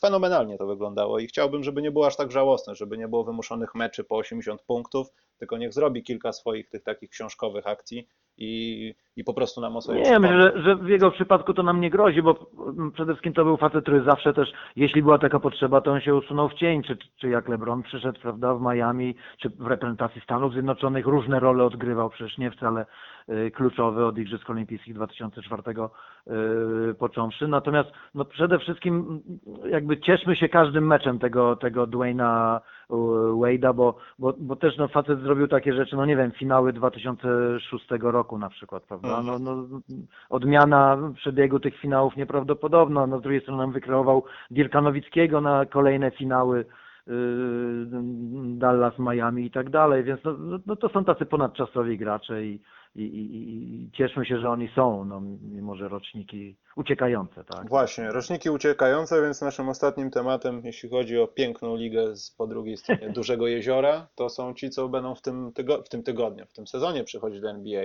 [0.00, 3.74] Fenomenalnie to wyglądało i chciałbym, żeby nie było aż tak żałosne, żeby nie było wymuszonych
[3.74, 5.06] meczy po 80 punktów,
[5.38, 8.08] tylko niech zrobi kilka swoich tych takich książkowych akcji
[8.38, 11.62] i, i po prostu nam o sobie Nie, myślę, że, że w jego przypadku to
[11.62, 15.18] nam nie grozi, bo mm, przede wszystkim to był facet, który zawsze też, jeśli była
[15.18, 18.60] taka potrzeba, to on się usunął w cień, czy, czy jak LeBron przyszedł, prawda, w
[18.60, 22.86] Miami, czy w reprezentacji Stanów Zjednoczonych, różne role odgrywał, przecież nie wcale
[23.28, 25.62] y, kluczowy od Igrzysk Olimpijskich 2004
[26.90, 27.48] y, począwszy.
[27.48, 32.60] Natomiast no przede wszystkim mm, jakby cieszmy się każdym meczem tego, tego Dwayna
[32.90, 37.86] Wade'a, bo, bo, bo też no facet zrobił takie rzeczy, no nie wiem, finały 2006
[38.00, 39.22] roku na przykład, prawda?
[39.22, 39.66] No, no,
[40.30, 43.06] odmiana przebiegu tych finałów nieprawdopodobna.
[43.06, 46.64] No, z drugiej strony nam wykreował Dirka Nowickiego na kolejne finały
[47.06, 47.14] yy,
[48.58, 52.60] Dallas, Miami i tak dalej, więc no, no, no to są tacy ponadczasowi gracze i,
[52.94, 57.68] i, i, i cieszmy się, że oni są, no, mimo że roczniki uciekające, tak?
[57.68, 62.76] Właśnie, roczniki uciekające, więc naszym ostatnim tematem, jeśli chodzi o piękną ligę z po drugiej
[62.76, 66.52] stronie Dużego Jeziora, to są ci, co będą w tym, tygo- w tym tygodniu, w
[66.52, 67.84] tym sezonie przychodzić do NBA.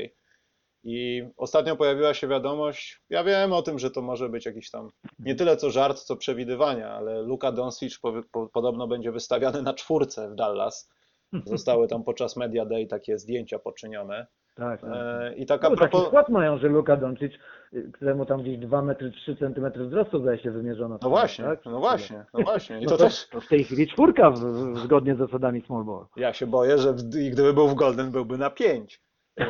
[0.83, 4.89] I ostatnio pojawiła się wiadomość, ja wiem o tym, że to może być jakiś tam
[5.19, 9.73] nie tyle co żart, co przewidywania, ale Luka Doncic po, po, podobno będzie wystawiany na
[9.73, 10.89] czwórce w Dallas.
[11.45, 14.27] Zostały tam podczas Media Day takie zdjęcia poczynione.
[14.59, 14.89] Tak, tak.
[14.93, 16.07] E, I taka No, taki propos...
[16.07, 17.33] skład mają, że Luka Doncic,
[17.73, 20.99] y, któremu tam gdzieś 2 metry 3 centymetry wzrostu zdaje się wymierzono.
[21.01, 21.65] No właśnie, tak?
[21.65, 22.79] no właśnie, no właśnie.
[22.79, 24.37] I No to to, też to w tej chwili czwórka w,
[24.77, 26.05] zgodnie z zasadami small ball.
[26.15, 29.01] Ja się boję, że w, gdyby był w Golden, byłby na 5.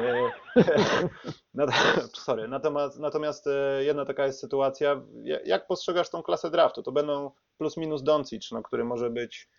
[2.14, 5.02] Sorry, natomiast, natomiast e, jedna taka jest sytuacja.
[5.24, 6.84] Ja- Jak postrzegasz tą klasę draftu?
[6.84, 9.50] To będą plus minus Doncic, no, który może być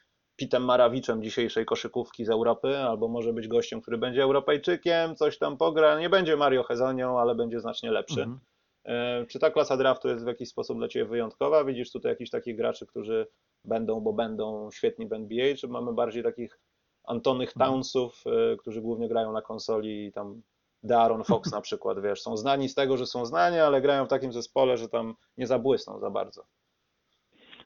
[0.40, 5.56] Pitem Marawiczem dzisiejszej koszykówki z Europy, albo może być gościem, który będzie Europejczykiem, coś tam
[5.56, 6.00] pogra.
[6.00, 8.22] Nie będzie Mario Hezonią, ale będzie znacznie lepszy.
[8.22, 8.40] Mhm.
[8.84, 11.64] E, Czy ta klasa draftu jest w jakiś sposób dla Ciebie wyjątkowa?
[11.64, 13.26] Widzisz tutaj jakichś takich graczy, którzy
[13.64, 16.58] będą, bo będą świetni w NBA, czy mamy bardziej takich
[17.04, 20.42] Antonych Townsów, e, którzy głównie grają na konsoli i tam
[20.84, 24.08] De'Aaron Fox na przykład, wiesz, są znani z tego, że są znani, ale grają w
[24.08, 26.44] takim zespole, że tam nie zabłysną za bardzo.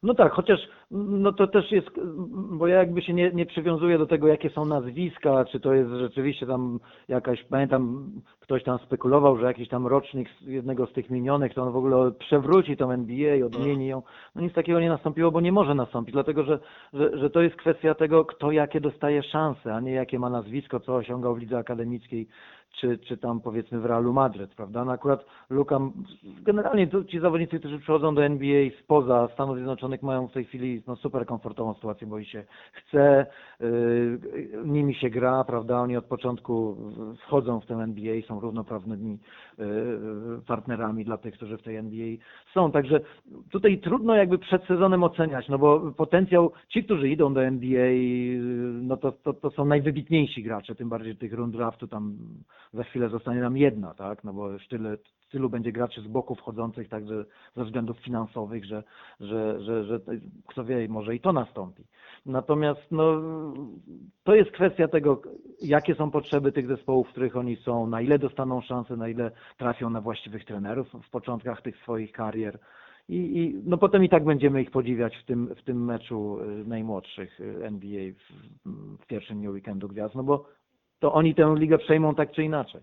[0.04, 1.90] No tak, chociaż no to też jest,
[2.50, 5.90] bo ja jakby się nie, nie przywiązuję do tego, jakie są nazwiska, czy to jest
[5.90, 11.54] rzeczywiście tam jakaś, pamiętam, ktoś tam spekulował, że jakiś tam rocznik jednego z tych minionych,
[11.54, 14.02] to on w ogóle przewróci tą NBA, odmieni ją.
[14.34, 16.58] No nic takiego nie nastąpiło, bo nie może nastąpić, dlatego że,
[16.92, 20.80] że, że to jest kwestia tego, kto jakie dostaje szanse, a nie jakie ma nazwisko,
[20.80, 22.28] co osiągał w lidze akademickiej,
[22.80, 24.84] czy, czy tam powiedzmy w Realu Madryt, prawda?
[24.84, 25.80] No akurat Luka,
[26.42, 30.96] generalnie ci zawodnicy, którzy przychodzą do NBA spoza Stanów Zjednoczonych mają w tej chwili no,
[30.96, 33.26] super komfortową sytuację, bo i się chce,
[33.60, 34.18] yy,
[34.64, 35.80] nimi się gra, prawda?
[35.80, 36.76] Oni od początku
[37.26, 39.18] wchodzą w tę NBA, są równoprawnymi
[39.58, 39.66] yy,
[40.46, 42.06] partnerami dla tych, którzy w tej NBA
[42.54, 42.72] są.
[42.72, 43.00] Także
[43.50, 48.38] tutaj trudno jakby przed sezonem oceniać, no bo potencjał, ci, którzy idą do NBA, yy,
[48.82, 52.16] no to, to, to są najwybitniejsi gracze, tym bardziej tych rund draftu tam
[52.72, 54.24] za chwilę zostanie nam jedna, tak?
[54.24, 54.96] No bo już tyle,
[55.30, 57.24] tylu będzie graczy z boku wchodzących, także
[57.56, 58.82] ze względów finansowych, że,
[59.20, 60.00] że, że, że
[60.46, 61.84] kto wie, może i to nastąpi.
[62.26, 63.22] Natomiast no,
[64.24, 65.22] to jest kwestia tego,
[65.62, 69.30] jakie są potrzeby tych zespołów, w których oni są, na ile dostaną szansę, na ile
[69.58, 72.58] trafią na właściwych trenerów w początkach tych swoich karier.
[73.08, 76.64] I, I, no potem i tak będziemy ich podziwiać w tym, w tym meczu y,
[76.64, 80.46] najmłodszych y, NBA w, w pierwszym dniu weekendu gwiazd, no bo
[81.04, 82.80] to oni tę ligę przejmą tak czy inaczej.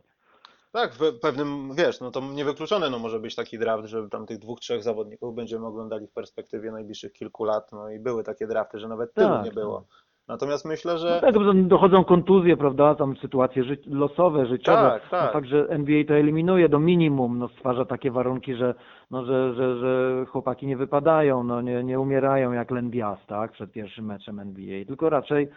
[0.72, 4.38] Tak, w pewnym, wiesz, no to niewykluczone no może być taki draft, że tam tych
[4.40, 8.80] dwóch, trzech zawodników będziemy oglądali w perspektywie najbliższych kilku lat, no i były takie drafty,
[8.80, 9.78] że nawet tylu Tak, nie było.
[9.82, 10.02] tak.
[10.28, 15.00] Natomiast myślę, że No tak, dochodzą kontuzje, prawda, tam sytuacje ży losowe, życiowe.
[15.02, 15.26] Tak, tak.
[15.26, 18.76] No fakt, że NBA to eliminuje do minimum, no stwarza takie warunki, że,
[19.12, 23.51] no, że, że, że chłopaki nie wypadają, no nie, nie umierają jak Len Bias, tak,
[23.51, 25.49] przed pierwszym meczem NBA, tylko raczej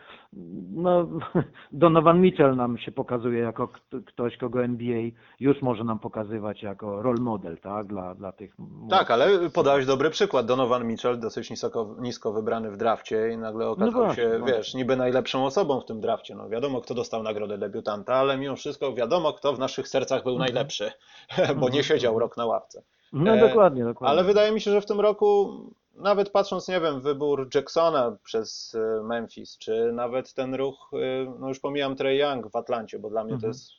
[0.73, 1.09] no,
[1.73, 3.69] Donovan Mitchell nam się pokazuje jako
[4.07, 5.03] ktoś, kogo NBA
[5.41, 8.57] już może nam pokazywać jako role model, tak, dla, dla tych
[8.91, 10.47] tak, ale podałeś dobry przykład.
[10.47, 14.57] Donovan Mitchell, dosyć nisko, nisko wybrany w drafcie i nagle okazał właśnie, się, właśnie.
[14.57, 16.35] wiesz, niby najlepszą osobą w tym drafcie.
[16.35, 20.33] No wiadomo, kto dostał nagrodę debiutanta, ale mimo wszystko wiadomo, kto w naszych sercach był
[20.33, 20.53] Mhm.
[20.53, 20.91] najlepszy,
[21.61, 21.83] bo nie Mhm.
[21.85, 22.83] siedział rok na ławce.
[23.15, 24.11] No E, dokładnie, dokładnie.
[24.19, 25.51] Ale wydaje mi się, że w tym roku,
[25.95, 31.49] nawet patrząc, nie wiem, wybór Jacksona przez e, Memphis, czy nawet ten ruch, e, no
[31.49, 33.51] już pomijam Trey Young w Atlancie, bo dla mnie to Mhm.
[33.51, 33.71] jest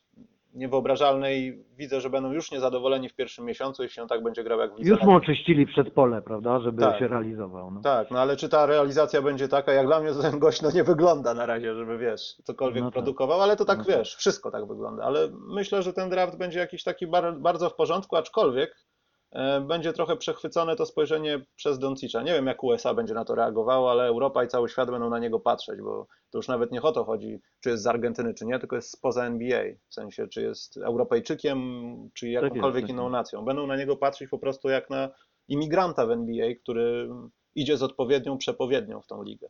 [0.54, 4.60] niewyobrażalne i widzę, że będą już niezadowoleni w pierwszym miesiącu, jeśli on tak będzie grał
[4.60, 7.00] jak w Już mu oczyścili przed pole, prawda, żeby Tak.
[7.00, 7.72] się realizował.
[7.72, 7.82] No.
[7.82, 10.72] Tak, no ale czy ta realizacja będzie taka, jak dla mnie to ten gość no
[10.72, 12.94] nie wygląda na razie, żeby wiesz, cokolwiek No tak.
[12.94, 13.98] produkował, ale to tak No tak.
[13.98, 17.76] wiesz, wszystko tak wygląda, ale myślę, że ten draft będzie jakiś taki bar, bardzo w
[17.76, 18.76] porządku, aczkolwiek
[19.62, 22.22] będzie trochę przechwycone to spojrzenie przez Doncicza.
[22.22, 25.20] Nie wiem, jak USA będzie na to reagowało, ale Europa i cały świat będą na
[25.20, 28.46] niego patrzeć, bo to już nawet nie o to chodzi, czy jest z Argentyny, czy
[28.46, 31.60] nie, tylko jest spoza NBA, w sensie, czy jest Europejczykiem,
[32.14, 33.12] czy jakąkolwiek tak inną jest.
[33.12, 33.46] nacją.
[33.46, 35.10] Będą na niego patrzeć po prostu jak na
[35.48, 37.10] imigranta w NBA, który
[37.56, 39.50] idzie z odpowiednią przepowiednią w tą ligę.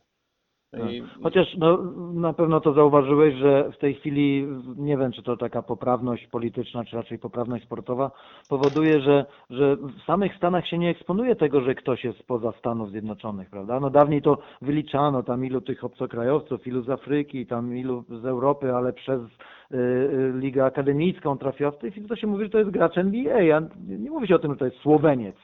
[0.89, 1.77] I, Chociaż no,
[2.13, 4.47] na pewno to zauważyłeś, że w tej chwili,
[4.77, 8.11] nie wiem czy to taka poprawność polityczna, czy raczej poprawność sportowa,
[8.49, 12.91] powoduje, że, że w samych Stanach się nie eksponuje tego, że ktoś jest spoza Stanów
[12.91, 13.79] Zjednoczonych, prawda?
[13.79, 18.73] No dawniej to wyliczano tam ilu tych obcokrajowców, ilu z Afryki, tam ilu z Europy,
[18.75, 21.71] ale przez y, y, ligę akademicką trafiła.
[21.71, 24.27] W tej chwili to się mówi, że to jest gracz NBA, a nie, nie mówi
[24.27, 25.35] się o tym, że to jest Słoweniec.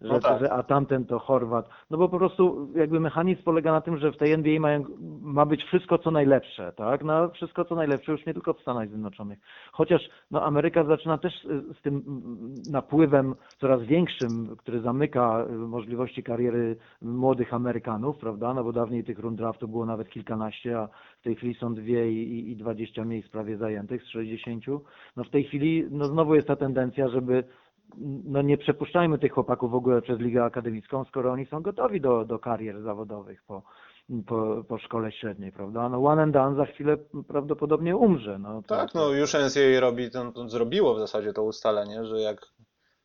[0.00, 0.40] Że, No tak.
[0.40, 1.68] że, a tamten to Chorwat.
[1.90, 4.84] No bo po prostu jakby mechanizm polega na tym, że w tej NBA mają,
[5.20, 7.04] ma być wszystko co najlepsze, tak?
[7.04, 9.38] No, wszystko co najlepsze już nie tylko w Stanach Zjednoczonych.
[9.72, 11.32] Chociaż no, Ameryka zaczyna też
[11.78, 18.54] z tym mm, napływem coraz większym, który zamyka y, możliwości kariery młodych Amerykanów, prawda?
[18.54, 20.88] No bo dawniej tych rund draftu było nawet kilkanaście, a
[21.20, 24.64] w tej chwili są dwie i, i 20 miejsc prawie zajętych z 60.
[25.16, 27.44] No w tej chwili no znowu jest ta tendencja, żeby
[28.24, 32.24] no nie przepuszczajmy tych chłopaków w ogóle przez ligę akademicką, skoro oni są gotowi do,
[32.24, 33.62] do karier zawodowych po,
[34.26, 35.88] po, po szkole średniej, prawda?
[35.88, 36.96] No one and done za chwilę
[37.28, 38.38] prawdopodobnie umrze.
[38.38, 42.20] No, to, tak, no już NCAA robi, to, to zrobiło w zasadzie to ustalenie, że
[42.20, 42.46] jak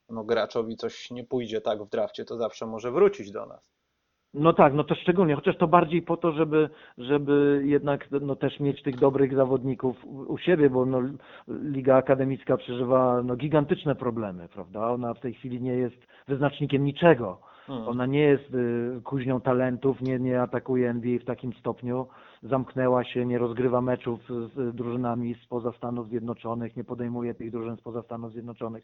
[0.10, 3.74] no, graczowi coś nie pójdzie tak w drafcie, to zawsze może wrócić do nas.
[4.34, 8.60] No tak, no to szczególnie, chociaż to bardziej po to, żeby, żeby jednak no, też
[8.60, 11.02] mieć tych dobrych zawodników u, siebie, bo no,
[11.48, 14.90] Liga Akademicka przeżywa no, gigantyczne problemy, prawda?
[14.92, 17.40] Ona w tej chwili nie jest wyznacznikiem niczego.
[17.68, 17.88] Hmm.
[17.88, 22.08] Ona nie jest y, kuźnią talentów, nie, nie atakuje NBA w takim stopniu,
[22.44, 27.78] zamknęła się, nie rozgrywa meczów z, z drużynami spoza Stanów Zjednoczonych, nie podejmuje tych drużyn
[27.78, 28.84] spoza Stanów Zjednoczonych,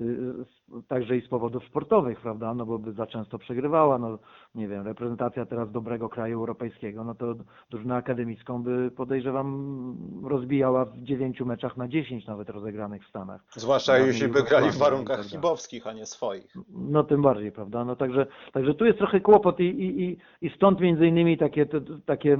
[0.00, 4.18] y, y, także i z powodów sportowych, prawda, no bo by za często przegrywała, no
[4.54, 7.34] nie wiem, reprezentacja teraz dobrego kraju europejskiego, no to
[7.70, 13.40] drużynę akademicką by podejrzewam rozbijała w dziewięciu meczach na 10 nawet rozegranych w Stanach.
[13.56, 15.30] Zwłaszcza Dawniej jeśli by grali w warunkach tak dalej.
[15.30, 16.54] hibowskich, a nie swoich.
[16.70, 17.84] No tym bardziej, prawda?
[17.84, 21.66] No także, także tu jest trochę kłopot i, i, i- stąd między innymi takie,
[22.06, 22.38] takie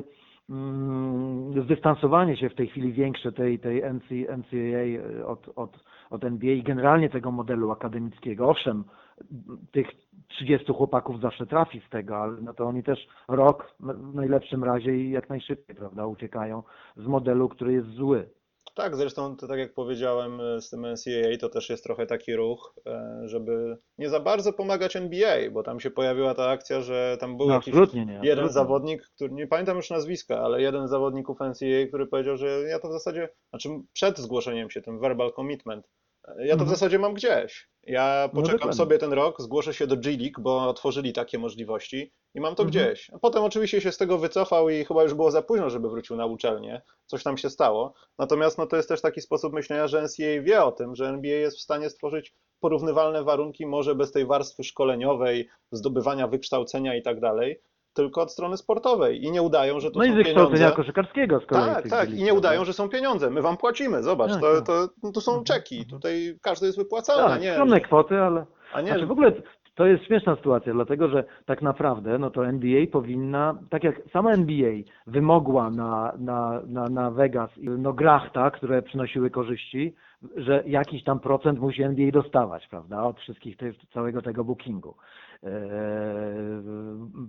[1.64, 6.62] zdystansowanie się w tej chwili większe tej, tej NC, NCAA od, od, od NBA i
[6.62, 8.48] generalnie tego modelu akademickiego.
[8.48, 8.84] Owszem,
[9.72, 9.86] tych
[10.28, 14.96] 30 chłopaków zawsze trafi z tego, ale no to oni też rok w najlepszym razie
[14.96, 16.62] i jak najszybciej, prawda, uciekają
[16.96, 18.28] z modelu, który jest zły.
[18.74, 22.36] Tak, zresztą to tak jak powiedziałem e, z tym NCAA, to też jest trochę taki
[22.36, 27.16] ruch, e, żeby nie za bardzo pomagać NBA, bo tam się pojawiła ta akcja, że
[27.20, 28.00] tam był No, jakiś nie.
[28.02, 28.48] jeden absolutnie.
[28.48, 32.78] zawodnik, który nie pamiętam już nazwiska, ale jeden z zawodników NCAA, który powiedział, że ja
[32.78, 35.88] to w zasadzie, znaczy przed zgłoszeniem się, tym verbal commitment,
[36.38, 36.68] Ja to w Mhm.
[36.70, 37.68] zasadzie mam gdzieś.
[37.82, 38.76] Ja No poczekam dokładnie.
[38.76, 42.68] sobie ten rok, zgłoszę się do G-League, bo otworzyli takie możliwości i mam to Mhm.
[42.70, 43.10] gdzieś.
[43.14, 46.16] A potem oczywiście się z tego wycofał i chyba już było za późno, żeby wrócił
[46.16, 46.82] na uczelnię.
[47.06, 47.94] Coś tam się stało.
[48.18, 51.36] Natomiast no, to jest też taki sposób myślenia, że NCAA wie o tym, że NBA
[51.36, 57.20] jest w stanie stworzyć porównywalne warunki, może bez tej warstwy szkoleniowej, zdobywania wykształcenia i tak
[57.20, 57.60] dalej,
[58.02, 59.24] tylko od strony sportowej.
[59.24, 60.76] I nie udają, że to No i są z wykształcenia pieniądze.
[60.76, 61.74] koszykarskiego z kolei.
[61.74, 62.10] Tak, tak.
[62.10, 62.64] I nie udają, prawda?
[62.64, 63.30] że są pieniądze.
[63.30, 64.66] My wam płacimy, zobacz, Tak, to, tak.
[64.66, 65.86] to, no to są Mhm, czeki.
[65.86, 67.52] Tutaj każdy jest wypłacalny, Tak, nie?
[67.52, 69.32] skromne kwoty, ale A nie, Znaczy w ogóle
[69.74, 74.32] to jest śmieszna sytuacja, dlatego że tak naprawdę no to NBA powinna, tak jak sama
[74.32, 74.72] NBA
[75.06, 79.94] wymogła na, na, na, na Vegas i no grach, tak, które przynosiły korzyści,
[80.36, 84.94] że jakiś tam procent musi NBA dostawać, prawda, od wszystkich tych, całego tego bookingu,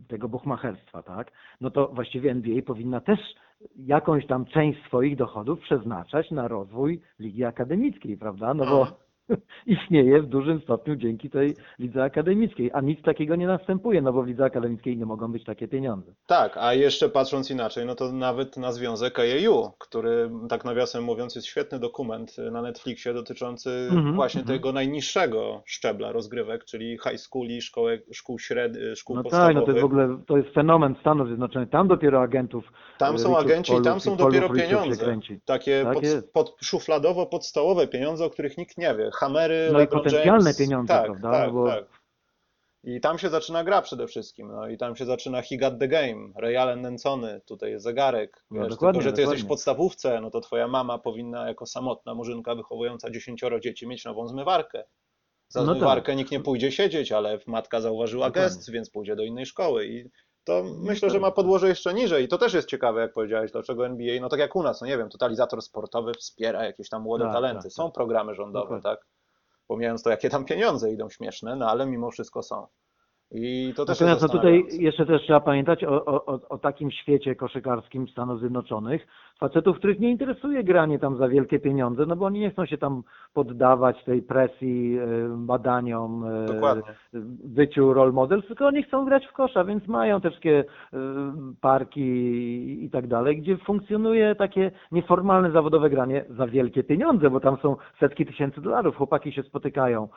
[0.07, 1.31] tego buchmacherstwa, tak,
[1.61, 3.19] no to właściwie NBA powinna też
[3.75, 9.08] jakąś tam część swoich dochodów przeznaczać na rozwój ligi akademickiej, prawda, no bo Mhm.
[9.65, 14.23] istnieje w dużym stopniu dzięki tej lidze akademickiej, a nic takiego nie następuje, no bo
[14.23, 16.11] w lidze akademickiej nie mogą być takie pieniądze.
[16.27, 21.35] Tak, a jeszcze patrząc inaczej, no to nawet na związek AAU, który tak nawiasem mówiąc
[21.35, 24.59] jest świetny dokument na Netflixie dotyczący Mhm, właśnie mhm.
[24.59, 29.55] tego najniższego szczebla rozgrywek, czyli high schooli, szkołek, szkół średnich, szkół No tak, podstawowych.
[29.55, 32.63] no to jest w ogóle, to jest fenomen Stanów Zjednoczonych, tam dopiero agentów
[32.97, 35.19] Tam są Richów agenci i Paulów tam są i dopiero pieniądze.
[35.45, 36.03] Takie Tak pod,
[36.33, 39.09] pod, szufladowo podstawowe pieniądze, o których nikt nie wie.
[39.19, 40.57] Hamery, No i potencjalne James.
[40.57, 41.31] pieniądze, tak, prawda?
[41.31, 41.85] Tak, No bo- tak.
[42.83, 44.47] I tam się zaczyna gra przede wszystkim.
[44.47, 48.43] No i tam się zaczyna He Got The Game, Ray Allen nęcony, tutaj jest zegarek.
[48.51, 52.15] No Wiesz, tylko, że ty jesteś w podstawówce, no to twoja mama powinna jako samotna
[52.15, 54.83] murzynka wychowująca dziesięcioro dzieci mieć nową zmywarkę.
[55.49, 55.75] Za No tak.
[55.77, 58.49] zmywarkę nikt nie pójdzie siedzieć, ale matka zauważyła Dokładnie.
[58.55, 59.87] gest, więc pójdzie do innej szkoły.
[59.87, 60.09] I
[60.43, 62.25] to myślę, że ma podłoże jeszcze niżej.
[62.25, 64.87] I to też jest ciekawe, jak powiedziałeś, dlaczego NBA, no tak jak u nas, no
[64.87, 67.63] nie wiem, totalizator sportowy wspiera jakieś tam młode Tak, talenty.
[67.63, 67.93] tak, Są tak.
[67.93, 68.83] programy rządowe, Dokładnie.
[68.83, 69.05] tak?
[69.67, 72.67] Pomijając to, jakie tam pieniądze idą śmieszne, no ale mimo wszystko są.
[73.31, 76.91] I to też Natomiast jest no tutaj jeszcze też trzeba pamiętać o, o- o takim
[76.91, 79.07] świecie koszykarskim Stanów Zjednoczonych,
[79.39, 82.77] facetów, których nie interesuje granie tam za wielkie pieniądze, no bo oni nie chcą się
[82.77, 83.03] tam
[83.33, 85.05] poddawać tej presji, e,
[85.37, 86.83] badaniom, e, Dokładnie.
[87.43, 90.59] byciu role models, tylko oni chcą grać w kosza, więc mają te wszystkie
[90.93, 90.97] e,
[91.61, 92.01] parki
[92.85, 97.75] i- tak dalej, gdzie funkcjonuje takie nieformalne zawodowe granie za wielkie pieniądze, bo tam są
[97.99, 98.95] setki tysięcy dolarów.
[98.95, 100.07] Chłopaki się spotykają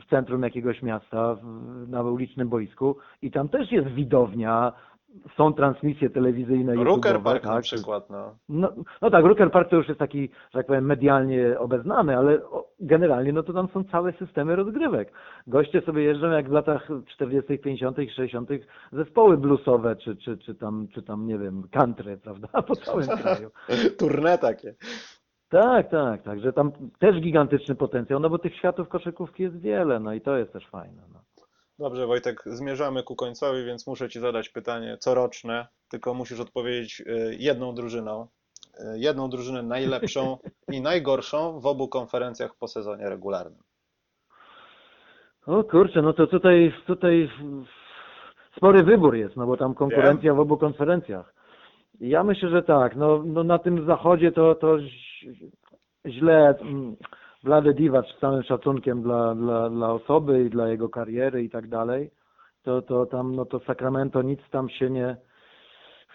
[0.00, 1.36] w centrum jakiegoś miasta,
[1.88, 4.72] na ulicznym boisku i tam też jest widownia,
[5.36, 7.62] są transmisje telewizyjne, Rooker YouTube'owe, Park na tak?
[7.62, 8.34] przykład, no.
[8.48, 8.72] No,
[9.02, 12.40] no tak, Rooker Park to już jest taki, że tak powiem, medialnie obeznany, ale
[12.80, 15.12] generalnie no to tam są całe systemy rozgrywek.
[15.46, 18.50] Goście sobie jeżdżą jak w latach 40., 50., 60.
[18.92, 23.50] zespoły bluesowe, czy, czy, czy, tam, czy tam, nie wiem, country, prawda, po całym kraju.
[23.98, 24.74] Turne takie.
[25.48, 30.00] Tak, tak, tak, że tam też gigantyczny potencjał, no bo tych światów koszykówki jest wiele,
[30.00, 31.02] no i to jest też fajne.
[31.12, 31.25] No.
[31.78, 37.36] Dobrze, Wojtek, zmierzamy ku końcowi, więc muszę Ci zadać pytanie coroczne, tylko musisz odpowiedzieć y,
[37.38, 38.26] jedną drużyną.
[38.80, 40.38] Y, Jedną drużynę najlepszą
[40.72, 43.62] i najgorszą w obu konferencjach po sezonie regularnym.
[45.46, 47.30] O kurczę, no to tutaj, tutaj
[48.56, 51.34] spory wybór jest, no bo tam konkurencja w obu konferencjach.
[52.00, 54.78] Ja myślę, że tak, no, no na tym zachodzie to, to
[56.06, 56.54] źle,
[57.46, 61.68] Vlade Divac z całym szacunkiem dla, dla, dla osoby i dla jego kariery i tak
[61.68, 62.10] dalej,
[62.62, 65.16] to, to tam, no to Sacramento nic tam się nie,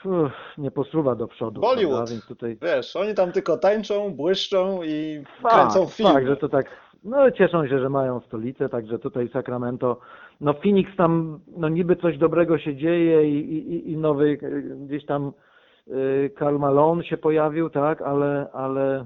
[0.06, 1.62] uff, nie posuwa do przodu.
[1.62, 1.96] Bollywood.
[1.96, 2.12] prawda?
[2.12, 6.14] Więc tutaj Wiesz, oni tam tylko tańczą, błyszczą i Fakt, kręcą filmy.
[6.14, 6.66] Tak, że to tak,
[7.04, 10.00] no cieszą się, że mają stolicę, także tutaj Sacramento,
[10.42, 14.38] no Phoenix tam, no niby coś dobrego się dzieje i, i, i nowy
[14.88, 15.32] gdzieś tam
[15.88, 19.06] y, Karl Malone się pojawił, tak, ale, ale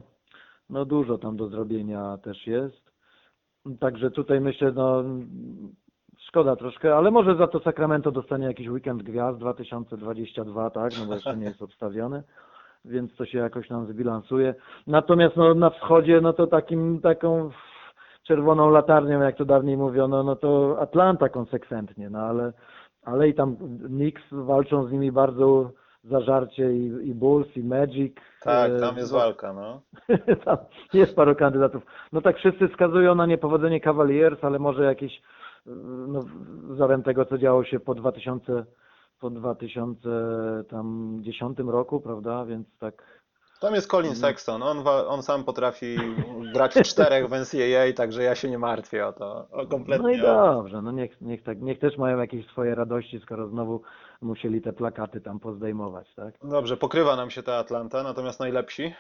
[0.70, 2.92] no dużo tam do zrobienia też jest.
[3.80, 5.04] Także tutaj myślę, no
[6.18, 11.14] szkoda troszkę, ale może za to Sacramento dostanie jakiś weekend gwiazd 2022, tak, no bo
[11.14, 12.24] jeszcze nie jest obstawiony
[12.86, 14.56] więc to się jakoś nam zbilansuje.
[14.88, 17.50] Natomiast no, na wschodzie, no to takim, taką
[18.24, 22.54] czerwoną latarnią, jak to dawniej mówiono, no to Atlanta konsekwentnie, no ale,
[23.04, 25.72] ale i tam Knicks walczą z nimi bardzo
[26.10, 28.16] zażarcie i, i Bulls, i Magic.
[28.42, 29.82] Tak, e, tam jest no, walka, no.
[30.46, 30.58] tam
[30.94, 31.84] jest paru kandydatów.
[32.14, 35.22] No tak wszyscy wskazują na niepowodzenie Cavaliers, ale może jakieś y,
[36.08, 36.26] no,
[36.70, 38.66] wzorem tego, co działo się po 2000,
[39.20, 43.25] po 2010 roku, roku, więc tak
[43.60, 44.22] Tam jest Colin Mhm.
[44.22, 45.98] Sexton, on, on sam potrafi
[46.54, 50.04] grać w czterech w NCAA, także ja się nie martwię o to, o kompletnie.
[50.04, 53.82] No i dobrze, no niech, niech, tak, niech też mają jakieś swoje radości, skoro znowu
[54.22, 56.34] musieli te plakaty tam pozdejmować, tak?
[56.44, 58.94] Dobrze, pokrywa nam się ta Atlanta, natomiast najlepsi?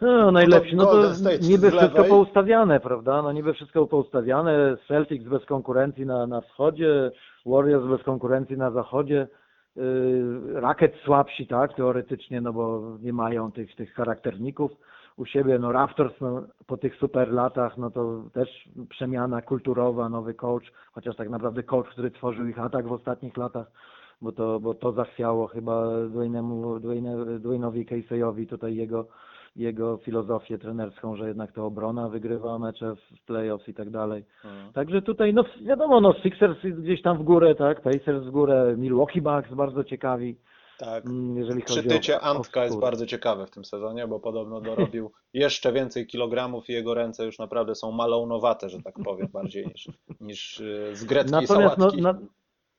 [0.00, 3.22] No, najlepsi, no to Golden State niby wszystko poustawiane, prawda?
[3.22, 7.10] No niby wszystko poustawiane, Celtics bez konkurencji na, na wschodzie,
[7.46, 9.28] Warriors bez konkurencji na zachodzie,
[9.76, 14.70] yy, Rockets słabsi, tak, teoretycznie, no bo nie mają tych, tych charakterników
[15.16, 20.34] u siebie, no Raptors no, po tych super latach, no to też przemiana kulturowa, nowy
[20.34, 23.66] coach, chociaż tak naprawdę coach, który tworzył ich atak w ostatnich latach,
[24.22, 29.06] bo to, bo to zachwiało chyba Dwayne'emu, Dwayne, Dwayne'owi Casey'owi tutaj jego
[29.56, 34.24] jego filozofię trenerską, że jednak to obrona wygrywa mecze w playoffs i tak dalej.
[34.44, 34.72] Mhm.
[34.72, 39.20] Także tutaj, no wiadomo, no Sixers gdzieś tam w górę, tak, Pacers w górę, Milwaukee
[39.20, 40.36] Bucks bardzo ciekawi,
[40.78, 41.06] Tak.
[41.06, 42.82] mm, jeżeli chodzi Przytycie o, o Antka jest wschód.
[42.84, 47.38] bardzo ciekawe w tym sezonie, bo podobno dorobił jeszcze więcej kilogramów i jego ręce już
[47.38, 49.88] naprawdę są malounowate, że tak powiem, bardziej niż,
[50.20, 52.02] niż y, z gretki Natomiast no, sałatki.
[52.02, 52.14] na,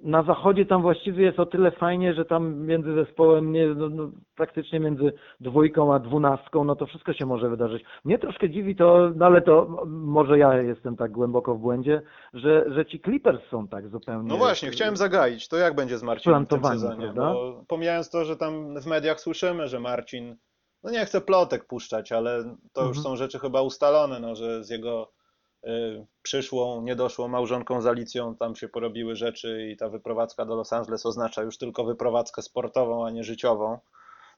[0.06, 4.12] na zachodzie tam właściwie jest o tyle fajnie, że tam między zespołem, nie, no, no,
[4.36, 7.84] praktycznie między dwójką a dwunastką, no to wszystko się może wydarzyć.
[8.06, 12.02] Mnie troszkę dziwi to, no ale to może ja jestem tak głęboko w błędzie,
[12.34, 14.30] że, że ci Clippers są tak zupełnie...
[14.30, 17.14] No właśnie, chciałem zagaić, to jak będzie z Marcinem w tym sezonie?
[17.16, 20.36] Bo pomijając to, że tam w mediach słyszymy, że Marcin,
[20.84, 23.04] no nie chcę plotek puszczać, ale to już Mhm.
[23.04, 25.12] są rzeczy chyba ustalone, no, że z jego
[26.22, 31.06] przyszłą, niedoszłą małżonką z Alicją tam się porobiły rzeczy i ta wyprowadzka do Los Angeles
[31.06, 33.74] oznacza już tylko wyprowadzkę sportową, a nie życiową.
[33.74, 33.80] E,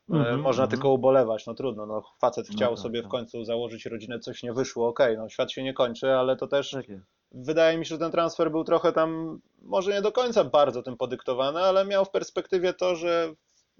[0.09, 0.69] Mhm, Można mhm.
[0.69, 3.11] tylko ubolewać, no trudno, no facet No chciał tak, sobie w tak.
[3.11, 6.71] końcu założyć rodzinę, coś nie wyszło, okej, no świat się nie kończy, ale to też
[6.71, 6.85] Tak
[7.31, 10.97] wydaje mi się, że ten transfer był trochę tam, może nie do końca bardzo tym
[10.97, 13.33] podyktowany, ale miał w perspektywie to, że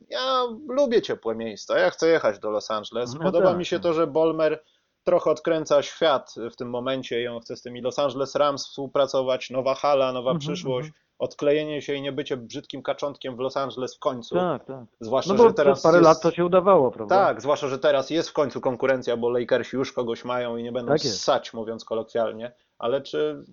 [0.10, 3.14] ja lubię ciepłe miejsca, ja chcę jechać do Los Angeles.
[3.14, 3.84] No Podoba tak, mi się tak.
[3.84, 4.64] to, że Bolmer
[5.08, 9.50] trochę odkręca świat w tym momencie i on chce z tymi Los Angeles Rams współpracować,
[9.50, 11.04] nowa hala, nowa Mhm, przyszłość, mhm.
[11.20, 14.36] odklejenie się i nie bycie brzydkim kaczątkiem w Los Angeles w końcu.
[14.36, 14.86] Tak, tak.
[15.00, 16.08] Zwłaszcza, No bo że teraz parę jest...
[16.08, 17.16] lat to się udawało, prawda?
[17.16, 20.72] Tak, zwłaszcza, że teraz jest w końcu konkurencja, bo Lakersi już kogoś mają i nie
[20.72, 22.52] będą Tak ssać, mówiąc kolokwialnie.
[22.78, 23.44] Ale czy,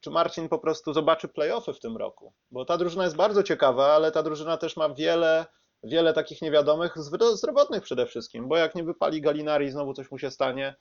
[0.00, 2.32] czy Marcin po prostu zobaczy playoffy w tym roku?
[2.50, 5.46] Bo ta drużyna jest bardzo ciekawa, ale ta drużyna też ma wiele,
[5.82, 6.94] wiele takich niewiadomych,
[7.34, 10.74] zdrowotnych przede wszystkim, bo jak nie wypali Galinari znowu coś mu się stanie,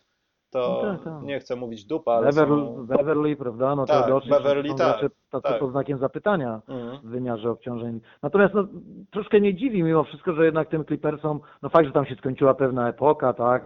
[0.52, 1.24] to No tak, tak.
[1.24, 2.86] nie chcę mówić dupa, ale Beverly, są...
[2.86, 3.76] Beverly, prawda?
[3.76, 5.60] No Tak, Teodosic, Beverly, są tak, gracze tacy tak.
[5.60, 6.98] pod znakiem zapytania Mhm.
[7.04, 8.02] w wymiarze obciążeń.
[8.24, 8.64] Natomiast no,
[9.12, 12.54] troszkę nie dziwi mimo wszystko, że jednak tym Clippersom, no fakt, że tam się skończyła
[12.54, 13.66] pewna epoka, tak,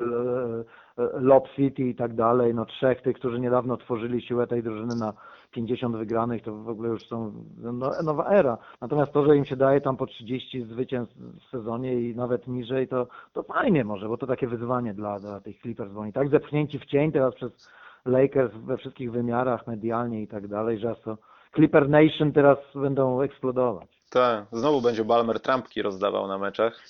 [1.13, 5.13] Lob City i tak dalej, no trzech tych, którzy niedawno tworzyli siłę tej drużyny na
[5.51, 8.57] 50 wygranych, to w ogóle już są no, nowa era.
[8.81, 12.88] Natomiast to, że im się daje tam po 30 zwycięstw w sezonie i nawet niżej,
[12.88, 16.30] to, to fajnie może, bo to takie wyzwanie dla, dla tych Clippers, bo oni tak
[16.30, 17.69] zepchnięci w cień teraz przez
[18.05, 21.17] Lakers we wszystkich wymiarach, medialnie i tak dalej, że to
[21.55, 23.89] Clipper Nation teraz będą eksplodować.
[24.09, 26.84] Tak, znowu będzie Balmer trampki rozdawał na meczach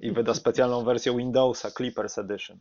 [0.00, 2.58] i wyda specjalną wersję Windowsa, Clippers Edition.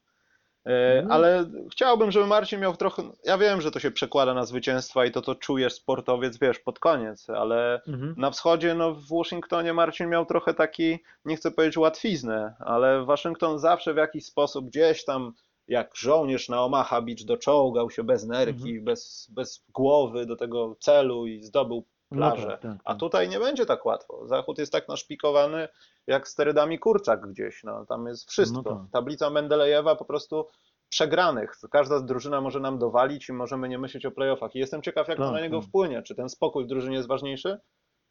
[0.67, 1.13] E, No.
[1.13, 3.03] Ale chciałbym, żeby Marcin miał trochę.
[3.25, 6.79] Ja wiem, że to się przekłada na zwycięstwa i to to czujesz sportowiec, wiesz, pod
[6.79, 8.13] koniec, ale Mhm.
[8.17, 13.59] na wschodzie, no w Waszyngtonie Marcin miał trochę taki, nie chcę powiedzieć łatwiznę, ale Waszyngton
[13.59, 15.33] zawsze w jakiś sposób gdzieś tam,
[15.67, 18.83] jak żołnierz na Omaha Beach, doczołgał się bez nerki, Mhm.
[18.83, 22.47] bez, bez głowy do tego celu i zdobył No plażę.
[22.47, 22.99] tak, tak, A tak.
[22.99, 24.27] tutaj nie będzie tak łatwo.
[24.27, 25.67] Zachód jest tak naszpikowany
[26.07, 27.63] jak sterydami kurczak gdzieś.
[27.63, 28.61] No, tam jest wszystko.
[28.65, 28.91] No tak.
[28.91, 30.47] Tablica Mendelejewa po prostu
[30.89, 31.55] przegranych.
[31.71, 34.55] Każda drużyna może nam dowalić i możemy nie myśleć o playoffach.
[34.55, 35.69] I jestem ciekaw, jak to Tak, na niego tak.
[35.69, 36.01] wpłynie.
[36.01, 37.57] Czy ten spokój w drużynie jest ważniejszy,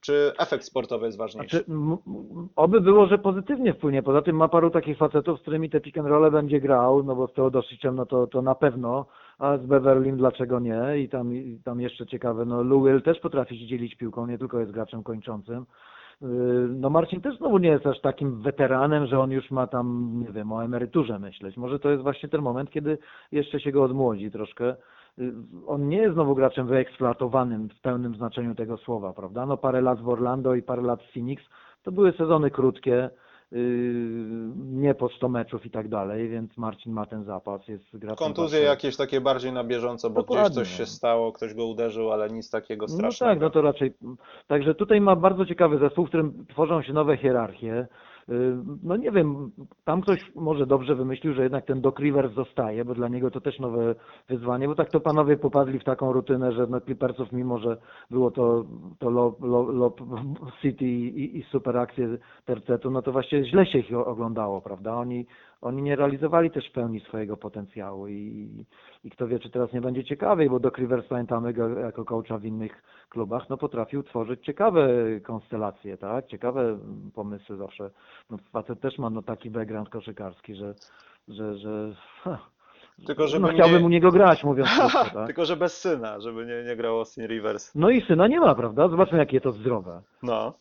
[0.01, 1.56] czy efekt sportowy jest ważniejszy?
[1.56, 1.73] Znaczy,
[2.56, 4.02] oby było, że pozytywnie wpłynie.
[4.02, 7.16] Poza tym ma paru takich facetów, z którymi te pick and rolle będzie grał, no
[7.16, 9.06] bo z Teodosicem no to, to na pewno,
[9.39, 10.99] a z Beverlym dlaczego nie?
[10.99, 14.39] I tam, i tam jeszcze ciekawe, no Lou Will też potrafi się dzielić piłką, nie
[14.39, 15.67] tylko jest graczem kończącym.
[16.21, 16.29] Yy,
[16.69, 20.33] No Marcin też znowu nie jest aż takim weteranem, że on już ma tam, nie
[20.33, 21.57] wiem, o emeryturze myśleć.
[21.57, 22.99] Może to jest właśnie ten moment, kiedy
[23.33, 24.77] jeszcze się go odmłodzi troszkę.
[25.19, 25.33] Yy,
[25.67, 29.47] On nie jest znowu graczem wyeksploatowanym w pełnym znaczeniu tego słowa, prawda?
[29.47, 31.43] No parę lat w Orlando i parę lat w Phoenix,
[31.83, 33.11] to były sezony krótkie,
[34.56, 37.85] nie po 100 meczów i tak dalej, więc Marcin ma ten zapas, jest.
[38.16, 40.77] Kontuzje jakieś takie bardziej na bieżąco, bo gdzieś Dokładnie, coś no.
[40.78, 43.32] się stało, ktoś go uderzył, ale nic takiego No strasznego.
[43.32, 43.94] tak, no to raczej.
[44.47, 47.86] Także tutaj ma bardzo ciekawy zespół, w którym tworzą się nowe hierarchie.
[48.82, 49.51] No nie wiem,
[49.85, 53.40] tam ktoś może dobrze wymyślił, że jednak ten Doc Rivers zostaje, bo dla niego to
[53.40, 53.94] też nowe
[54.28, 57.77] wyzwanie, bo tak to panowie popadli w taką rutynę, że no Clippersów, mimo że
[58.11, 58.65] było to,
[58.98, 60.01] to Lob, Lob, Lob
[60.62, 64.94] City i, i super akcje tercetu, no to właściwie źle się ich oglądało, prawda?
[64.94, 65.27] Oni,
[65.67, 68.51] oni nie realizowali też w pełni swojego potencjału i,
[69.05, 72.39] i kto wie, czy teraz nie będzie ciekawiej, bo Doc Rivers pamiętamy go jako coacha
[72.39, 74.89] w innych klubach, no potrafił tworzyć ciekawe
[75.23, 76.79] konstelacje, tak, ciekawe
[77.15, 77.91] pomysły zawsze.
[78.31, 80.75] No facet też ma no taki background koszykarski, że,
[81.29, 82.39] że, że ha,
[83.07, 83.87] Tylko żeby no, chciałbym nie...
[83.87, 85.27] u niego grać, mówiąc krótko, tak.
[85.27, 87.75] Tylko, że bez syna, żeby nie, nie grał Austin Rivers.
[87.75, 88.89] No i syna nie ma, prawda?
[88.89, 90.03] Zobaczmy, jakie to zdrowe.
[90.23, 90.55] No.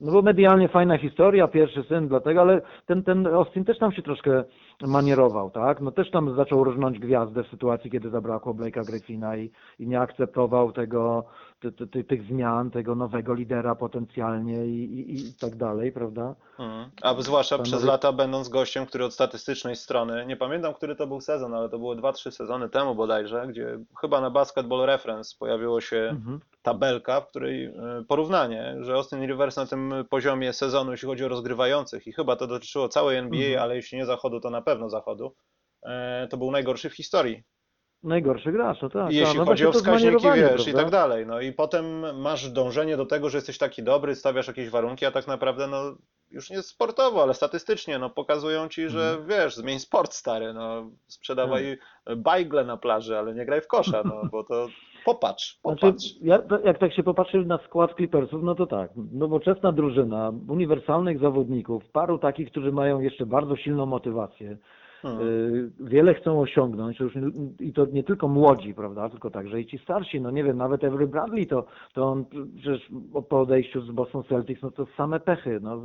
[0.00, 4.02] No bo medialnie fajna historia, pierwszy syn, dlatego, ale ten, ten Austin też tam się
[4.02, 4.44] troszkę
[4.82, 5.80] manierował, tak?
[5.80, 10.00] No też tam zaczął różnąć gwiazdę w sytuacji, kiedy zabrakło Blake'a Griffina i, i nie
[10.00, 11.24] akceptował tego,
[11.60, 16.34] ty, ty, ty, tych zmian, tego nowego lidera potencjalnie i, i, i tak dalej, prawda?
[16.58, 16.90] Mhm.
[17.02, 21.06] A zwłaszcza Panowie- przez lata będąc gościem, który od statystycznej strony, nie pamiętam, który to
[21.06, 25.80] był sezon, ale to było 2-3 sezony temu bodajże, gdzie chyba na Basketball Reference pojawiło
[25.80, 26.40] się Mhm.
[26.62, 27.72] tabelka, w której e,
[28.08, 32.46] porównanie, że Austin Rivers na tym poziomie sezonu, jeśli chodzi o rozgrywających, i chyba to
[32.46, 33.62] dotyczyło całej NBA, Mhm.
[33.62, 35.34] ale jeśli nie zachodu, to na pewno zachodu,
[35.82, 37.42] e, to był najgorszy w historii.
[38.02, 39.12] Najgorszy gracz, no tak.
[39.12, 40.82] I jeśli no chodzi o wskaźniki, wiesz, i prawda?
[40.82, 41.26] tak dalej.
[41.26, 45.10] No i potem masz dążenie do tego, że jesteś taki dobry, stawiasz jakieś warunki, a
[45.10, 45.96] tak naprawdę, no
[46.30, 49.28] już nie sportowo, ale statystycznie, no pokazują ci, że Mhm.
[49.28, 51.78] wiesz, zmień sport stary, no sprzedawaj
[52.16, 54.68] bajgle na plaży, ale nie graj w kosza, no bo to
[55.04, 56.04] popatrz, Znaczy, popatrz.
[56.22, 61.84] ja, jak tak się popatrzy na skład Clippersów, no to tak, nowoczesna drużyna, uniwersalnych zawodników,
[61.92, 64.56] paru takich, którzy mają jeszcze bardzo silną motywację,
[65.02, 65.20] Hmm.
[65.20, 67.12] y, wiele chcą osiągnąć, już
[67.60, 70.84] i to nie tylko młodzi, prawda, tylko także i ci starsi, no nie wiem, nawet
[70.84, 71.64] Avery Bradley, to,
[71.94, 72.24] to on
[72.56, 72.90] przecież
[73.28, 75.82] po odejściu z Boston Celtics, no to same pechy, no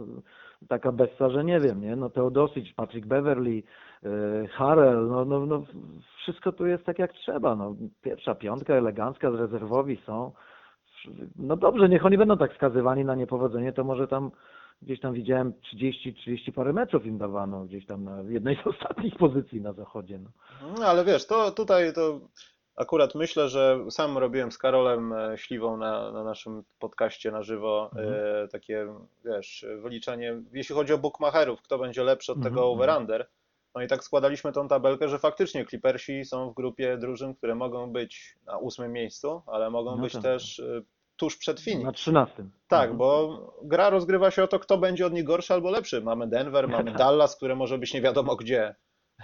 [0.68, 3.64] taka bessa, że nie wiem, nie, no Teodosic, Patrick Beverly,
[4.06, 5.64] y, Harrell, no, no, no
[6.22, 7.76] wszystko tu jest tak jak trzeba, no.
[8.02, 10.32] Pierwsza piątka elegancka, rezerwowi są,
[11.36, 14.32] no dobrze, niech oni będą tak skazywani na niepowodzenie, to może tam
[14.82, 19.16] gdzieś tam widziałem 30, 30 parę meczów im dawano gdzieś tam na jednej z ostatnich
[19.18, 20.20] pozycji na zachodzie.
[20.20, 20.30] No.
[20.80, 22.20] No ale wiesz, to tutaj to
[22.76, 27.92] akurat myślę, że sam robiłem z Karolem e, Śliwą na, na naszym podcaście na żywo
[27.98, 28.88] e, takie,
[29.26, 33.26] wiesz, wyliczenie, jeśli chodzi o bookmacherów, kto będzie lepszy od tego Mhm, over-under.
[33.76, 37.92] No i tak składaliśmy tą tabelkę, że faktycznie Clippersi są w grupie drużyn, które mogą
[37.92, 40.22] być na ósmym miejscu, ale mogą No być tak.
[40.22, 40.82] też e,
[41.18, 41.94] tuż przed Na Phoenix.
[42.02, 42.44] 13.
[42.68, 42.98] Tak, Mhm.
[42.98, 46.02] bo gra rozgrywa się o to, kto będzie od nich gorszy albo lepszy.
[46.02, 48.76] Mamy Denver, mamy Dallas, które może być nie wiadomo gdzie.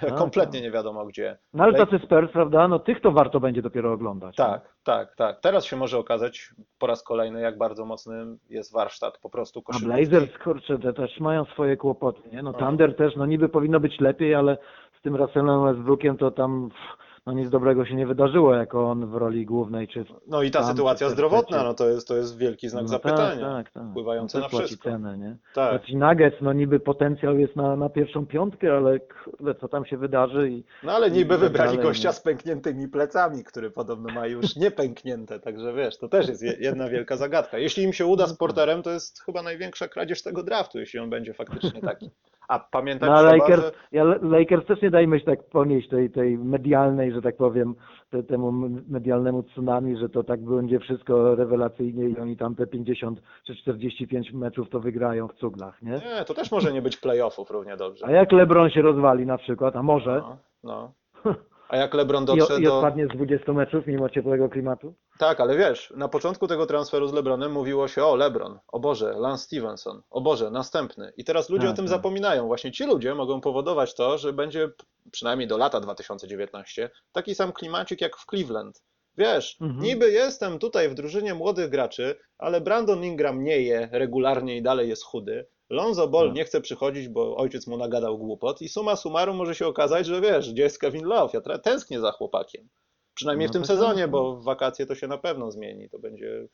[0.02, 0.64] Tak, Kompletnie tak.
[0.64, 1.38] nie wiadomo gdzie.
[1.54, 4.36] No ale tacy Spurs, prawda, no tych to warto będzie dopiero oglądać.
[4.36, 5.40] Tak, tak, tak.
[5.40, 6.50] Teraz się może okazać
[6.80, 10.08] po raz kolejny, jak bardzo mocny jest warsztat po prostu A koszykówki.
[10.08, 12.44] Blazers, kurczę, te też mają swoje kłopoty, nie?
[12.44, 12.58] No No.
[12.60, 14.58] Thunder też, no niby powinno być lepiej, ale
[15.00, 19.08] z tym Russellem Westbrookiem to tam pff, no nic dobrego się nie wydarzyło, jako on
[19.08, 22.38] w roli głównej, czy No i ta Tam sytuacja zdrowotna, no to jest, to jest
[22.38, 23.42] wielki znak no zapytania.
[23.42, 23.84] Tak, tak, tak.
[23.92, 24.90] wpływający no na wszystko.
[24.90, 25.38] cenę, nie?
[25.56, 25.86] Tak.
[25.86, 29.98] Ci Nuggets, no niby potencjał jest na, na pierwszą piątkę, ale kurde, co tam się
[29.98, 32.14] wydarzy i No ale niby tak wybrali dalej, gościa nie?
[32.14, 36.90] z pękniętymi plecami, który podobno ma już niepęknięte, także wiesz, to też jest je- jedna
[36.90, 37.58] wielka zagadka.
[37.58, 38.40] Jeśli im się uda No z tak.
[38.40, 42.10] Porterem, to jest chyba największa kradzież tego draftu, jeśli on będzie faktycznie taki.
[42.52, 43.72] A pamiętać No, trzeba, Lakers, że...
[43.92, 47.76] ja, Lakers też nie dajmy się tak ponieść tej, tej medialnej, że tak powiem,
[48.10, 48.52] te, temu
[48.88, 54.34] medialnemu tsunami, że to tak będzie wszystko rewelacyjnie i oni tam te 50 czy 45
[54.34, 55.92] meczów to wygrają w cuglach, nie?
[55.92, 58.06] Nie, to też może nie być playoffów równie dobrze.
[58.06, 60.92] A jak LeBron się rozwali na przykład, a może, No, no.
[61.72, 62.76] A jak LeBron i, dotrze i do...
[62.76, 64.94] odpadnie z 20 meczów mimo ciepłego klimatu?
[65.20, 69.14] Tak, ale wiesz, na początku tego transferu z LeBronem mówiło się o LeBron, o Boże,
[69.18, 71.14] Lance Stevenson, o Boże, następny.
[71.18, 71.90] I teraz ludzie Tak, o tym tak.
[71.90, 72.48] zapominają.
[72.48, 74.70] Właśnie ci ludzie mogą powodować to, że będzie
[75.12, 78.82] przynajmniej do lata 2019 taki sam klimacik jak w Cleveland.
[79.18, 79.82] Wiesz, Mhm.
[79.84, 84.90] niby jestem tutaj w drużynie młodych graczy, ale Brandon Ingram nie je regularnie i dalej
[84.90, 85.46] jest chudy.
[85.72, 86.36] Lonzo Ball Tak.
[86.36, 90.22] nie chce przychodzić, bo ojciec mu nagadał głupot i summa summarum może się okazać, że
[90.22, 91.34] wiesz, gdzie jest Kevin Love?
[91.34, 92.70] Ja tęsknię za chłopakiem.
[93.14, 95.90] Przynajmniej No w tym sezonie, tak, bo w wakacje to się na pewno zmieni.
[95.90, 96.48] To będzie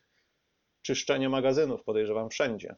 [0.82, 2.76] czyszczenie magazynów, podejrzewam, wszędzie.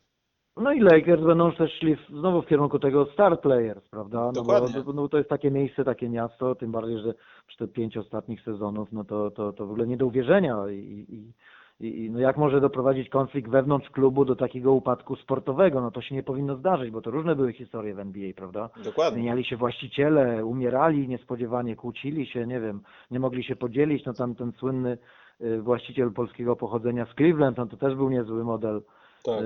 [0.57, 4.17] No i Lakers będą też szli znowu w kierunku tego star players, prawda?
[4.17, 4.81] No Dokładnie.
[4.81, 7.13] Bo, no to jest takie miejsce, takie miasto, tym bardziej, że
[7.47, 10.75] przy te pięć ostatnich sezonów, no to, to, to w ogóle nie do uwierzenia i,
[11.09, 11.33] i,
[11.79, 15.81] i i no jak może doprowadzić konflikt wewnątrz klubu do takiego upadku sportowego?
[15.81, 18.69] No to się nie powinno zdarzyć, bo to różne były historie w NBA, prawda?
[18.83, 19.19] Dokładnie.
[19.19, 22.81] Zmieniali się właściciele, umierali niespodziewanie, kłócili się, nie wiem,
[23.11, 24.97] nie mogli się podzielić, no tam ten słynny
[25.41, 28.81] y, właściciel polskiego pochodzenia z Cleveland, no to też był niezły model
[29.25, 29.35] Tak.
[29.35, 29.43] y,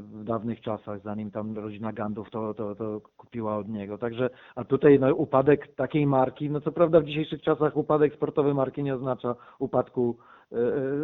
[0.00, 3.98] w dawnych czasach, zanim tam rodzina Gandów to, to, to kupiła od niego.
[3.98, 8.54] Także, a tutaj no, upadek takiej marki, no co prawda w dzisiejszych czasach upadek sportowy
[8.54, 10.16] marki nie oznacza upadku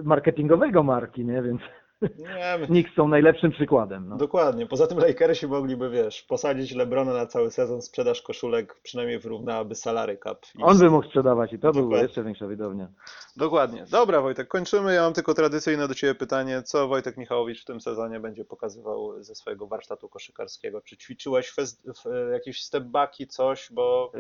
[0.05, 1.43] marketingowego marki, nie?
[1.43, 1.61] Więc
[2.19, 4.09] Nie, Knicks są najlepszym przykładem.
[4.09, 4.17] No.
[4.17, 4.67] Dokładnie.
[4.67, 10.19] Poza tym Lakersi mogliby, wiesz, posadzić LeBrona na cały sezon, sprzedaż koszulek przynajmniej wyrównałaby salary
[10.25, 10.39] cap.
[10.63, 12.03] On by mógł sprzedawać i to była Dokładnie.
[12.07, 12.89] jeszcze większa widownia.
[13.37, 13.85] Dokładnie.
[13.91, 14.95] Dobra, Wojtek, kończymy.
[14.95, 16.63] Ja mam tylko tradycyjne do Ciebie pytanie.
[16.63, 20.81] Co Wojtek Michałowicz w tym sezonie będzie pokazywał ze swojego warsztatu koszykarskiego?
[20.81, 24.13] Czy ćwiczyłeś fez- w, jakieś stepbacki, coś, bo...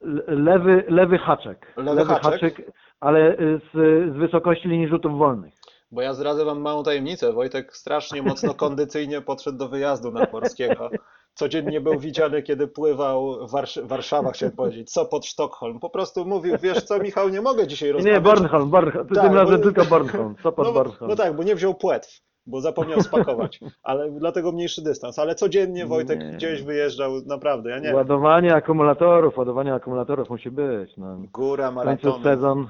[0.00, 1.72] Le- Lewy, lewy haczek.
[1.76, 2.62] Lewy haczek?
[3.00, 3.76] ale y, z,
[4.14, 5.54] z wysokości linii rzutów wolnych.
[5.90, 7.32] Bo ja zdradzę Wam małą tajemnicę.
[7.32, 10.90] Wojtek strasznie mocno kondycyjnie podszedł do wyjazdu nadmorskiego.
[11.34, 15.80] Codziennie był widziany, kiedy pływał Warsz- Warszawa, chciałem powiedzieć, co pod Sztokholm.
[15.80, 18.22] Po prostu mówił, wiesz co Michał, nie mogę dzisiaj Nie, rozmawiać.
[18.22, 19.08] Bornholm, Bornholm.
[19.08, 20.34] Tak, tym razem bo- tylko Bornholm.
[20.42, 21.10] Co pod No, Bornholm?
[21.10, 25.18] no tak, bo nie wziął płetw, bo zapomniał spakować, ale dlatego mniejszy dystans.
[25.18, 26.30] Ale codziennie Wojtek Nie.
[26.30, 27.94] gdzieś wyjeżdżał, naprawdę, ja nie.
[27.94, 30.96] Ładowanie akumulatorów, ładowanie akumulatorów musi być.
[30.96, 31.18] No.
[31.32, 32.68] Góra, W końcu sezon.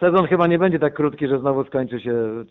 [0.00, 2.44] Sezon chyba nie będzie tak krótki, że znowu skończy się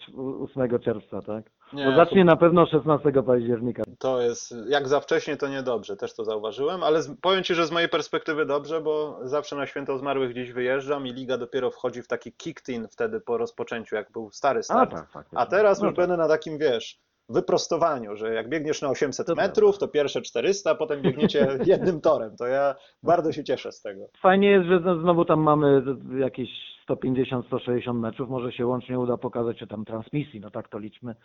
[0.43, 1.43] 8 czerwca, tak?
[1.73, 3.83] Nie, Bo zacznie na pewno 16 października.
[3.99, 7.65] To jest, jak za wcześnie, to niedobrze, też to zauważyłem, ale z, powiem Ci, że
[7.67, 12.01] z mojej perspektywy dobrze, bo zawsze na Święto Zmarłych gdzieś wyjeżdżam i liga dopiero wchodzi
[12.01, 14.91] w taki kick-in wtedy po rozpoczęciu, jak był stary A start.
[14.91, 15.25] tak, tak.
[15.35, 16.03] A teraz no już tak.
[16.07, 16.99] będę na takim, wiesz,
[17.29, 22.35] wyprostowaniu, że jak biegniesz na 800 To metrów, to pierwsze 400, potem biegniecie jednym torem.
[22.37, 24.01] To ja bardzo się cieszę z tego.
[24.21, 25.83] Fajnie jest, że zno- znowu tam mamy
[26.19, 26.49] jakieś
[26.89, 28.29] 150-160 meczów.
[28.29, 31.15] Może się łącznie uda pokazać, czy tam transmisji, no tak to liczmy.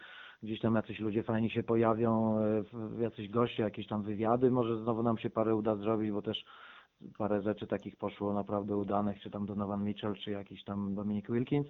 [0.42, 2.38] Gdzieś tam jacyś ludzie fajni się pojawią,
[2.98, 4.50] e, jacyś goście, jakieś tam wywiady.
[4.50, 6.44] Może znowu nam się parę uda zrobić, bo też
[7.18, 11.66] parę rzeczy takich poszło naprawdę udanych, czy tam Donovan Mitchell, czy jakiś tam Dominic Wilkins.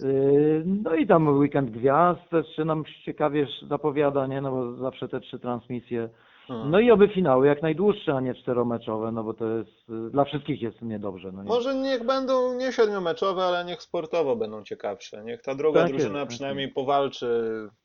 [0.00, 4.40] Yy, No i tam weekend gwiazd też się nam ciekawie zapowiada, nie?
[4.40, 6.08] No bo zawsze te trzy transmisje.
[6.50, 9.70] No i oby finały jak najdłuższe, a nie czteromeczowe, no bo to jest,
[10.10, 11.32] dla wszystkich jest niedobrze.
[11.32, 11.48] No nie?
[11.48, 15.24] Może niech będą nie siedmiomeczowe, ale niech sportowo będą ciekawsze.
[15.24, 17.28] Niech ta druga Tak jest, drużyna tak przynajmniej powalczy,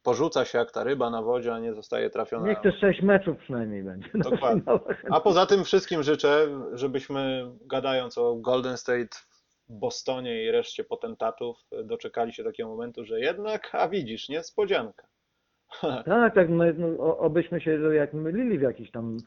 [0.04, 2.48] porzuca się jak ta ryba na wodzie, a nie zostaje trafiona.
[2.48, 4.10] Niech te sześć meczów przynajmniej będzie.
[4.14, 4.64] Dokładnie.
[5.12, 9.18] A poza tym wszystkim życzę, żebyśmy gadając o Golden State
[9.70, 15.08] w Bostonie i reszcie potentatów, doczekali się takiego momentu, że jednak, a widzisz, niespodzianka.
[16.06, 19.18] Tak, tak, no, no, obyśmy się jak mylili w jakichś tam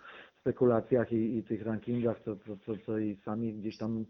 [0.41, 4.05] spekulacjach i, i tych rankingach, co, co, co, co i sami gdzieś tam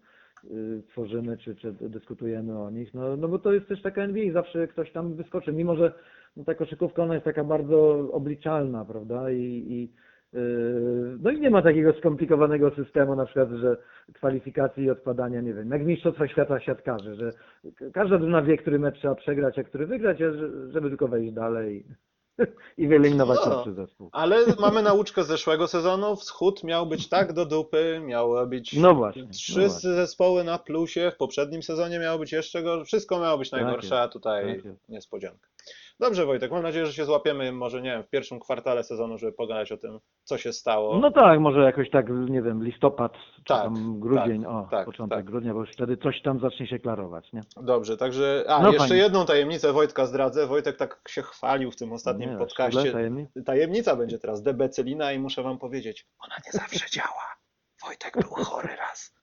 [0.45, 4.33] y, tworzymy, czy, czy dyskutujemy o nich, no, no bo to jest też taka NBA,
[4.33, 5.93] zawsze ktoś tam wyskoczy, mimo że
[6.37, 9.93] no, ta koszykówka ona jest taka bardzo obliczalna, prawda, i, i
[10.39, 13.77] y, no i nie ma takiego skomplikowanego systemu, na przykład, że
[14.15, 17.33] kwalifikacji i odpadania, nie wiem, jak w Mistrzostwach Świata siatkarzy, że
[17.93, 20.19] każda drużyna wie, który mecz trzeba przegrać, a który wygrać,
[20.73, 21.85] żeby tylko wejść dalej
[22.79, 23.45] i wyeliminować No.
[23.45, 24.09] słabszy zespół.
[24.13, 26.17] Ale mamy nauczkę z zeszłego sezonu.
[26.17, 29.93] Wschód miał być tak do dupy, miało być No właśnie, trzy no właśnie.
[29.95, 31.13] zespoły na plusie.
[31.15, 32.85] W poprzednim sezonie miało być jeszcze gorzej.
[32.85, 35.49] Wszystko miało być Tak najgorsze, a tutaj tak niespodzianka.
[36.01, 39.33] Dobrze, Wojtek, mam nadzieję, że się złapiemy, może nie wiem, w pierwszym kwartale sezonu, żeby
[39.33, 40.99] pogadać o tym, co się stało.
[40.99, 44.87] No tak, może jakoś tak, nie wiem, listopad, czy Tak, tam grudzień, tak, o, tak,
[44.87, 45.25] początek tak.
[45.25, 47.41] grudnia, bo już wtedy coś tam zacznie się klarować, nie?
[47.57, 48.45] Dobrze, także.
[48.49, 49.03] A, No jeszcze fajnie.
[49.03, 50.47] jedną tajemnicę Wojtka zdradzę.
[50.47, 52.81] Wojtek tak się chwalił w tym ostatnim nie, podcaście.
[52.81, 53.31] szczerze, tajemnic?
[53.47, 57.37] Tajemnica będzie teraz debecylina i muszę wam powiedzieć, ona nie zawsze działa.
[57.87, 59.15] Wojtek był chory raz.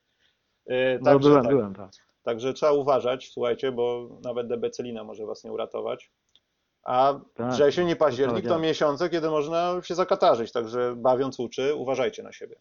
[0.65, 1.89] Yy, No byłem, tak, byłem, tak.
[2.23, 6.11] Także trzeba uważać, słuchajcie, bo nawet debecylina może was nie uratować.
[6.85, 8.61] A Tak, wrzesień i październik to działa.
[8.61, 12.55] miesiące, kiedy można się zakatarzyć, także bawiąc uczy, uważajcie na siebie.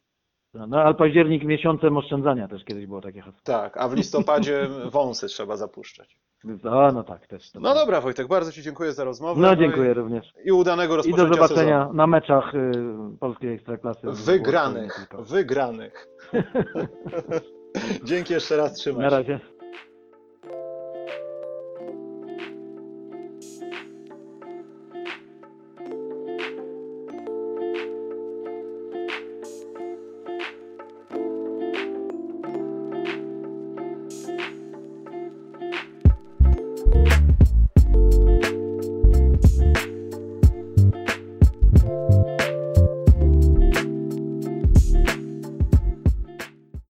[0.54, 3.40] No ale październik miesiącem oszczędzania też kiedyś było takie hasło.
[3.44, 6.18] Tak, a w listopadzie wąsy trzeba zapuszczać.
[6.64, 7.50] O, no tak, też.
[7.52, 7.78] to No tak.
[7.78, 9.40] dobra, Wojtek, bardzo Ci dziękuję za rozmowę.
[9.40, 10.32] No i- dziękuję również.
[10.44, 11.94] I udanego I rozpoczęcia do zobaczenia sezonu.
[11.94, 12.72] na meczach y,
[13.20, 14.00] polskiej ekstraklasy.
[14.10, 16.08] Wygranych, wygranych.
[18.04, 19.40] Dzięki jeszcze raz, trzymaj Na razie.